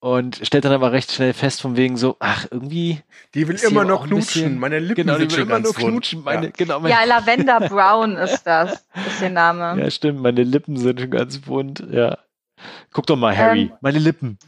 [0.00, 3.02] und stellt dann aber recht schnell fest von wegen so, ach, irgendwie.
[3.34, 6.24] Die will immer noch knutschen, bisschen, meine Lippen genau, sind die will immer nur knutschen.
[6.24, 6.52] Meine, ja.
[6.56, 9.78] Genau, meine, ja, Lavender Brown ist das, ist der Name.
[9.78, 12.18] Ja, stimmt, meine Lippen sind schon ganz bunt, ja.
[12.92, 14.38] Guck doch mal, Harry, ähm, meine Lippen.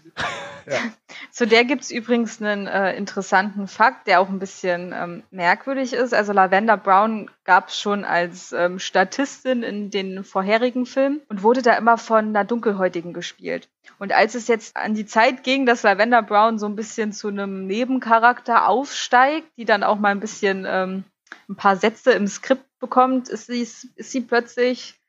[1.31, 5.93] Zu der gibt es übrigens einen äh, interessanten Fakt, der auch ein bisschen ähm, merkwürdig
[5.93, 6.15] ist.
[6.15, 11.63] Also Lavender Brown gab es schon als ähm, Statistin in den vorherigen Filmen und wurde
[11.63, 13.69] da immer von einer Dunkelhäutigen gespielt.
[13.99, 17.29] Und als es jetzt an die Zeit ging, dass Lavender Brown so ein bisschen zu
[17.29, 21.05] einem Nebencharakter aufsteigt, die dann auch mal ein bisschen ähm,
[21.49, 25.02] ein paar Sätze im Skript bekommt, ist sie, ist sie plötzlich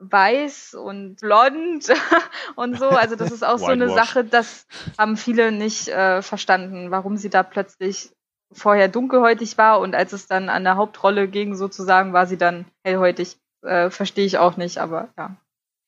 [0.00, 1.92] weiß und blond
[2.56, 2.88] und so.
[2.88, 4.66] Also das ist auch so eine Sache, das
[4.98, 8.10] haben viele nicht äh, verstanden, warum sie da plötzlich
[8.52, 12.64] vorher dunkelhäutig war und als es dann an der Hauptrolle ging, sozusagen, war sie dann
[12.84, 13.36] hellhäutig.
[13.62, 15.36] Äh, Verstehe ich auch nicht, aber ja.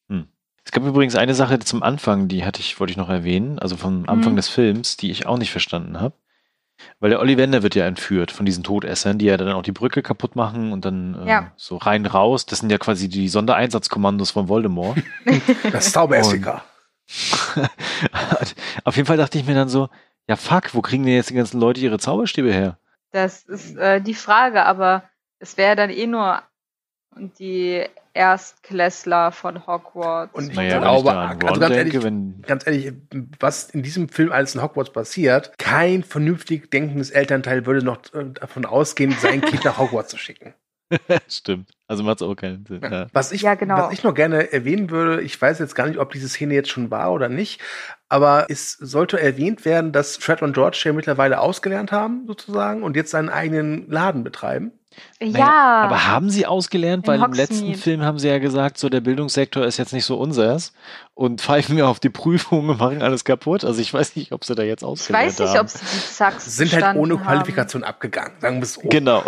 [0.09, 0.29] Hm.
[0.65, 3.77] Es gab übrigens eine Sache zum Anfang, die hatte ich, wollte ich noch erwähnen, also
[3.77, 4.37] vom Anfang hm.
[4.37, 6.15] des Films, die ich auch nicht verstanden habe.
[7.01, 10.03] Weil der Ollivander wird ja entführt von diesen Todessern, die ja dann auch die Brücke
[10.03, 11.53] kaputt machen und dann äh, Ja.
[11.57, 12.47] so rein raus.
[12.47, 14.99] Das sind ja quasi die Sondereinsatzkommandos von Voldemort.
[15.73, 16.63] Das ist Zauberessiger.
[18.85, 19.89] Auf jeden Fall dachte ich mir dann so,
[20.29, 22.79] ja fuck, wo kriegen denn jetzt die ganzen Leute ihre Zauberstäbe her?
[23.11, 25.05] Das ist äh, die Frage, aber
[25.39, 26.43] es wäre dann eh nur
[27.17, 27.85] die
[28.15, 30.35] Erstklässler von Hogwarts.
[30.35, 32.93] Und ich Naja, glaube, ich also ganz denke, ehrlich, wenn, ganz ehrlich,
[33.41, 38.25] was in diesem Film alles in Hogwarts passiert, kein vernünftig denkendes Elternteil würde noch äh,
[38.33, 40.55] davon ausgehen, sein Kind nach Hogwarts zu schicken.
[41.29, 41.71] stimmt.
[41.87, 42.83] Also macht es auch keinen Sinn.
[42.83, 43.07] Ja.
[43.13, 43.77] Was, ich, Ja, genau.
[43.77, 46.71] was ich noch gerne erwähnen würde, ich weiß jetzt gar nicht, ob diese Szene jetzt
[46.71, 47.61] schon war oder nicht,
[48.09, 52.97] aber es sollte erwähnt werden, dass Fred und George ja mittlerweile ausgelernt haben, sozusagen, und
[52.97, 54.73] jetzt seinen eigenen Laden betreiben.
[55.21, 57.07] Ja, Naja, aber haben sie ausgelernt?
[57.07, 57.79] In Weil im letzten Hogsmeade.
[57.79, 60.73] Film haben sie ja gesagt, so der Bildungssektor ist jetzt nicht so unseres
[61.15, 63.65] und pfeifen wir auf die Prüfungen und machen alles kaputt.
[63.65, 65.61] Also ich weiß nicht, ob sie da jetzt ich ausgelernt weiß nicht, haben.
[65.61, 68.83] ob sie die Zacks Sind halt ohne Qualifikation abgegangen, sagen wir es so.
[68.83, 69.23] Genau.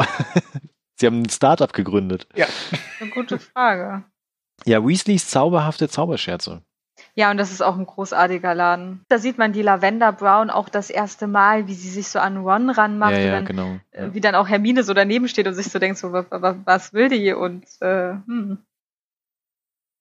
[0.97, 2.27] sie haben ein Startup gegründet.
[2.35, 2.47] Ja.
[2.47, 2.83] Haben.
[3.01, 4.05] Eine gute Frage.
[4.67, 6.63] Ja, Weasleys zauberhafte Zauberscherze.
[7.17, 9.05] Ja, und das ist auch ein großartiger Laden.
[9.09, 12.39] Da sieht man die Lavender Brown auch das erste Mal, wie sie sich so an
[12.39, 13.77] Ron ranmacht ja, ja, dann, genau.
[13.93, 16.57] äh, wie dann auch Hermine so daneben steht und sich so denkt, so, wa- wa-
[16.65, 17.33] was will die?
[17.33, 18.59] Und äh, hm.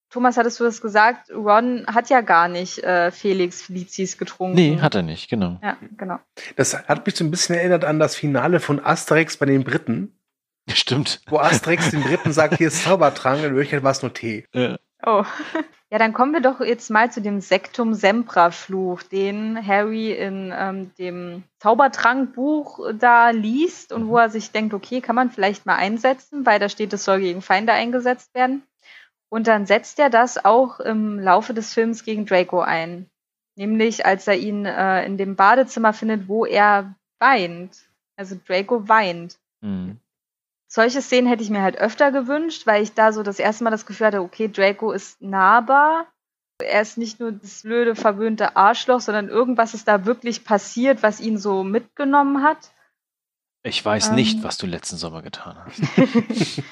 [0.09, 1.32] Thomas, hattest du das gesagt?
[1.32, 4.55] Ron hat ja gar nicht äh, Felix Felicis getrunken.
[4.55, 5.59] Nee, hat er nicht, genau.
[5.64, 6.20] Ja, genau.
[6.55, 10.16] Das hat mich so ein bisschen erinnert an das Finale von Asterix bei den Briten,
[10.72, 11.22] Stimmt.
[11.28, 14.47] wo Asterix den Briten sagt, hier ist Zaubertrank, in Wirklichkeit war es nur Tee.
[14.53, 15.26] Äh, Oh.
[15.93, 20.51] Ja, dann kommen wir doch jetzt mal zu dem Sektum Sempra Fluch, den Harry in
[20.51, 25.75] ähm, dem Zaubertrankbuch da liest und wo er sich denkt, okay, kann man vielleicht mal
[25.75, 28.63] einsetzen, weil da steht, es soll gegen Feinde eingesetzt werden.
[29.29, 33.07] Und dann setzt er das auch im Laufe des Films gegen Draco ein.
[33.55, 37.87] Nämlich als er ihn äh, in dem Badezimmer findet, wo er weint.
[38.15, 39.99] Also Draco weint hm.
[40.74, 43.69] Solche Szenen hätte ich mir halt öfter gewünscht, weil ich da so das erste Mal
[43.69, 46.07] das Gefühl hatte, okay, Draco ist nahbar.
[46.59, 51.19] Er ist nicht nur das blöde, verwöhnte Arschloch, sondern irgendwas ist da wirklich passiert, was
[51.19, 52.71] ihn so mitgenommen hat.
[53.61, 54.15] Ich weiß Ähm.
[54.15, 55.82] nicht, was du letzten Sommer getan hast.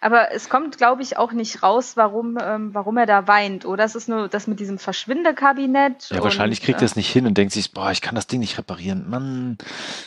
[0.00, 3.66] Aber es kommt, glaube ich, auch nicht raus, warum, ähm, warum er da weint.
[3.66, 6.08] Oder es ist nur das mit diesem Verschwindekabinett.
[6.10, 8.26] Ja, wahrscheinlich kriegt äh, er es nicht hin und denkt sich, boah, ich kann das
[8.26, 9.08] Ding nicht reparieren.
[9.08, 9.58] Mann.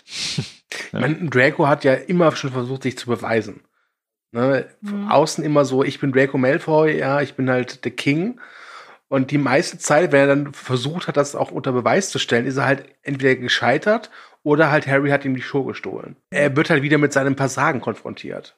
[0.05, 3.61] Ich meine, Draco hat ja immer schon versucht, sich zu beweisen.
[4.31, 4.67] Ne?
[4.83, 5.11] Von Mhm.
[5.11, 8.39] Außen immer so, ich bin Draco Malfoy, ja, ich bin halt der King.
[9.07, 12.47] Und die meiste Zeit, wenn er dann versucht hat, das auch unter Beweis zu stellen,
[12.47, 14.09] ist er halt entweder gescheitert
[14.41, 16.15] oder halt Harry hat ihm die Show gestohlen.
[16.31, 18.57] Er wird halt wieder mit seinem Versagen konfrontiert.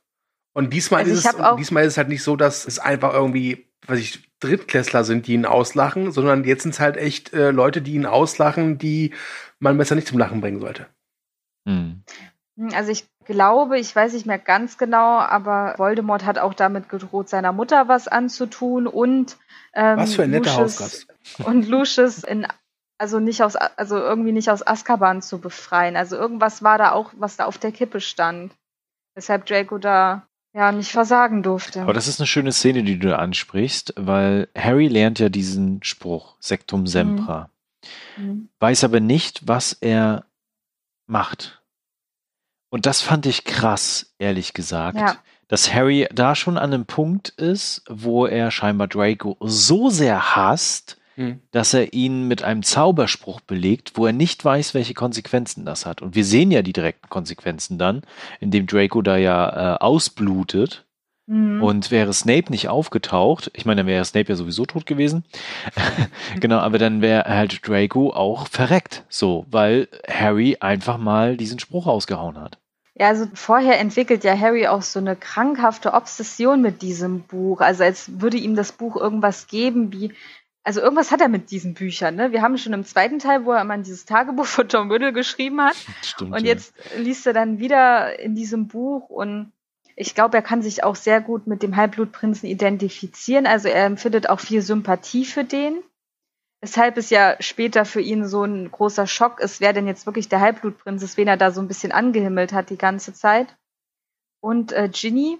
[0.56, 3.68] Und diesmal, Also ist es, diesmal ist es halt nicht so, dass es einfach irgendwie,
[3.86, 7.82] was ich, Drittklässler sind, die ihn auslachen, sondern jetzt sind es halt echt äh, Leute,
[7.82, 9.14] die ihn auslachen, die
[9.60, 10.88] man besser nicht zum Lachen bringen sollte.
[11.68, 12.04] Hm.
[12.58, 16.90] Hm, Also ich glaube, ich weiß nicht mehr ganz genau, aber Voldemort hat auch damit
[16.90, 19.38] gedroht, seiner Mutter was anzutun und
[19.74, 21.08] ähm, Was für ein netter Lucius- Hausgast.
[21.46, 22.48] und Lucius in
[22.98, 25.98] also nicht aus also irgendwie nicht aus Azkaban zu befreien.
[25.98, 28.54] Also irgendwas war da auch, was da auf der Kippe stand.
[29.16, 30.26] Weshalb Draco da
[30.56, 31.82] ja nicht versagen durfte.
[31.82, 36.38] Aber das ist eine schöne Szene, die du ansprichst, weil Harry lernt ja diesen Spruch,
[36.40, 37.50] Sectum Sempra,
[38.18, 38.50] Mhm.
[38.60, 40.26] weiß aber nicht, was er
[41.08, 41.62] macht.
[42.70, 45.18] Und das fand ich krass, ehrlich gesagt, Ja.
[45.50, 50.98] dass Harry da schon an einem Punkt ist, wo er scheinbar Draco so sehr hasst,
[51.16, 51.40] Hm.
[51.52, 56.02] dass er ihn mit einem Zauberspruch belegt, wo er nicht weiß, welche Konsequenzen das hat.
[56.02, 58.02] Und wir sehen ja die direkten Konsequenzen dann,
[58.42, 60.86] indem Draco da ja äh, ausblutet.
[61.28, 61.64] Mhm.
[61.64, 65.24] Und wäre Snape nicht aufgetaucht, ich meine, dann wäre Snape ja sowieso tot gewesen.
[66.40, 69.06] genau, aber dann wäre halt Draco auch verreckt.
[69.08, 72.60] So, weil Harry einfach mal diesen Spruch ausgehauen hat.
[72.98, 77.60] Ja, also vorher entwickelt ja Harry auch so eine krankhafte Obsession mit diesem Buch.
[77.60, 80.14] Also als würde ihm das Buch irgendwas geben, wie,
[80.66, 82.32] also irgendwas hat er mit diesen Büchern, ne?
[82.32, 85.62] Wir haben schon im zweiten Teil, wo er immer dieses Tagebuch von Tom Riddle geschrieben
[85.62, 85.76] hat.
[86.02, 86.34] Stimmt.
[86.34, 86.48] Und ja.
[86.48, 89.52] jetzt liest er dann wieder in diesem Buch und
[89.96, 93.46] ich glaube, er kann sich auch sehr gut mit dem Halbblutprinzen identifizieren.
[93.46, 95.84] Also er empfindet auch viel Sympathie für den.
[96.62, 100.30] Weshalb es ja später für ihn so ein großer Schock ist, wer denn jetzt wirklich
[100.30, 103.56] der Halbblutprinz ist, wen er da so ein bisschen angehimmelt hat die ganze Zeit.
[104.42, 105.38] Und äh, Ginny,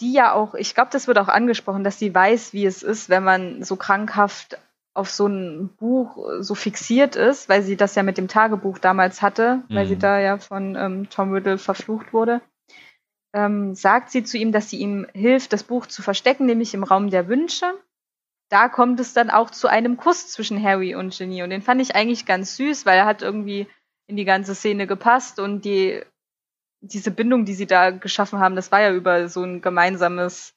[0.00, 3.08] die ja auch, ich glaube, das wird auch angesprochen, dass sie weiß, wie es ist,
[3.08, 4.58] wenn man so krankhaft
[4.94, 8.78] auf so ein Buch äh, so fixiert ist, weil sie das ja mit dem Tagebuch
[8.78, 9.88] damals hatte, weil Mhm.
[9.88, 12.40] sie da ja von ähm, Tom Riddle verflucht wurde,
[13.34, 16.82] ähm, sagt sie zu ihm, dass sie ihm hilft, das Buch zu verstecken, nämlich im
[16.84, 17.66] Raum der Wünsche.
[18.50, 21.82] Da kommt es dann auch zu einem Kuss zwischen Harry und Ginny und den fand
[21.82, 23.66] ich eigentlich ganz süß, weil er hat irgendwie
[24.06, 26.02] in die ganze Szene gepasst und die
[26.80, 30.54] diese Bindung, die sie da geschaffen haben, das war ja über so ein gemeinsames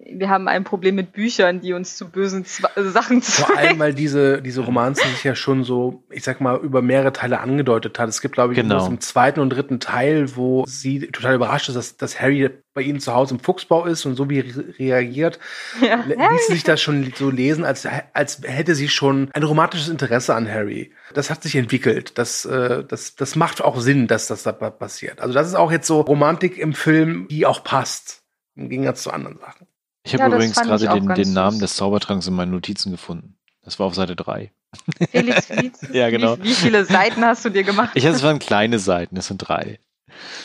[0.00, 3.46] wir haben ein Problem mit Büchern, die uns zu bösen Z äh, Sachen zeigen.
[3.46, 7.12] Vor allem, weil diese, diese Romanzen sich ja schon so, ich sag mal, über mehrere
[7.12, 8.08] Teile angedeutet hat.
[8.08, 8.86] Es gibt, glaube ich, genau.
[8.86, 13.00] im zweiten und dritten Teil, wo sie total überrascht ist, dass, dass Harry bei ihnen
[13.00, 15.40] zu Hause im Fuchsbau ist und so wie reagiert,
[15.82, 15.96] ja.
[16.06, 20.34] ließ sie sich das schon so lesen, als, als hätte sie schon ein romantisches Interesse
[20.36, 20.92] an Harry.
[21.12, 22.18] Das hat sich entwickelt.
[22.18, 25.20] Das, äh, das, das macht auch Sinn, dass das da passiert.
[25.20, 28.22] Also das ist auch jetzt so Romantik im Film, die auch passt.
[28.54, 29.66] Im Gegensatz zu anderen Sachen.
[30.08, 33.36] Ich habe ja, übrigens gerade den, den Namen des Zaubertranks in meinen Notizen gefunden.
[33.62, 34.50] Das war auf Seite 3.
[35.10, 35.86] Felix Flietz?
[35.92, 36.38] ja, genau.
[36.38, 37.90] Wie, wie, viele Seiten hast du dir gemacht?
[37.92, 39.78] Ich es waren kleine Seiten, es sind drei.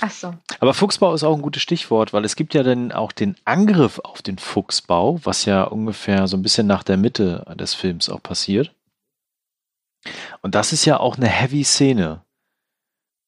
[0.01, 0.33] Ach so.
[0.59, 3.99] Aber Fuchsbau ist auch ein gutes Stichwort, weil es gibt ja dann auch den Angriff
[3.99, 8.21] auf den Fuchsbau, was ja ungefähr so ein bisschen nach der Mitte des Films auch
[8.21, 8.75] passiert.
[10.41, 12.21] Und das ist ja auch eine heavy Szene,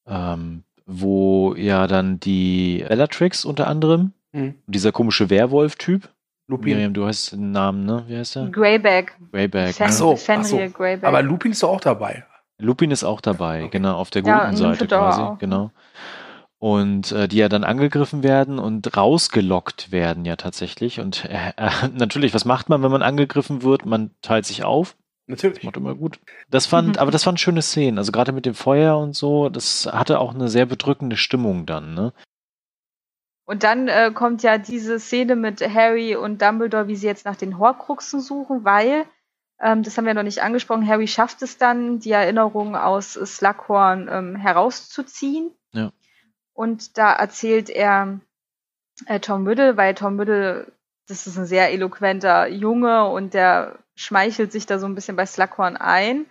[0.06, 4.56] ähm, wo ja dann die Bellatrix unter anderem, mhm.
[4.66, 6.10] dieser komische Werwolf-Typ,
[6.48, 6.76] Lupin.
[6.76, 8.04] Miriam, du hast den Namen, ne?
[8.06, 8.46] Wie heißt der?
[8.46, 9.16] Greyback.
[9.32, 9.74] Greyback.
[9.74, 9.92] Fen ne?
[9.92, 10.56] so, so.
[10.56, 11.04] Greyback.
[11.04, 12.24] Aber Lupin ist doch auch dabei.
[12.58, 13.70] Lupin ist auch dabei, okay.
[13.70, 15.38] genau, auf der guten ja, Seite quasi, auch.
[15.38, 15.72] genau.
[16.58, 21.00] Und äh, die ja dann angegriffen werden und rausgelockt werden ja tatsächlich.
[21.00, 23.84] Und äh, äh, natürlich, was macht man, wenn man angegriffen wird?
[23.84, 24.96] Man teilt sich auf.
[25.26, 25.58] Natürlich.
[25.58, 26.18] Das macht immer gut.
[26.50, 26.98] Das fand, mhm.
[26.98, 27.98] aber das waren schöne Szenen.
[27.98, 31.94] Also gerade mit dem Feuer und so, das hatte auch eine sehr bedrückende Stimmung dann,
[31.94, 32.12] ne?
[33.46, 37.36] Und dann äh, kommt ja diese Szene mit Harry und Dumbledore, wie sie jetzt nach
[37.36, 39.04] den Horcruxen suchen, weil,
[39.60, 44.08] ähm, das haben wir noch nicht angesprochen, Harry schafft es dann, die Erinnerungen aus Slughorn
[44.10, 45.52] ähm, herauszuziehen.
[45.72, 45.92] Ja.
[46.54, 48.18] Und da erzählt er
[49.06, 50.72] äh, Tom Riddle, weil Tom Riddle,
[51.06, 55.24] das ist ein sehr eloquenter Junge und der schmeichelt sich da so ein bisschen bei
[55.24, 56.26] Slughorn ein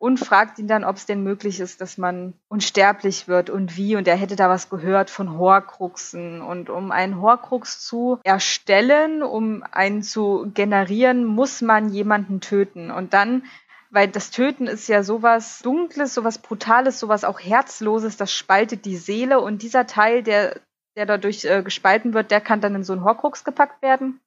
[0.00, 3.96] und fragt ihn dann, ob es denn möglich ist, dass man unsterblich wird und wie.
[3.96, 6.40] Und er hätte da was gehört von Horcruxen.
[6.40, 12.90] Und um einen Horcrux zu erstellen, um einen zu generieren, muss man jemanden töten.
[12.90, 13.42] Und dann
[13.90, 18.96] weil das Töten ist ja sowas Dunkles, sowas Brutales, sowas auch Herzloses, das spaltet die
[18.96, 20.60] Seele und dieser Teil, der,
[20.96, 24.20] der dadurch äh, gespalten wird, der kann dann in so einen Horcrux gepackt werden.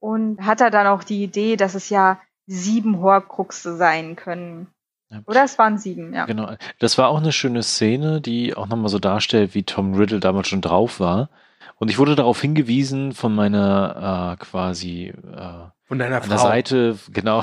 [0.00, 4.68] Und hat er dann auch die Idee, dass es ja sieben Horcruxe sein können.
[5.10, 5.20] Ja.
[5.26, 6.26] Oder es waren sieben, ja.
[6.26, 6.54] Genau.
[6.78, 10.48] Das war auch eine schöne Szene, die auch nochmal so darstellt, wie Tom Riddle damals
[10.48, 11.30] schon drauf war.
[11.78, 16.30] Und ich wurde darauf hingewiesen von meiner äh, quasi äh, von deiner an Frau.
[16.30, 17.42] der Seite, genau.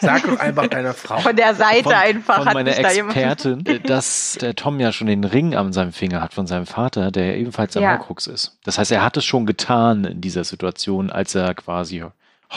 [0.00, 1.18] Sag doch einfach deiner Frau.
[1.18, 2.42] Von der Seite von, einfach.
[2.42, 6.32] Von meiner Expertin, da dass der Tom ja schon den Ring an seinem Finger hat
[6.32, 7.90] von seinem Vater, der ja ebenfalls ein ja.
[7.98, 8.58] Horcrux ist.
[8.64, 12.02] Das heißt, er hat es schon getan in dieser Situation, als er quasi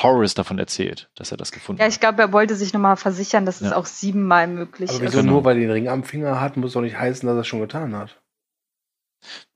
[0.04, 1.86] Horace davon erzählt, dass er das gefunden hat.
[1.86, 3.68] Ja, ich glaube, er wollte sich nochmal versichern, dass ja.
[3.68, 4.98] es auch siebenmal möglich ist.
[4.98, 7.36] Aber wieso nur, weil er den Ring am Finger hat, muss doch nicht heißen, dass
[7.36, 8.22] er es schon getan hat.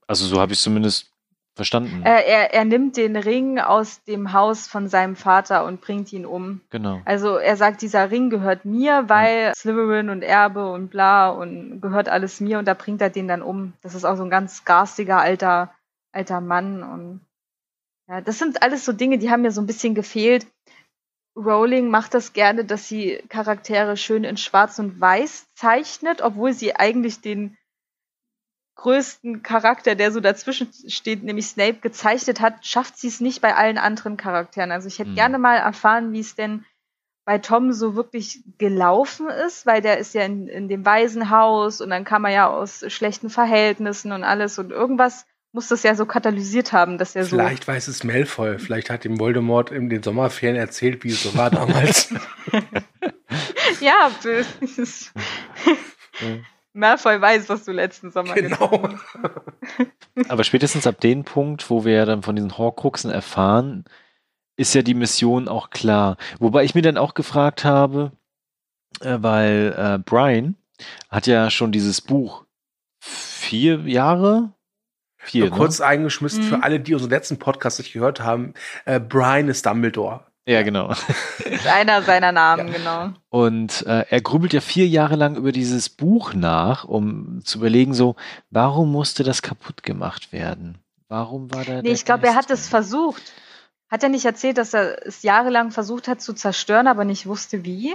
[0.06, 1.12] Also so habe ich es zumindest
[1.54, 2.02] verstanden.
[2.04, 6.24] Äh, er, er nimmt den Ring aus dem Haus von seinem Vater und bringt ihn
[6.24, 6.62] um.
[6.70, 7.02] Genau.
[7.04, 9.54] Also er sagt, dieser Ring gehört mir, weil ja.
[9.54, 13.42] Slytherin und Erbe und bla und gehört alles mir und da bringt er den dann
[13.42, 13.74] um.
[13.82, 15.70] Das ist auch so ein ganz garstiger alter
[16.12, 17.20] alter Mann und
[18.10, 20.44] ja, das sind alles so Dinge, die haben mir so ein bisschen gefehlt.
[21.36, 26.74] Rowling macht das gerne, dass sie Charaktere schön in Schwarz und Weiß zeichnet, obwohl sie
[26.74, 27.56] eigentlich den
[28.74, 33.54] größten Charakter, der so dazwischen steht, nämlich Snape, gezeichnet hat, schafft sie es nicht bei
[33.54, 34.72] allen anderen Charakteren.
[34.72, 35.16] Also ich hätte mhm.
[35.16, 36.64] gerne mal erfahren, wie es denn
[37.24, 41.90] bei Tom so wirklich gelaufen ist, weil der ist ja in, in dem Waisenhaus und
[41.90, 46.06] dann kam er ja aus schlechten Verhältnissen und alles und irgendwas muss das ja so
[46.06, 47.36] katalysiert haben, dass er so.
[47.36, 48.58] Vielleicht weiß es Malfoy.
[48.58, 52.14] Vielleicht hat ihm Voldemort in den Sommerferien erzählt, wie es so war damals.
[53.80, 54.10] ja,
[56.72, 58.88] Malfoy weiß, was du letzten Sommer genau.
[60.28, 63.84] Aber spätestens ab dem Punkt, wo wir dann von diesen Horcruxen erfahren,
[64.56, 66.16] ist ja die Mission auch klar.
[66.38, 68.12] Wobei ich mir dann auch gefragt habe,
[69.00, 70.56] äh, weil äh, Brian
[71.08, 72.44] hat ja schon dieses Buch
[73.00, 74.52] vier Jahre
[75.22, 75.56] Vier, Nur ne?
[75.56, 76.48] kurz eingeschmissen mhm.
[76.48, 78.54] für alle, die unseren letzten Podcast nicht gehört haben.
[78.86, 80.24] Äh, Brian ist Dumbledore.
[80.46, 80.90] Ja, genau.
[80.90, 82.78] ist einer seiner Namen, ja.
[82.78, 83.12] genau.
[83.28, 87.92] Und äh, er grübelt ja vier Jahre lang über dieses Buch nach, um zu überlegen,
[87.92, 88.16] so,
[88.50, 90.78] warum musste das kaputt gemacht werden?
[91.08, 91.82] Warum war da.
[91.82, 93.22] Nee, ich glaube, er hat es versucht.
[93.90, 97.64] Hat er nicht erzählt, dass er es jahrelang versucht hat zu zerstören, aber nicht wusste
[97.64, 97.94] wie?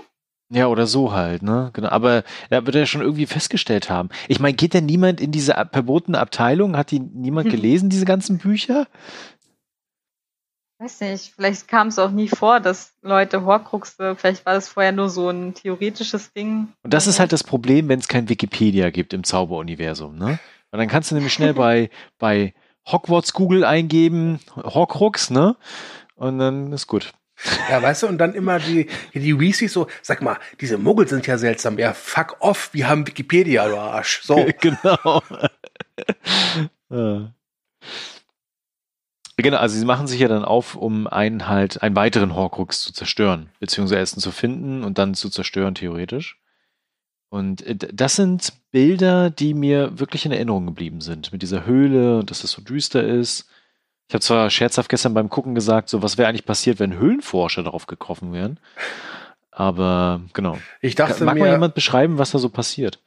[0.49, 1.71] Ja, oder so halt, ne?
[1.73, 1.89] Genau.
[1.89, 4.09] Aber da wird er schon irgendwie festgestellt haben.
[4.27, 6.77] Ich meine, geht denn niemand in diese verbotene Abteilung?
[6.77, 8.85] Hat die niemand gelesen, diese ganzen Bücher?
[10.79, 14.91] weiß nicht, vielleicht kam es auch nie vor, dass Leute Horcruxe, vielleicht war das vorher
[14.91, 16.69] nur so ein theoretisches Ding.
[16.83, 20.39] Und das ist halt das Problem, wenn es kein Wikipedia gibt im Zauberuniversum, ne?
[20.71, 21.89] Und dann kannst du nämlich schnell bei,
[22.19, 22.53] bei
[22.85, 25.55] Hogwarts Google eingeben, Horcrux, ne?
[26.15, 27.13] Und dann ist gut.
[27.69, 31.27] Ja, weißt du, und dann immer die, die Weasleys so, sag mal, diese Muggel sind
[31.27, 31.77] ja seltsam.
[31.77, 34.21] Ja, fuck off, wir haben Wikipedia, du Arsch.
[34.23, 34.45] So.
[34.59, 35.21] genau.
[39.37, 42.93] Genau, also sie machen sich ja dann auf, um einen halt, einen weiteren Horcrux zu
[42.93, 46.39] zerstören, beziehungsweise erst zu finden und dann zu zerstören, theoretisch.
[47.29, 51.33] Und äh, das sind Bilder, die mir wirklich in Erinnerung geblieben sind.
[51.33, 53.49] Mit dieser Höhle und dass es so düster ist.
[54.07, 57.63] Ich habe zwar scherzhaft gestern beim Gucken gesagt, so was wäre eigentlich passiert, wenn Höhlenforscher
[57.63, 58.59] darauf getroffen wären.
[59.51, 60.59] Aber genau.
[60.81, 63.01] Ich dachte Mag mir, mal jemand beschreiben, was da so passiert?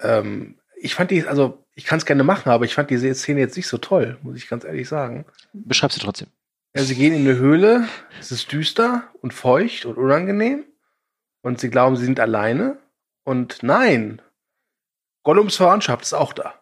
[0.00, 3.40] Ähm, ich fand die, also ich kann es gerne machen, aber ich fand diese Szene
[3.40, 5.24] jetzt nicht so toll, muss ich ganz ehrlich sagen.
[5.52, 6.28] Beschreib sie trotzdem.
[6.76, 7.88] Ja, sie gehen in eine Höhle,
[8.20, 10.64] es ist düster und feucht und unangenehm
[11.42, 12.78] und sie glauben, sie sind alleine.
[13.24, 14.22] Und nein,
[15.24, 16.54] Gollums Verwandtschaft ist auch da.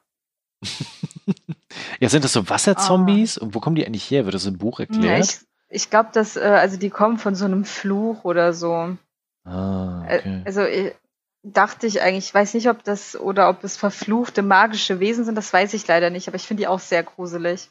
[2.00, 3.38] ja, sind das so Wasserzombies?
[3.38, 4.24] Und wo kommen die eigentlich her?
[4.24, 5.04] Wird das im Buch erklärt?
[5.04, 8.96] Ja, ich ich glaube, dass, äh, also die kommen von so einem Fluch oder so.
[9.44, 10.42] Ah, Äh, okay.
[10.44, 10.94] Also äh,
[11.42, 15.34] dachte ich eigentlich, ich weiß nicht, ob das oder ob es verfluchte magische Wesen sind,
[15.36, 17.70] das weiß ich leider nicht, aber ich finde die auch sehr gruselig.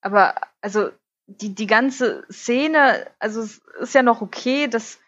[0.00, 0.90] Aber also
[1.26, 4.98] die, die ganze Szene, also es ist ja noch okay, dass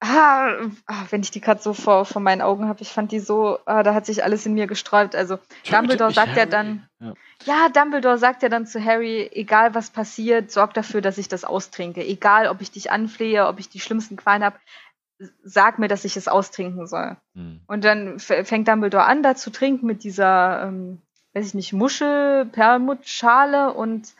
[0.00, 3.58] ah, wenn ich die gerade so vor, vor meinen Augen habe, ich fand die so,
[3.66, 5.14] ah, da hat sich alles in mir gesträubt.
[5.14, 5.38] Also
[5.70, 6.50] Dumbledore sagt ja Harry.
[6.50, 7.14] dann, Ja.
[7.44, 11.44] ja, Dumbledore sagt ja dann zu Harry, egal was passiert, sorg dafür, dass ich das
[11.44, 12.04] austrinke.
[12.04, 14.56] Egal, ob ich dich anflehe, ob ich die schlimmsten Qualen habe,
[15.44, 17.16] sag mir, dass ich es austrinken soll.
[17.34, 17.60] Hm.
[17.66, 21.02] Und dann fängt Dumbledore an, da zu trinken mit dieser, ähm,
[21.34, 24.14] weiß ich nicht, Muschel, Perlmuttschale und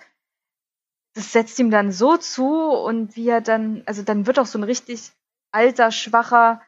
[1.15, 4.59] das setzt ihm dann so zu und wie er dann, also dann wird auch so
[4.59, 5.13] ein richtig
[5.53, 6.61] alter, schwacher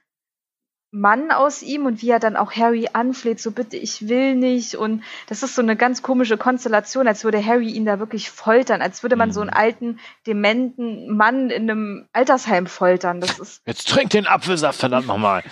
[0.95, 4.75] Mann aus ihm und wie er dann auch Harry anfleht, so bitte, ich will nicht.
[4.75, 8.83] Und das ist so eine ganz komische Konstellation, als würde Harry ihn da wirklich foltern,
[8.83, 9.33] als würde man Mhm.
[9.33, 13.23] so einen alten, dementen Mann in einem Altersheim foltern.
[13.23, 15.43] Das ist, Jetzt trink den Apfelsaft, verdammt nochmal.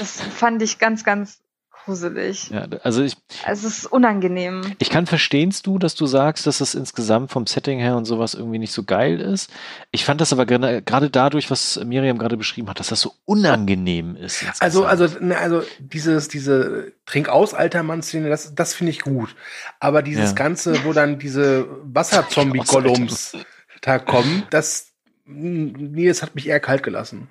[0.00, 1.40] das fand ich ganz, ganz
[1.84, 2.50] gruselig.
[2.50, 4.62] ja, also ich, Also es ist unangenehm.
[4.78, 8.34] ich kann verstehenst du, dass du sagst, dass es insgesamt vom Setting her und sowas
[8.34, 9.50] irgendwie nicht so geil ist.
[9.90, 14.16] Ich fand das aber gerade dadurch, was Miriam gerade beschrieben hat, dass das so unangenehm
[14.16, 14.44] ist.
[14.60, 14.86] Also, insgesamt.
[14.86, 19.34] also, ne, also dieses, diese Trink-aus, alter Mann-Szene, das, das finde ich gut.
[19.80, 20.34] Aber dieses Ja.
[20.36, 23.36] Ganze, wo dann diese Wasserzombie-Gollums
[23.80, 24.88] da kommen, das,
[25.24, 27.28] nee, das hat mich eher kalt gelassen.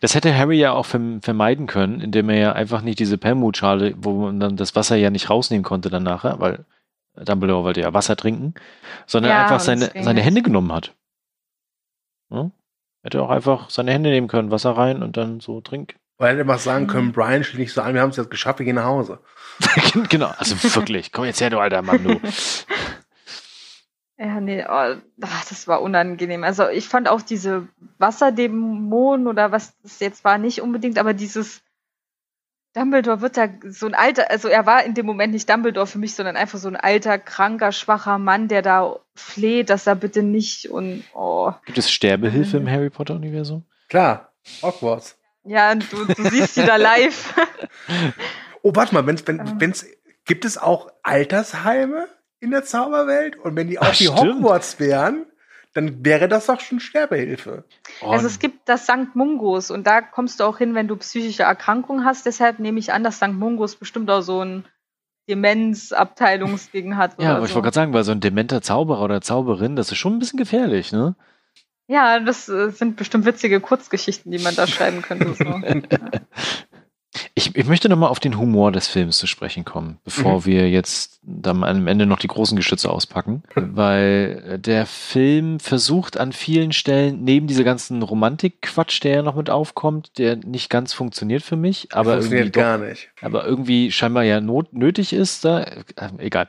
[0.00, 3.94] Das hätte Harry ja auch verm- vermeiden können, indem er ja einfach nicht diese Perlmutschale,
[3.98, 6.64] wo man dann das Wasser ja nicht rausnehmen konnte dann nachher, weil
[7.16, 8.54] Dumbledore wollte ja Wasser trinken,
[9.06, 10.24] sondern Ja, einfach seine, seine nicht.
[10.24, 10.94] Hände genommen hat.
[12.30, 12.50] Ja?
[13.02, 15.96] Hätte auch einfach seine Hände nehmen können, Wasser rein und dann so trink.
[16.18, 16.88] Weil er hätte einfach sagen Mhm.
[16.88, 19.20] können, Brian, stell dich so an, wir haben es jetzt geschafft, wir gehen nach Hause.
[20.08, 22.20] genau, also wirklich, komm jetzt her, du alter Mann, du.
[24.16, 26.44] Ja, nee, oh, ach, das war unangenehm.
[26.44, 27.66] Also ich fand auch diese
[27.98, 31.62] Wasserdämonen oder was das jetzt war, nicht unbedingt, aber dieses
[32.74, 35.98] Dumbledore wird da so ein alter, also er war in dem Moment nicht Dumbledore für
[35.98, 40.22] mich, sondern einfach so ein alter, kranker, schwacher Mann, der da fleht, dass er bitte
[40.22, 41.52] nicht und oh.
[41.66, 43.64] Gibt es Sterbehilfe im Harry Potter Universum?
[43.88, 45.16] Klar, Hogwarts.
[45.44, 47.34] Ja, und du, du siehst die da live.
[48.66, 49.56] Oh, warte mal, wenn's, wenn, Ähm.
[49.58, 49.84] wenn's,
[50.24, 52.08] gibt es auch Altersheime
[52.44, 53.36] in der Zauberwelt?
[53.36, 54.20] Und wenn die auch Ach, die stimmt.
[54.20, 55.26] Hogwarts wären,
[55.72, 57.64] dann wäre das doch schon Sterbehilfe.
[58.00, 59.14] Oh, Also es gibt das St.
[59.14, 62.26] Mungos und da kommst du auch hin, wenn du psychische Erkrankungen hast.
[62.26, 63.32] Deshalb nehme ich an, dass St.
[63.32, 64.64] Mungos bestimmt auch so ein
[65.28, 67.12] Demenzabteilungsding hat.
[67.18, 67.56] ja, oder aber ich so.
[67.56, 70.38] wollte gerade sagen, weil so ein dementer Zauberer oder Zauberin, das ist schon ein bisschen
[70.38, 71.16] gefährlich, ne?
[71.86, 75.34] Ja, das äh, sind bestimmt witzige Kurzgeschichten, die man da schreiben könnte.
[75.34, 75.44] So.
[77.36, 80.44] Ich, ich möchte nochmal auf den Humor des Films zu sprechen kommen, bevor Mhm.
[80.44, 83.42] wir jetzt dann am Ende noch die großen Geschütze auspacken.
[83.56, 89.50] Weil der Film versucht an vielen Stellen, neben dieser ganzen Romantik-Quatsch, der ja noch mit
[89.50, 93.08] aufkommt, der nicht ganz funktioniert für mich, aber irgendwie, Funktioniert doch, gar nicht.
[93.20, 95.82] aber irgendwie scheinbar ja not, nötig ist, da, äh,
[96.18, 96.46] egal.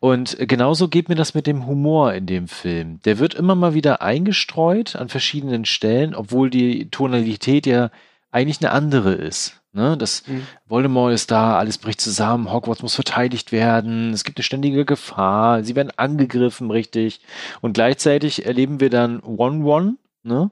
[0.00, 2.98] Und genauso geht mir das mit dem Humor in dem Film.
[3.04, 7.90] Der wird immer mal wieder eingestreut an verschiedenen Stellen, obwohl die Tonalität ja
[8.32, 9.60] eigentlich eine andere ist.
[9.76, 9.96] Ne?
[9.96, 10.46] Das Mhm.
[10.66, 15.62] Voldemort ist da, alles bricht zusammen, Hogwarts muss verteidigt werden, es gibt eine ständige Gefahr,
[15.62, 17.20] sie werden angegriffen, richtig.
[17.60, 20.50] Und gleichzeitig erleben wir dann One-One, ne?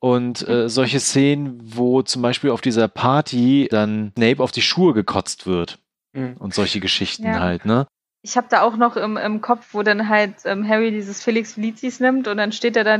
[0.00, 4.92] Und äh, solche Szenen, wo zum Beispiel auf dieser Party dann Snape auf die Schuhe
[4.92, 5.78] gekotzt wird
[6.12, 6.36] Mhm.
[6.38, 7.40] und solche Geschichten Ja.
[7.40, 7.86] halt, ne?
[8.22, 11.52] ich habe da auch noch im, im Kopf, wo dann halt ähm, Harry dieses Felix
[11.54, 12.98] Felicis nimmt und dann steht er da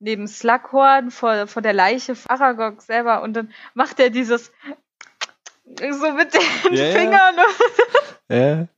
[0.00, 4.52] neben, Slughorn vor, vor der Leiche von Aragog selber und dann macht er dieses
[5.76, 7.36] so mit den yeah, Fingern.
[8.30, 8.36] Ja.
[8.36, 8.68] Yeah.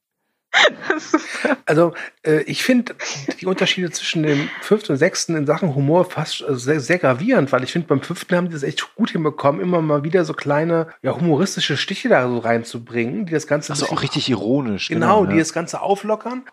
[1.64, 1.94] Also
[2.24, 2.94] äh, ich finde
[3.40, 7.52] die Unterschiede zwischen dem fünften und sechsten in Sachen Humor fast äh, sehr, sehr gravierend,
[7.52, 10.34] weil ich finde, beim fünften haben die das echt gut hinbekommen, immer mal wieder so
[10.34, 13.72] kleine ja, humoristische Stiche da so reinzubringen, die das Ganze.
[13.72, 14.88] Also auch richtig ironisch.
[14.88, 15.40] Genau, genau die ja.
[15.40, 16.44] das Ganze auflockern.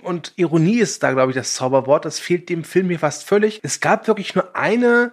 [0.00, 2.04] Und Ironie ist da, glaube ich, das Zauberwort.
[2.04, 3.60] Das fehlt dem Film hier fast völlig.
[3.62, 5.12] Es gab wirklich nur eine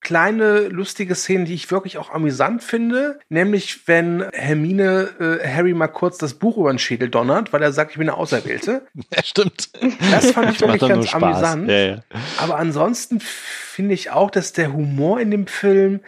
[0.00, 5.88] kleine lustige Szenen, die ich wirklich auch amüsant finde, nämlich wenn Hermine äh, Harry mal
[5.88, 8.86] kurz das Buch über den Schädel donnert, weil er sagt, ich bin eine Auserwählte.
[9.12, 9.70] Ja, stimmt.
[10.12, 11.68] Das fand ich wirklich ganz amüsant.
[11.68, 12.02] Ja, ja.
[12.38, 16.00] Aber ansonsten finde ich auch, dass der Humor in dem Film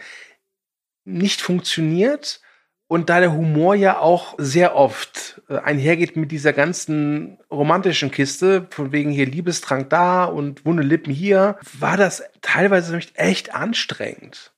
[1.03, 2.39] nicht funktioniert
[2.87, 8.91] und da der Humor ja auch sehr oft einhergeht mit dieser ganzen romantischen Kiste, von
[8.91, 14.53] wegen hier Liebestrank da und wunde Lippen hier, war das teilweise echt anstrengend.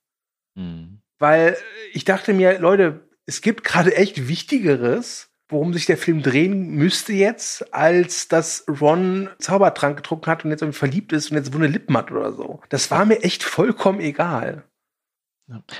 [0.54, 1.00] Mhm.
[1.18, 1.56] Weil
[1.92, 7.12] ich dachte mir, Leute, es gibt gerade echt Wichtigeres, worum sich der Film drehen müsste
[7.12, 11.68] jetzt, als dass Ron Zaubertrank getrunken hat und jetzt irgendwie verliebt ist und jetzt wunde
[11.68, 12.60] Lippen hat oder so.
[12.70, 14.64] Das war mir echt vollkommen egal.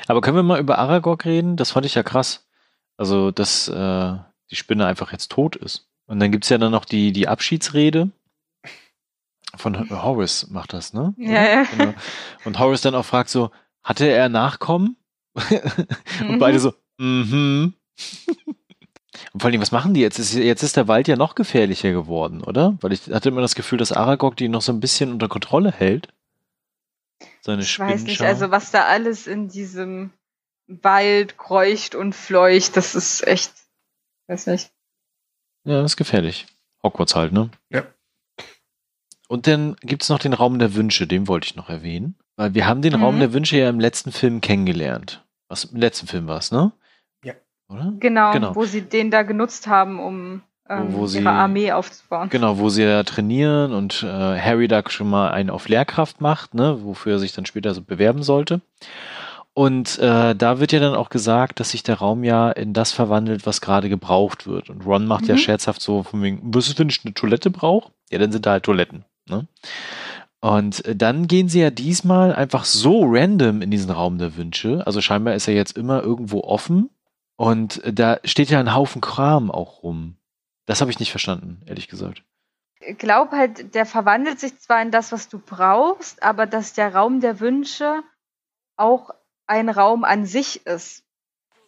[0.06, 1.56] Aber können wir mal über Aragog reden?
[1.56, 2.46] Das fand ich ja krass.
[2.96, 4.16] Also, dass äh,
[4.52, 5.88] die Spinne einfach jetzt tot ist.
[6.06, 8.10] Und dann gibt es ja dann noch die, die Abschiedsrede.
[9.56, 11.14] Von Horace macht das, ne?
[11.16, 11.62] Ja, ja.
[11.64, 11.94] Genau.
[12.44, 13.50] Und Horace dann auch fragt so,
[13.82, 14.96] hatte er Nachkommen?
[16.20, 16.38] und mhm.
[16.38, 17.74] beide so, mhm.
[19.32, 20.34] Und vor allem, was machen die jetzt?
[20.34, 22.76] Jetzt ist der Wald ja noch gefährlicher geworden, oder?
[22.80, 25.72] Weil ich hatte immer das Gefühl, dass Aragog die noch so ein bisschen unter Kontrolle
[25.72, 26.08] hält.
[27.40, 30.10] Seine ich weiß nicht, also was da alles in diesem
[30.66, 33.52] Wald kreucht und fleucht, das ist echt,
[34.28, 34.70] weiß nicht.
[35.64, 36.46] Ja, das ist gefährlich.
[36.82, 37.50] Hogwarts halt, ne?
[37.70, 37.84] Ja.
[39.28, 42.16] Und dann gibt es noch den Raum der Wünsche, den wollte ich noch erwähnen.
[42.36, 43.02] Weil wir haben den mhm.
[43.02, 45.24] Raum der Wünsche ja im letzten Film kennengelernt.
[45.48, 46.72] Was im letzten Film war es, ne?
[47.24, 47.34] Ja.
[47.68, 47.92] Oder?
[47.98, 52.28] Genau, genau, wo sie den da genutzt haben, um ähm, wo, wo ihre Armee aufzubauen.
[52.30, 56.54] Genau, wo sie ja trainieren und äh, Harry da schon mal einen auf Lehrkraft macht,
[56.54, 58.60] ne, wofür er sich dann später so bewerben sollte.
[59.54, 62.92] Und äh, da wird ja dann auch gesagt, dass sich der Raum ja in das
[62.92, 64.70] verwandelt, was gerade gebraucht wird.
[64.70, 65.30] Und Ron macht mhm.
[65.30, 67.92] ja scherzhaft so von wegen, was ist, wenn ich eine Toilette brauche?
[68.10, 69.04] Ja, dann sind da halt Toiletten.
[69.28, 69.46] Ne?
[70.40, 74.82] Und äh, dann gehen sie ja diesmal einfach so random in diesen Raum der Wünsche.
[74.86, 76.88] Also scheinbar ist er jetzt immer irgendwo offen.
[77.36, 80.16] Und äh, da steht ja ein Haufen Kram auch rum.
[80.64, 82.24] Das habe ich nicht verstanden, ehrlich gesagt.
[82.80, 86.94] Ich glaube halt, der verwandelt sich zwar in das, was du brauchst, aber dass der
[86.94, 88.02] Raum der Wünsche
[88.76, 89.10] auch
[89.46, 91.04] ein Raum an sich ist.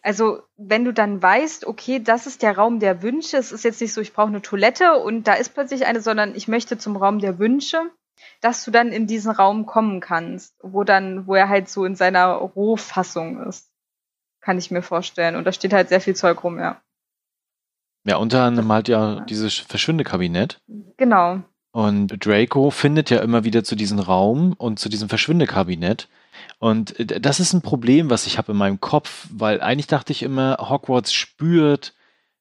[0.01, 3.81] Also wenn du dann weißt, okay, das ist der Raum der Wünsche, es ist jetzt
[3.81, 6.95] nicht so, ich brauche eine Toilette und da ist plötzlich eine, sondern ich möchte zum
[6.95, 7.81] Raum der Wünsche,
[8.39, 11.95] dass du dann in diesen Raum kommen kannst, wo dann, wo er halt so in
[11.95, 13.71] seiner Rohfassung ist.
[14.41, 15.35] Kann ich mir vorstellen.
[15.35, 16.79] Und da steht halt sehr viel Zeug rum, ja.
[18.05, 20.59] Ja, unter anderem halt ja dieses Verschwindekabinett.
[20.97, 21.41] Genau.
[21.71, 26.07] Und Draco findet ja immer wieder zu diesem Raum und zu diesem Verschwindekabinett.
[26.59, 30.11] Und äh, das ist ein Problem, was ich habe in meinem Kopf, weil eigentlich dachte
[30.11, 31.93] ich immer, Hogwarts spürt,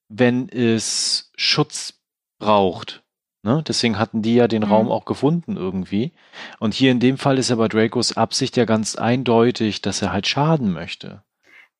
[0.08, 1.94] wenn es Schutz
[2.38, 3.02] braucht.
[3.42, 3.62] Ne?
[3.66, 4.68] Deswegen hatten die ja den mhm.
[4.68, 6.12] Raum auch gefunden irgendwie.
[6.58, 10.26] Und hier in dem Fall ist aber Dracos Absicht ja ganz eindeutig, dass er halt
[10.26, 11.22] schaden möchte.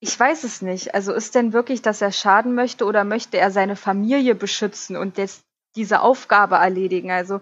[0.01, 0.95] Ich weiß es nicht.
[0.95, 5.16] Also ist denn wirklich, dass er schaden möchte oder möchte er seine Familie beschützen und
[5.16, 5.45] jetzt
[5.76, 7.11] diese Aufgabe erledigen?
[7.11, 7.41] Also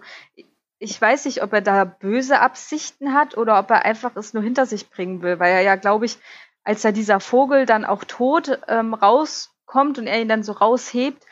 [0.83, 4.43] ich weiß nicht, ob er da böse Absichten hat oder ob er einfach es nur
[4.43, 6.17] hinter sich bringen will, weil er ja, glaube ich,
[6.65, 11.25] als er dieser Vogel dann auch tot ähm, rauskommt und er ihn dann so raushebt,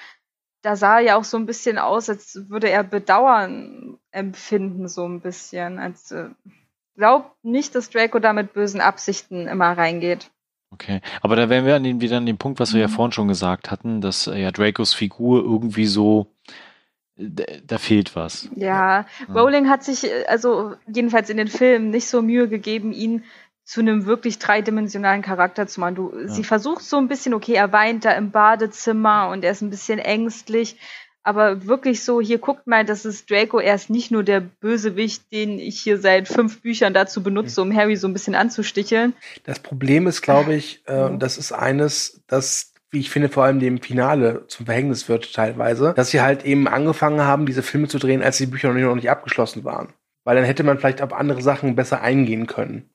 [0.61, 5.05] da sah er ja auch so ein bisschen aus, als würde er Bedauern empfinden, so
[5.05, 5.79] ein bisschen.
[5.79, 6.29] Als äh,
[6.95, 10.31] glaub nicht, dass Draco da mit bösen Absichten immer reingeht.
[10.73, 12.89] Okay, aber da wären wir an den, wieder an dem Punkt, was wir mhm.
[12.89, 16.27] ja vorhin schon gesagt hatten, dass äh, ja Dracos Figur irgendwie so
[17.65, 18.49] da fehlt was.
[18.55, 23.23] Ja, Rowling hat sich, also jedenfalls in den Filmen, nicht so Mühe gegeben, ihn
[23.63, 25.95] zu einem wirklich dreidimensionalen Charakter zu machen.
[25.95, 26.27] Du, ja.
[26.27, 29.69] Sie versucht so ein bisschen, okay, er weint da im Badezimmer und er ist ein
[29.69, 30.77] bisschen ängstlich,
[31.23, 35.31] aber wirklich so, hier guckt mal, das ist Draco, er ist nicht nur der Bösewicht,
[35.31, 39.13] den ich hier seit fünf Büchern dazu benutze, um Harry so ein bisschen anzusticheln.
[39.43, 43.45] Das Problem ist, glaube ich, äh, und das ist eines, dass wie ich finde, vor
[43.45, 47.87] allem dem Finale zum Verhängnis wird teilweise, dass sie halt eben angefangen haben, diese Filme
[47.87, 49.93] zu drehen, als die Bücher noch nicht, abgeschlossen waren.
[50.25, 52.89] Weil dann hätte man vielleicht auf andere Sachen besser eingehen können.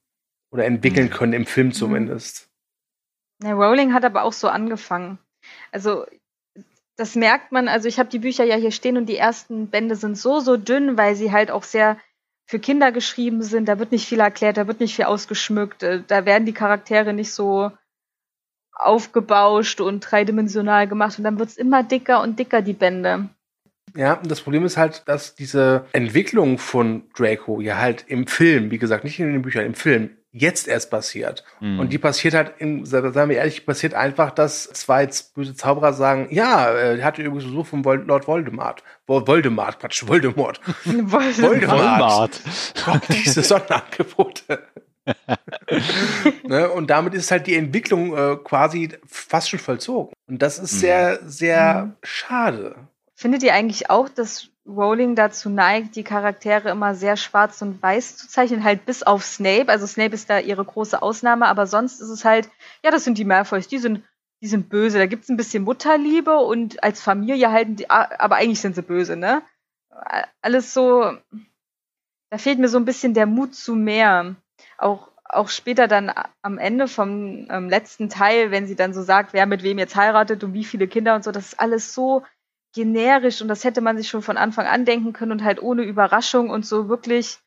[0.53, 1.12] Oder entwickeln mhm.
[1.12, 1.72] können, im Film mhm.
[1.72, 2.51] zumindest.
[3.42, 5.18] Ja, Rowling hat aber auch so angefangen.
[5.72, 6.07] Also
[6.97, 9.97] das merkt man, also ich habe die Bücher ja hier stehen und die ersten Bände
[9.97, 11.99] sind so, so dünn, weil sie halt auch sehr
[12.47, 13.68] für Kinder geschrieben sind.
[13.68, 17.12] Da wird nicht viel erklärt, da wird nicht viel ausgeschmückt, äh, da werden die Charaktere
[17.12, 17.72] nicht so
[18.77, 23.29] aufgebauscht und dreidimensional gemacht und dann wird's immer dicker und dicker, die Bände.
[23.97, 28.79] Ja, das Problem ist halt, dass diese Entwicklung von Draco ja halt im Film, wie
[28.79, 31.45] gesagt, nicht in den Büchern, im Film, jetzt erst passiert.
[31.61, 31.81] Mhm.
[31.81, 36.29] Und die passiert halt, in, sagen wir ehrlich, passiert einfach, dass zwei böse Zauberer sagen,
[36.31, 38.83] ja, er hatte übrigens Besuch von Lord Voldemort.
[39.07, 40.61] Voldemort, Quatsch, Voldemort.
[40.85, 41.70] Voldemort.
[41.70, 42.41] Voldemort.
[42.85, 44.62] Gott, diese Sonderangebote.
[46.44, 46.70] ne?
[46.70, 50.12] Und damit ist halt die Entwicklung äh, quasi fast schon vollzogen.
[50.26, 50.78] Und das ist mhm.
[50.78, 51.96] sehr, sehr mhm.
[52.02, 52.76] schade.
[53.14, 58.16] Findet ihr eigentlich auch, dass Rowling dazu neigt, die Charaktere immer sehr schwarz und weiß
[58.16, 59.68] zu zeichnen, halt bis auf Snape.
[59.68, 62.50] Also Snape ist da ihre große Ausnahme, aber sonst ist es halt,
[62.84, 64.02] ja, das sind die Malfoys, die sind,
[64.42, 64.98] die sind böse.
[64.98, 69.16] Da gibt's ein bisschen Mutterliebe und als Familie halten die, aber eigentlich sind sie böse,
[69.16, 69.42] ne?
[70.42, 71.16] Alles so,
[72.30, 74.36] da fehlt mir so ein bisschen der Mut zu mehr.
[74.79, 76.12] Auch, auch später dann
[76.43, 79.97] am Ende vom ähm, letzten Teil, wenn sie dann so sagt, wer mit wem jetzt
[79.97, 82.22] heiratet und wie viele Kinder und so, das ist alles so
[82.74, 85.83] generisch und das hätte man sich schon von Anfang an denken können und halt ohne
[85.83, 87.39] Überraschung und so wirklich.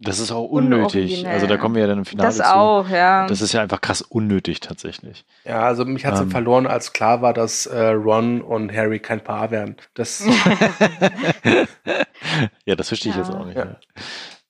[0.00, 1.26] Das ist auch unnötig.
[1.26, 2.54] Also da kommen wir ja dann im Finale Das zu.
[2.54, 3.26] auch, ja.
[3.26, 5.24] Das ist ja einfach krass unnötig tatsächlich.
[5.44, 6.30] Ja, also mich hat es ähm.
[6.30, 9.76] verloren, als klar war, dass äh, Ron und Harry kein Paar werden.
[9.94, 10.24] Das
[12.64, 13.22] ja, das verstehe ich ja.
[13.22, 13.56] jetzt auch nicht.
[13.56, 13.76] Ja.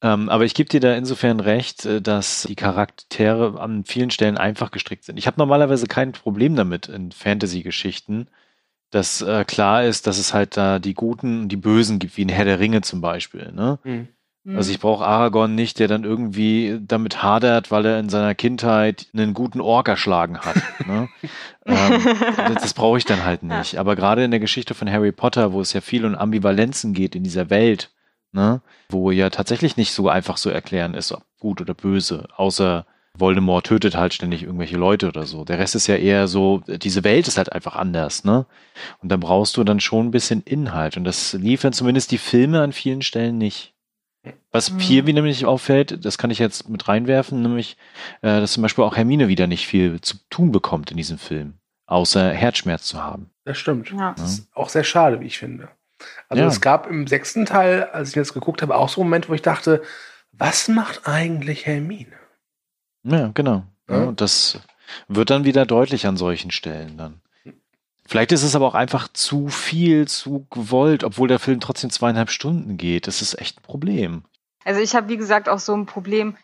[0.05, 4.37] Ähm, aber ich gebe dir da insofern recht, äh, dass die Charaktere an vielen Stellen
[4.37, 5.17] einfach gestrickt sind.
[5.17, 8.29] Ich habe normalerweise kein Problem damit in Fantasy-Geschichten,
[8.91, 12.23] dass äh, klar ist, dass es halt da die Guten und die Bösen gibt, wie
[12.23, 13.51] in Herr der Ringe zum Beispiel.
[13.53, 13.79] Ne?
[13.83, 14.09] Mhm.
[14.59, 19.07] Also ich brauche Aragorn nicht, der dann irgendwie damit hadert, weil er in seiner Kindheit
[19.15, 20.57] einen guten Ork erschlagen hat.
[20.87, 21.09] ne?
[21.65, 23.79] ähm, das, das brauche ich dann halt nicht.
[23.79, 27.15] Aber gerade in der Geschichte von Harry Potter, wo es ja viel um Ambivalenzen geht
[27.15, 27.91] in dieser Welt,
[28.35, 28.61] ne?
[28.91, 33.67] wo ja tatsächlich nicht so einfach so erklären ist, ob gut oder böse, außer Voldemort
[33.67, 35.45] tötet halt ständig irgendwelche Leute oder so.
[35.45, 38.45] Der Rest ist ja eher so, diese Welt ist halt einfach anders, ne?
[39.03, 40.97] Und da brauchst du dann schon ein bisschen Inhalt.
[40.97, 43.73] Und das liefern zumindest die Filme an vielen Stellen nicht.
[44.51, 44.79] Was mhm.
[44.81, 47.77] hier wie nämlich auffällt, das kann ich jetzt mit reinwerfen, nämlich,
[48.23, 51.55] äh, dass zum Beispiel auch Hermine wieder nicht viel zu tun bekommt in diesem Film,
[51.87, 53.31] außer Herzschmerz zu haben.
[53.45, 53.91] Das stimmt.
[53.91, 54.15] Ja.
[54.17, 55.69] Das ist auch sehr schade, wie ich finde.
[56.29, 56.49] Also ja.
[56.49, 59.35] es gab im sechsten Teil, als ich jetzt geguckt habe, auch so einen Moment, wo
[59.35, 59.83] ich dachte,
[60.33, 62.13] was macht eigentlich Hermine?
[63.05, 63.65] Ja, genau.
[63.89, 64.05] Ja.
[64.05, 64.61] und das
[65.09, 67.21] wird dann wieder deutlich an solchen Stellen dann.
[68.07, 72.31] Vielleicht ist es aber auch einfach zu viel, zu gewollt, obwohl der Film trotzdem zweieinhalb
[72.31, 73.07] Stunden geht.
[73.07, 74.25] Das ist echt ein Problem.
[74.65, 76.37] Also ich habe, wie gesagt, auch so ein Problem.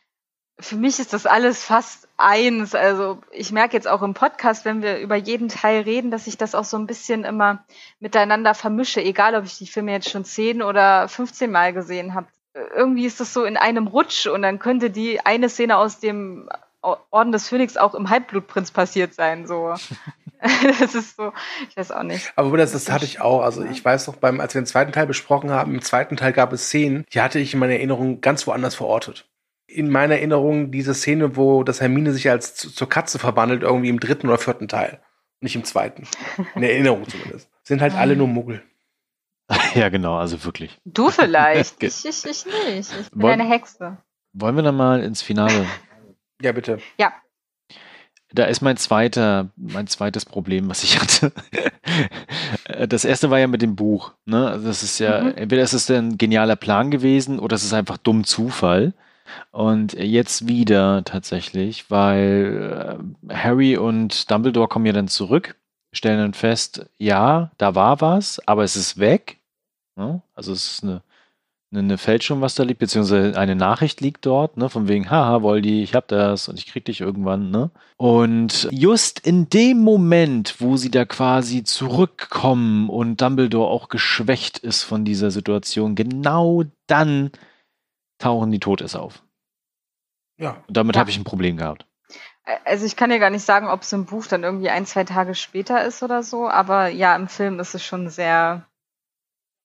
[0.61, 2.75] Für mich ist das alles fast eins.
[2.75, 6.39] Also ich merke jetzt auch im Podcast, wenn wir über jeden Teil reden, dass ich
[6.39, 7.65] das auch so ein bisschen immer
[7.99, 12.27] miteinander vermische, egal ob ich die Filme jetzt schon zehn oder 15 Mal gesehen habe
[12.75, 16.49] irgendwie ist das so in einem Rutsch und dann könnte die eine Szene aus dem
[16.83, 19.75] Orden des Phönix auch im Halbblutprinz passiert sein, so.
[20.81, 21.33] das ist so,
[21.69, 22.33] ich weiß auch nicht.
[22.37, 23.43] Aber das, das hatte ich auch.
[23.43, 26.33] Also ich weiß noch beim, als wir den zweiten Teil besprochen haben, im zweiten Teil
[26.33, 29.27] gab es Szenen, die hatte ich in meiner Erinnerung ganz woanders verortet.
[29.73, 34.01] In meiner Erinnerung diese Szene, wo das Hermine sich als zur Katze verwandelt, irgendwie im
[34.01, 35.01] dritten oder vierten Teil.
[35.41, 36.07] Nicht im zweiten.
[36.55, 37.49] In der Erinnerung zumindest.
[37.63, 38.63] Sind halt alle nur Muggel.
[39.75, 40.79] Ja, genau, also wirklich.
[40.85, 41.83] Du vielleicht.
[41.83, 42.93] ich, ich, ich nicht.
[43.01, 43.99] Ich bin Wollen, eine Hexe.
[44.33, 45.67] Wollen wir dann mal ins Finale?
[46.43, 46.79] ja, bitte.
[46.99, 47.13] Ja.
[48.33, 51.33] Da ist mein zweiter, mein zweites Problem, was ich hatte.
[52.89, 54.13] Das erste war ja mit dem Buch.
[54.25, 54.49] Ne?
[54.49, 55.35] Also das ist ja, mhm.
[55.35, 58.95] entweder ist es ein genialer Plan gewesen oder es ist einfach dumm Zufall.
[59.51, 65.57] Und jetzt wieder tatsächlich, weil äh, Harry und Dumbledore kommen ja dann zurück,
[65.93, 69.39] stellen dann fest, ja, da war was, aber es ist weg.
[69.97, 70.23] Ne?
[70.35, 71.03] Also es ist eine,
[71.73, 75.83] eine Fälschung, was da liegt, beziehungsweise eine Nachricht liegt dort, ne, von wegen, haha, Voldi,
[75.83, 77.71] ich hab das und ich krieg dich irgendwann, ne?
[77.97, 84.83] Und just in dem Moment, wo sie da quasi zurückkommen und Dumbledore auch geschwächt ist
[84.83, 87.31] von dieser Situation, genau dann
[88.21, 89.23] tauchen die Todes auf.
[90.37, 90.63] Ja.
[90.69, 91.01] Und damit ja.
[91.01, 91.87] habe ich ein Problem gehabt.
[92.65, 95.05] Also ich kann ja gar nicht sagen, ob es im Buch dann irgendwie ein, zwei
[95.05, 98.67] Tage später ist oder so, aber ja, im Film ist es schon sehr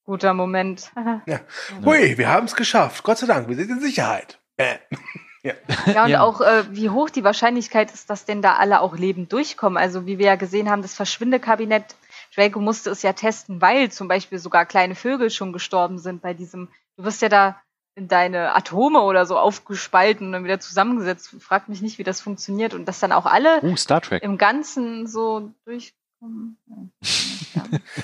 [0.06, 0.92] Guter Moment.
[1.26, 1.40] ja.
[1.84, 3.04] Hui, wir haben es geschafft.
[3.04, 4.40] Gott sei Dank, wir sind in Sicherheit.
[4.58, 4.76] Äh.
[5.44, 5.54] ja.
[5.88, 6.22] ja, und ja.
[6.22, 9.78] auch äh, wie hoch die Wahrscheinlichkeit ist, dass denn da alle auch lebend durchkommen.
[9.78, 11.96] Also wie wir ja gesehen haben, das Verschwindekabinett,
[12.36, 16.36] Draco musste es ja testen, weil zum Beispiel sogar kleine Vögel schon gestorben sind bei
[16.36, 17.60] diesem, du wirst ja da
[17.96, 21.36] in deine Atome oder so aufgespalten und dann wieder zusammengesetzt.
[21.40, 24.22] Fragt mich nicht, wie das funktioniert und dass dann auch alle uh, Star Trek.
[24.22, 25.94] im Ganzen so durch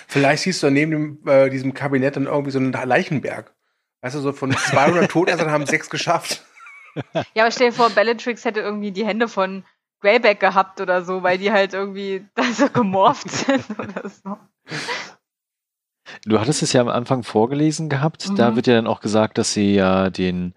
[0.07, 3.53] Vielleicht siehst du neben dem, äh, diesem Kabinett dann irgendwie so einen Leichenberg.
[4.01, 6.45] Weißt du, so von 200 Todessern haben sechs geschafft.
[7.33, 9.63] Ja, aber stell dir vor, Bellatrix hätte irgendwie die Hände von
[10.01, 14.37] Greyback gehabt oder so, weil die halt irgendwie da so gemorpht sind oder so.
[16.25, 18.29] Du hattest es ja am Anfang vorgelesen gehabt.
[18.29, 18.35] Mhm.
[18.35, 20.53] Da wird ja dann auch gesagt, dass sie ja den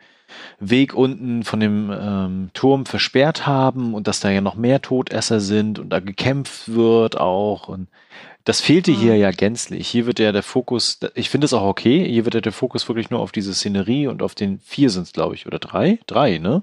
[0.59, 5.40] Weg unten von dem ähm, Turm versperrt haben und dass da ja noch mehr Todesser
[5.40, 7.68] sind und da gekämpft wird auch.
[7.68, 7.88] Und
[8.44, 8.96] das fehlte mhm.
[8.96, 9.88] hier ja gänzlich.
[9.88, 12.88] Hier wird ja der Fokus, ich finde es auch okay, hier wird ja der Fokus
[12.88, 15.98] wirklich nur auf diese Szenerie und auf den vier sind es, glaube ich, oder drei?
[16.07, 16.62] Drei, ne?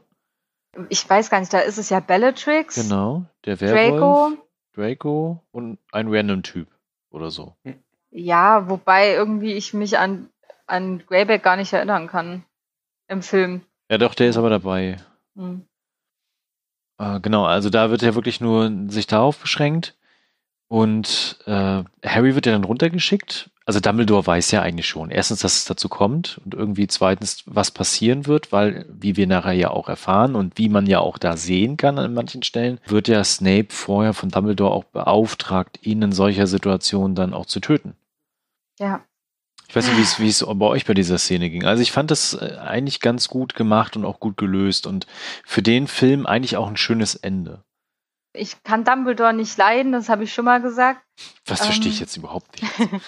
[0.89, 2.75] Ich weiß gar nicht, da ist es ja Bellatrix.
[2.75, 4.31] Genau, der Werwolf, Draco.
[4.73, 6.67] Draco und ein random Typ
[7.09, 7.55] oder so.
[7.63, 7.75] Hm.
[8.11, 10.29] Ja, wobei irgendwie ich mich an,
[10.67, 12.43] an Greyback gar nicht erinnern kann
[13.07, 13.61] im Film.
[13.89, 14.97] Ja, doch, der ist aber dabei.
[15.35, 15.65] Hm.
[16.97, 19.97] Äh, genau, also da wird er wirklich nur sich darauf beschränkt.
[20.71, 23.49] Und äh, Harry wird ja dann runtergeschickt.
[23.65, 25.11] Also Dumbledore weiß ja eigentlich schon.
[25.11, 29.51] Erstens, dass es dazu kommt und irgendwie zweitens, was passieren wird, weil, wie wir nachher
[29.51, 33.09] ja auch erfahren und wie man ja auch da sehen kann an manchen Stellen, wird
[33.09, 37.95] ja Snape vorher von Dumbledore auch beauftragt, ihn in solcher Situation dann auch zu töten.
[38.79, 39.03] Ja.
[39.67, 41.65] Ich weiß nicht, wie es bei euch bei dieser Szene ging.
[41.65, 45.05] Also ich fand das äh, eigentlich ganz gut gemacht und auch gut gelöst und
[45.43, 47.61] für den Film eigentlich auch ein schönes Ende.
[48.33, 51.01] Ich kann Dumbledore nicht leiden, das habe ich schon mal gesagt.
[51.45, 52.73] Was verstehe ich ähm, jetzt überhaupt nicht.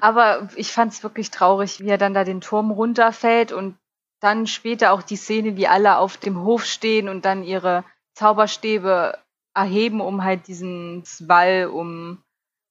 [0.00, 3.78] aber ich fand es wirklich traurig, wie er dann da den Turm runterfällt und
[4.20, 9.18] dann später auch die Szene, wie alle auf dem Hof stehen und dann ihre Zauberstäbe
[9.54, 12.22] erheben, um halt diesen Wall um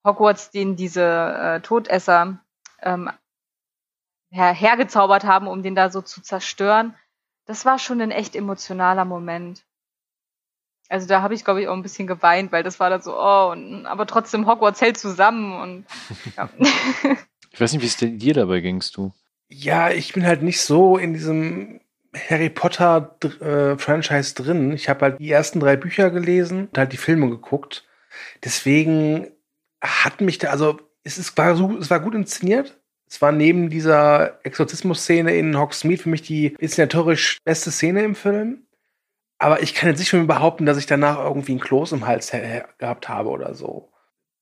[0.06, 2.40] Hogwarts, den diese äh, Todesser
[2.82, 3.10] ähm,
[4.30, 6.96] her hergezaubert haben, um den da so zu zerstören.
[7.46, 9.66] Das war schon ein echt emotionaler Moment.
[10.90, 13.18] Also da habe ich, glaube ich, auch ein bisschen geweint, weil das war dann so,
[13.18, 15.86] oh, und, aber trotzdem Hogwarts hält zusammen und
[16.38, 16.50] ja.
[17.52, 19.14] Ich weiß nicht, wie es dir dabei gingst du?
[19.48, 21.80] Ja, ich bin halt nicht so in diesem
[22.30, 24.74] Harry Potter äh, Franchise drin.
[24.74, 27.86] Ich habe halt die ersten drei Bücher gelesen und halt die Filme geguckt.
[28.44, 29.28] Deswegen
[29.82, 32.78] hat mich da, also es, ist, war, so, es war gut inszeniert.
[33.08, 38.65] Es war neben dieser Exorzismus-Szene in Hogsmeade für mich die inszenatorisch beste Szene im Film.
[39.38, 42.32] Aber ich kann jetzt nicht mir behaupten, dass ich danach irgendwie ein Kloß im Hals
[42.32, 43.92] gehabt habe oder so.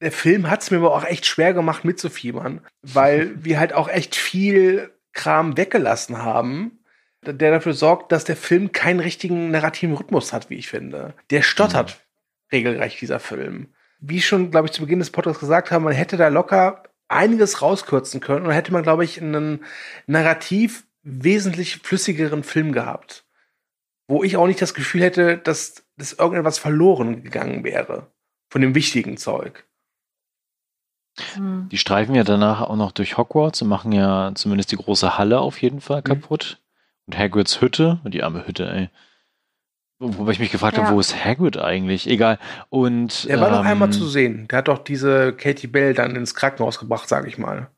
[0.02, 3.90] Der Film hat es mir aber auch echt schwer gemacht mitzufiebern, weil wir halt auch
[3.90, 6.80] echt viel Kram weggelassen haben,
[7.26, 11.14] der dafür sorgt, dass der Film keinen richtigen narrativen Rhythmus hat, wie ich finde.
[11.30, 12.56] Der stottert mhm.
[12.58, 13.74] regelrecht, dieser Film.
[14.00, 17.62] Wie schon, glaube ich, zu Beginn des Podcasts gesagt haben, man hätte da locker einiges
[17.62, 19.64] rauskürzen können und hätte man, glaube ich, einen
[20.08, 23.23] narrativ wesentlich flüssigeren Film gehabt
[24.08, 28.12] wo ich auch nicht das Gefühl hätte, dass, dass irgendetwas verloren gegangen wäre
[28.50, 29.66] von dem wichtigen Zeug.
[31.36, 31.70] Hm.
[31.72, 35.40] Die streifen ja danach auch noch durch Hogwarts und machen ja zumindest die große Halle
[35.40, 36.06] auf jeden Fall mhm.
[36.06, 36.62] kaputt.
[37.06, 38.90] Und Hagrids Hütte, die arme Hütte, ey.
[40.00, 40.84] Wobei ich mich gefragt ja.
[40.84, 42.10] habe, wo ist Hagrid eigentlich?
[42.10, 42.40] Egal.
[42.70, 44.48] Und er war ähm, noch einmal zu sehen.
[44.50, 47.70] Der hat doch diese Katie Bell dann ins Krankenhaus gebracht, sage ich mal.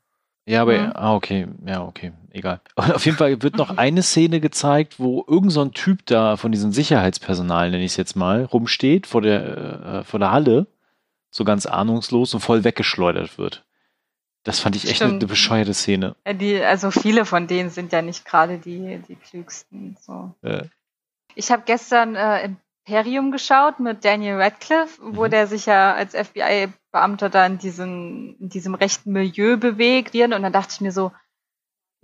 [0.48, 0.92] Ja, aber, mhm.
[0.96, 2.62] ah, okay, ja, okay, egal.
[2.76, 6.38] Und auf jeden Fall wird noch eine Szene gezeigt, wo irgend so ein Typ da
[6.38, 10.68] von diesem Sicherheitspersonal, nenne ich es jetzt mal, rumsteht vor der, äh, vor der Halle,
[11.30, 13.66] so ganz ahnungslos und voll weggeschleudert wird.
[14.44, 16.16] Das fand ich echt eine, eine, bescheuerte Szene.
[16.26, 19.98] Ja, die, also viele von denen sind ja nicht gerade die, die klügsten.
[20.00, 20.36] So.
[20.44, 20.66] Äh.
[21.34, 22.52] Ich habe gestern äh,
[22.86, 25.32] Imperium geschaut mit Daniel Radcliffe, wo mhm.
[25.32, 30.30] der sich ja als FBI Beamter da in diesem, in diesem rechten Milieu bewegt Und
[30.30, 31.12] dann dachte ich mir so,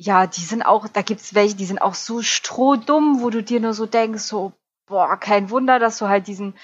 [0.04, 3.60] ja, die sind auch, da gibt's welche, die sind auch so strohdumm, wo du dir
[3.60, 4.52] nur so denkst, so,
[4.88, 6.56] boah, kein Wunder, dass du halt diesen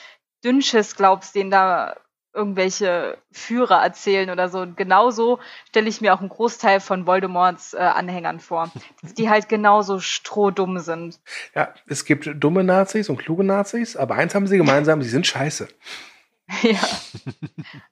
[0.44, 1.96] Dünnschiss glaubst, den da
[2.34, 4.62] irgendwelche Führer erzählen oder so.
[4.62, 8.72] Und genauso stelle ich mir auch einen Großteil von Voldemorts äh, Anhängern vor,
[9.04, 11.20] die halt genauso strohdumm sind.
[11.54, 15.28] Ja, es gibt dumme Nazis und kluge Nazis, aber eins haben sie gemeinsam, sie sind
[15.28, 15.68] scheiße.
[16.62, 16.80] Ja.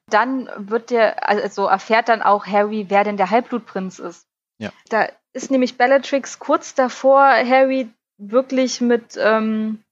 [0.08, 4.26] Dann wird der, also erfährt dann auch Harry, wer denn der Halbblutprinz ist.
[4.58, 4.72] Ja.
[4.88, 7.88] Da ist nämlich Bellatrix kurz davor, Harry
[8.18, 9.82] wirklich mit, ähm,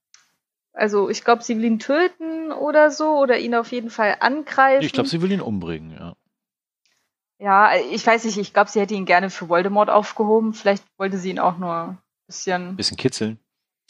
[0.73, 4.83] also ich glaube, sie will ihn töten oder so, oder ihn auf jeden Fall angreifen.
[4.83, 6.15] Ich glaube, sie will ihn umbringen, ja.
[7.37, 10.53] Ja, ich weiß nicht, ich glaube, sie hätte ihn gerne für Voldemort aufgehoben.
[10.53, 11.97] Vielleicht wollte sie ihn auch nur ein
[12.27, 12.77] bisschen.
[12.77, 13.39] Bisschen kitzeln.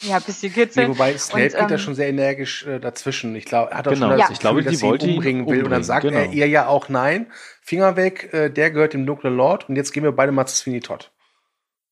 [0.02, 0.90] Ja, ein bisschen kitzeln.
[0.90, 3.34] Nee, wobei Snape und, geht ähm, da schon sehr energisch äh, dazwischen.
[3.34, 4.32] Ich glaube, er hat auch genau, schon das ja.
[4.32, 5.46] ich glaube, dass die wollte ihn umbringen will.
[5.46, 6.18] Umbringen, und dann sagt genau.
[6.18, 7.32] er ihr ja auch nein,
[7.62, 10.54] Finger weg, äh, der gehört dem dunklen Lord und jetzt gehen wir beide mal zu
[10.54, 11.10] Sweeney Todd.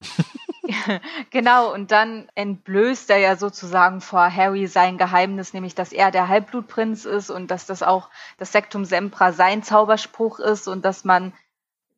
[1.30, 6.28] genau, und dann entblößt er ja sozusagen vor Harry sein Geheimnis, nämlich dass er der
[6.28, 11.32] Halbblutprinz ist und dass das auch das Sektum Sempra sein Zauberspruch ist und dass man,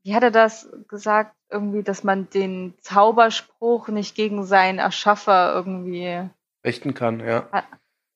[0.06, 6.30] wie hat er das gesagt, irgendwie, dass man den Zauberspruch nicht gegen seinen Erschaffer irgendwie
[6.64, 7.48] richten kann, ja.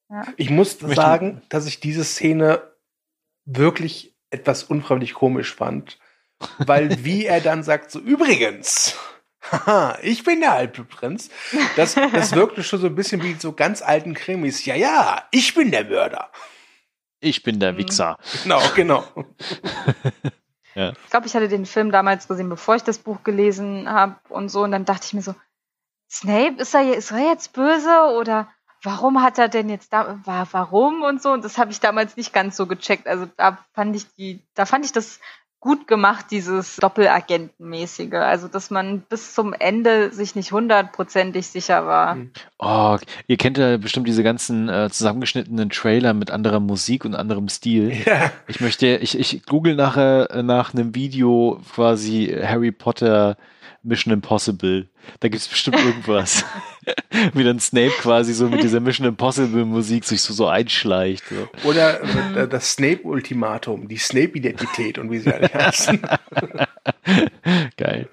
[0.08, 0.24] ja.
[0.36, 2.62] Ich muss sagen, dass ich diese Szene
[3.44, 5.98] wirklich etwas unfreiwillig komisch fand,
[6.58, 8.96] weil wie er dann sagt, so übrigens,
[9.50, 11.28] haha, ich bin der Halbblutprinz.
[11.74, 14.64] Das, das wirkte schon so ein bisschen wie so ganz alten Krimis.
[14.64, 16.30] Ja, ja, ich bin der Mörder.
[17.18, 18.16] Ich bin der Wichser.
[18.44, 19.04] Genau, genau.
[20.74, 20.92] ja.
[21.04, 24.48] Ich glaube, ich hatte den Film damals gesehen, bevor ich das Buch gelesen habe und
[24.48, 24.62] so.
[24.62, 25.34] Und dann dachte ich mir so,
[26.10, 28.48] Snape, ist er, ist er jetzt böse oder
[28.82, 31.32] warum hat er denn jetzt da, war, warum und so?
[31.32, 33.06] Und das habe ich damals nicht ganz so gecheckt.
[33.06, 35.20] Also da fand ich die, da fand ich das
[35.60, 38.14] gut gemacht, dieses Doppelagentenmäßige.
[38.14, 42.14] Also, dass man bis zum Ende sich nicht hundertprozentig sicher war.
[42.14, 42.30] Mhm.
[42.58, 42.96] Oh,
[43.26, 47.92] ihr kennt ja bestimmt diese ganzen äh, zusammengeschnittenen Trailer mit anderer Musik und anderem Stil.
[48.10, 48.32] Ja.
[48.48, 53.36] Ich möchte, ich, ich google nachher äh, nach einem Video quasi Harry Potter
[53.82, 54.88] Mission Impossible.
[55.20, 56.44] Da gibt es bestimmt irgendwas.
[57.34, 61.24] Wie dann Snape quasi so mit dieser Mission Impossible Musik sich so, so einschleicht.
[61.28, 61.68] So.
[61.68, 62.00] Oder
[62.36, 66.00] äh, das Snape-Ultimatum, die Snape-Identität und wie sie alle heißen.
[67.76, 68.08] Geil.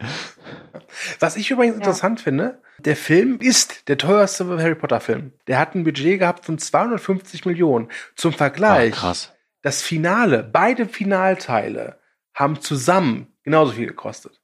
[1.19, 1.81] Was ich übrigens ja.
[1.81, 5.33] interessant finde, der Film ist der teuerste Harry Potter Film.
[5.47, 7.89] Der hat ein Budget gehabt von 250 Millionen.
[8.15, 9.33] Zum Vergleich, ah, krass.
[9.61, 11.99] das Finale, beide Finalteile
[12.33, 14.39] haben zusammen genauso viel gekostet.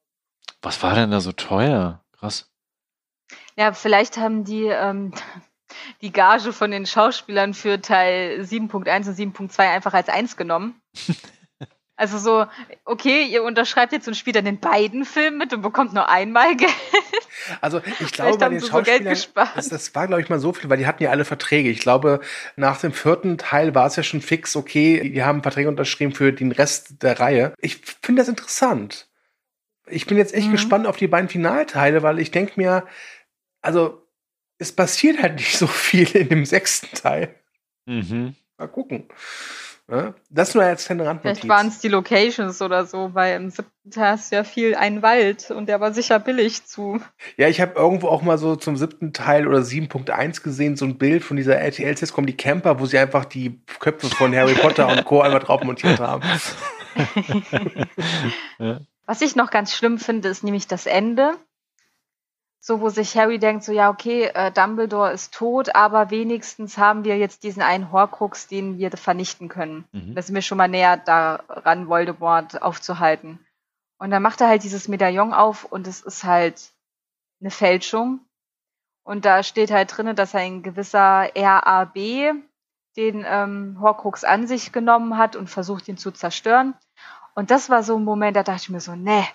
[0.62, 2.04] Was war denn da so teuer?
[2.18, 2.53] Krass.
[3.56, 5.14] Ja, vielleicht haben die ähm,
[6.02, 10.80] die Gage von den Schauspielern für Teil 7.1 und 7.2 einfach als eins genommen.
[11.96, 12.48] Also so,
[12.86, 16.56] okay, ihr unterschreibt jetzt und spielt dann in beiden Filmen mit und bekommt nur einmal
[16.58, 16.72] Geld.
[17.62, 20.70] Also ich glaube, bei den Schauspielern, so das, das, war, glaube ich, mal so viel,
[20.72, 21.70] weil die hatten ja alle Verträge.
[21.70, 22.20] Ich glaube,
[22.56, 26.34] nach dem vierten Teil war es ja schon fix, okay, die haben Verträge unterschrieben für
[26.34, 27.54] den Rest der Reihe.
[27.60, 29.08] Ich finde das interessant.
[29.86, 30.54] Ich bin jetzt echt mhm.
[30.54, 32.86] gespannt auf die beiden Finalteile, weil ich denke mir,
[33.64, 34.08] also
[34.60, 37.36] es passiert halt nicht so viel in dem sechsten Teil.
[37.86, 38.36] Mhm.
[38.58, 39.08] Mal gucken.
[39.92, 41.40] Ja, das nur als kleine Randnotiz.
[41.40, 45.02] Vielleicht waren es die Locations oder so, weil im siebten Teil ist ja viel ein
[45.02, 47.02] Wald und der war sicher billig zu.
[47.36, 50.98] Ja, ich habe irgendwo auch mal so zum siebten Teil oder 7.1 gesehen, so ein
[50.98, 55.04] Bild von dieser RTL-Sitcom, die Camper, wo sie einfach die Köpfe von Harry Potter und
[55.04, 55.20] Co.
[55.20, 56.24] einmal drauf montiert haben.
[59.06, 61.34] Was ich noch ganz schlimm finde, ist nämlich das Ende.
[62.66, 67.04] So, wo sich Harry denkt, so, ja, okay, äh, Dumbledore ist tot, aber wenigstens haben
[67.04, 69.84] wir jetzt diesen einen Horcrux, den wir vernichten können.
[69.92, 70.16] Mhm.
[70.16, 73.46] Da sind wir schon mal näher daran, Voldemort aufzuhalten.
[73.98, 76.72] Und dann macht er halt dieses Medaillon auf und es ist halt
[77.42, 78.22] eine Fälschung.
[79.04, 81.98] Und da steht halt drin, dass ein gewisser RAB
[82.96, 86.76] den ähm, Horcrux an sich genommen hat und versucht, ihn zu zerstören.
[87.36, 89.26] Und das war so ein Moment, da dachte ich mir so, nee,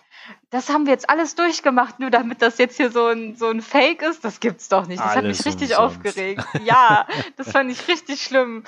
[0.50, 3.60] das haben wir jetzt alles durchgemacht, nur damit das jetzt hier so ein, so ein
[3.60, 4.24] Fake ist.
[4.24, 5.00] Das gibt's doch nicht.
[5.00, 5.96] Das alles hat mich richtig umsonst.
[5.98, 6.44] aufgeregt.
[6.64, 7.06] Ja,
[7.36, 8.64] das fand ich richtig schlimm.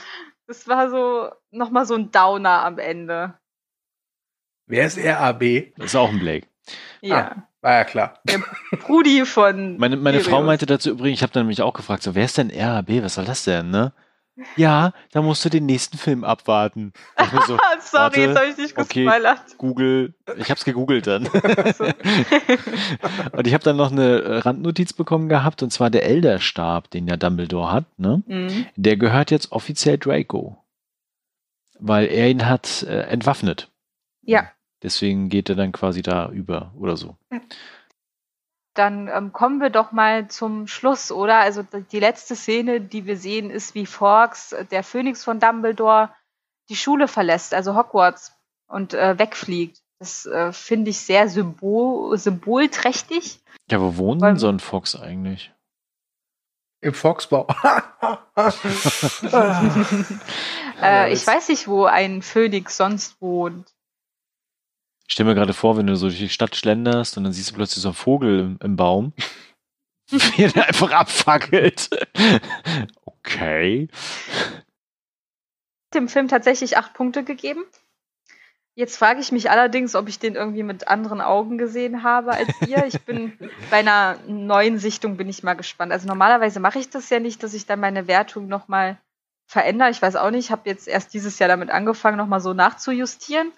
[0.46, 3.34] Das war so nochmal so ein Downer am Ende.
[4.66, 5.72] Wer ist RAB?
[5.76, 6.46] Das ist auch ein Blake.
[7.00, 7.16] Ja.
[7.16, 8.18] Ah, war ja klar.
[8.24, 8.40] Der
[8.78, 9.76] Brudi von.
[9.78, 12.38] Meine, meine Frau meinte dazu übrigens, ich habe dann nämlich auch gefragt, so, wer ist
[12.38, 13.02] denn RAB?
[13.02, 13.92] Was soll das denn, ne?
[14.56, 16.92] Ja, da musst du den nächsten Film abwarten.
[17.46, 19.42] So, Sorry, jetzt habe ich dich gespoilert.
[19.46, 21.26] Okay, Google, ich habe es gegoogelt dann.
[23.32, 27.06] und ich habe dann noch eine äh, Randnotiz bekommen gehabt, und zwar der Elderstab, den
[27.06, 28.22] ja Dumbledore hat, ne?
[28.26, 28.66] Mhm.
[28.76, 30.58] Der gehört jetzt offiziell Draco.
[31.78, 33.70] Weil er ihn hat äh, entwaffnet.
[34.22, 34.50] Ja.
[34.82, 37.16] Deswegen geht er dann quasi da über oder so.
[37.32, 37.40] Ja
[38.74, 41.38] dann ähm, kommen wir doch mal zum Schluss, oder?
[41.38, 46.10] Also die letzte Szene, die wir sehen, ist, wie Forks, äh, der Phönix von Dumbledore,
[46.68, 48.32] die Schule verlässt, also Hogwarts,
[48.68, 49.82] und äh, wegfliegt.
[49.98, 53.40] Das äh, finde ich sehr symbol symbolträchtig.
[53.70, 55.52] Ja, wo wohnt denn so ein Fox eigentlich?
[56.80, 57.46] Im Foxbau.
[60.82, 63.74] äh, ich weiß nicht, wo ein Phönix sonst wohnt.
[65.10, 67.50] Ich stelle mir gerade vor, wenn du so durch die Stadt schlenderst und dann siehst
[67.50, 69.12] du plötzlich so einen Vogel im, im Baum,
[70.08, 71.90] wie er einfach abfackelt.
[73.04, 73.88] okay.
[75.94, 77.64] Dem Film tatsächlich acht Punkte gegeben.
[78.76, 82.48] Jetzt frage ich mich allerdings, ob ich den irgendwie mit anderen Augen gesehen habe als
[82.68, 82.86] ihr.
[82.86, 83.36] Ich bin
[83.68, 85.90] bei einer neuen Sichtung bin ich mal gespannt.
[85.90, 88.96] Also normalerweise mache ich das ja nicht, dass ich dann meine Wertung nochmal
[89.48, 89.90] verändere.
[89.90, 93.50] Ich weiß auch nicht, ich habe jetzt erst dieses Jahr damit angefangen, nochmal so nachzujustieren.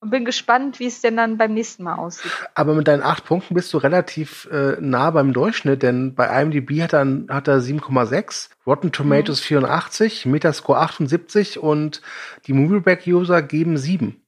[0.00, 2.30] Und bin gespannt, wie es denn dann beim nächsten Mal aussieht.
[2.54, 6.82] Aber mit deinen acht Punkten bist du relativ äh, nah beim Durchschnitt, denn bei IMDb
[6.82, 9.44] hat er, hat er 7,6, Rotten Tomatoes mhm.
[9.44, 12.00] 84, Metascore 78 und
[12.46, 14.22] die Movieback-User geben 7.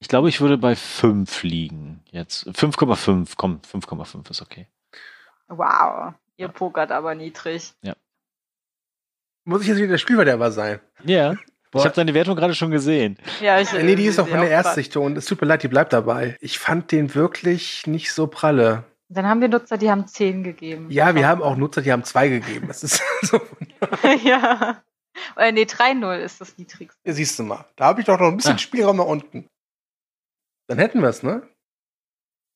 [0.00, 2.48] Ich glaube, ich würde bei 5 liegen jetzt.
[2.48, 4.66] 5,5, komm, 5,5 ist okay.
[5.48, 7.74] Wow, ihr pokert aber niedrig.
[7.82, 7.94] Ja.
[9.44, 10.80] Muss ich jetzt wieder der Spielverderber sein?
[11.04, 11.34] Ja.
[11.74, 11.80] Boah.
[11.80, 13.18] Ich habe deine Wertung gerade schon gesehen.
[13.40, 15.68] Ja, ich, nee, die ist auch von der Erstsichtung und es tut mir leid, die
[15.68, 16.36] bleibt dabei.
[16.40, 18.84] Ich fand den wirklich nicht so pralle.
[19.08, 20.86] Dann haben wir Nutzer, die haben 10 gegeben.
[20.88, 22.68] Ja, wir haben auch Nutzer, die haben 2 gegeben.
[22.68, 23.40] Das ist so.
[24.22, 24.80] ja.
[25.34, 27.00] Oder nee, 3-0 ist das niedrigste.
[27.04, 27.64] Ja, siehst du mal.
[27.74, 28.58] Da habe ich doch noch ein bisschen ah.
[28.58, 29.48] Spielraum nach unten.
[30.68, 31.42] Dann hätten wir es, ne?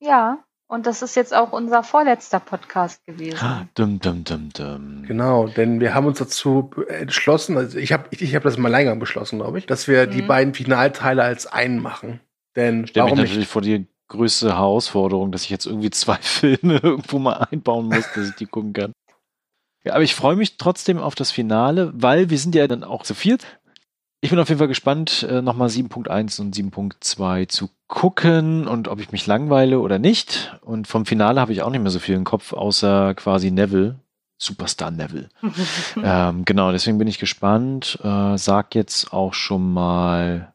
[0.00, 0.44] Ja.
[0.70, 3.38] Und das ist jetzt auch unser vorletzter Podcast gewesen.
[3.40, 5.02] Ah, dum, dum, dum, dum.
[5.06, 8.98] Genau, denn wir haben uns dazu entschlossen, also ich habe ich hab das im Alleingang
[8.98, 10.10] beschlossen, glaube ich, dass wir mhm.
[10.10, 12.20] die beiden Finalteile als einen machen.
[12.54, 13.50] Denn Stell warum mich natürlich nicht?
[13.50, 18.28] vor die größte Herausforderung, dass ich jetzt irgendwie zwei Filme irgendwo mal einbauen muss, dass
[18.28, 18.92] ich die gucken kann.
[19.84, 23.04] Ja, aber ich freue mich trotzdem auf das Finale, weil wir sind ja dann auch
[23.04, 23.46] zu viert.
[24.20, 29.00] Ich bin auf jeden Fall gespannt, äh, nochmal 7.1 und 7.2 zu gucken und ob
[29.00, 30.56] ich mich langweile oder nicht.
[30.62, 33.98] Und vom Finale habe ich auch nicht mehr so viel im Kopf, außer quasi Neville.
[34.40, 35.28] Superstar Neville.
[36.02, 37.98] ähm, genau, deswegen bin ich gespannt.
[38.04, 40.54] Äh, sag jetzt auch schon mal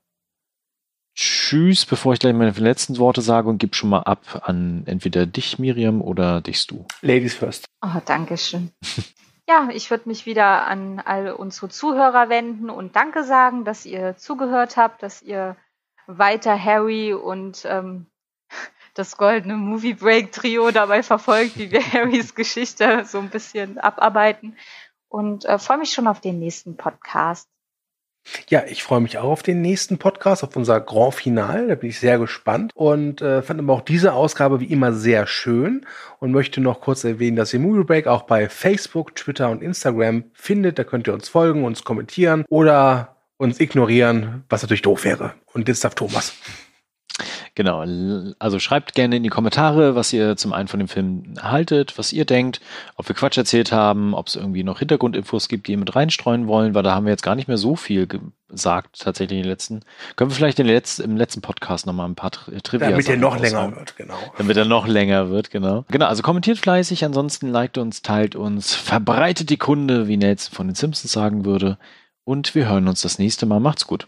[1.16, 5.26] Tschüss, bevor ich gleich meine letzten Worte sage und gib schon mal ab an entweder
[5.26, 6.86] dich, Miriam, oder dich, du.
[7.02, 7.66] Ladies first.
[7.82, 8.72] Oh, danke schön.
[9.50, 14.16] Ja, ich würde mich wieder an all unsere Zuhörer wenden und Danke sagen, dass ihr
[14.16, 15.58] zugehört habt, dass ihr
[16.08, 18.08] weiter Harry und ähm,
[18.94, 24.58] das goldene Movie Break Trio dabei verfolgt, wie wir Harrys Geschichte so ein bisschen abarbeiten.
[25.10, 27.48] Und äh, freue mich schon auf den nächsten Podcast.
[28.48, 31.68] Ja, ich freue mich auch auf den nächsten Podcast, auf unser Grand Final.
[31.68, 35.28] Da bin ich sehr gespannt und äh, fand aber auch diese Ausgabe wie immer sehr
[35.28, 35.86] schön
[36.20, 40.24] und möchte noch kurz erwähnen, dass ihr Movie Break auch bei Facebook, Twitter und Instagram
[40.34, 40.80] findet.
[40.80, 45.34] Da könnt ihr uns folgen, uns kommentieren oder uns ignorieren, was natürlich doof wäre.
[45.54, 46.34] Und jetzt darf Thomas.
[47.56, 47.86] Genau,
[48.40, 52.12] also schreibt gerne in die Kommentare, was ihr zum einen von dem Film haltet, was
[52.12, 52.60] ihr denkt,
[52.96, 56.48] ob wir Quatsch erzählt haben, ob es irgendwie noch Hintergrundinfos gibt, die ihr mit reinstreuen
[56.48, 59.52] wollen, weil da haben wir jetzt gar nicht mehr so viel gesagt, tatsächlich in den
[59.52, 59.82] letzten.
[60.16, 63.76] Können wir vielleicht letzten, im letzten Podcast nochmal ein paar Trivia Damit er noch länger
[63.76, 64.18] wird, genau.
[64.36, 65.86] Damit er noch länger wird, genau.
[65.90, 70.68] Genau, also kommentiert fleißig, ansonsten liked uns, teilt uns, verbreitet die Kunde, wie Nelson von
[70.68, 71.78] den Simpsons sagen würde.
[72.26, 73.60] Und wir hören uns das nächste Mal.
[73.60, 74.08] Macht's gut.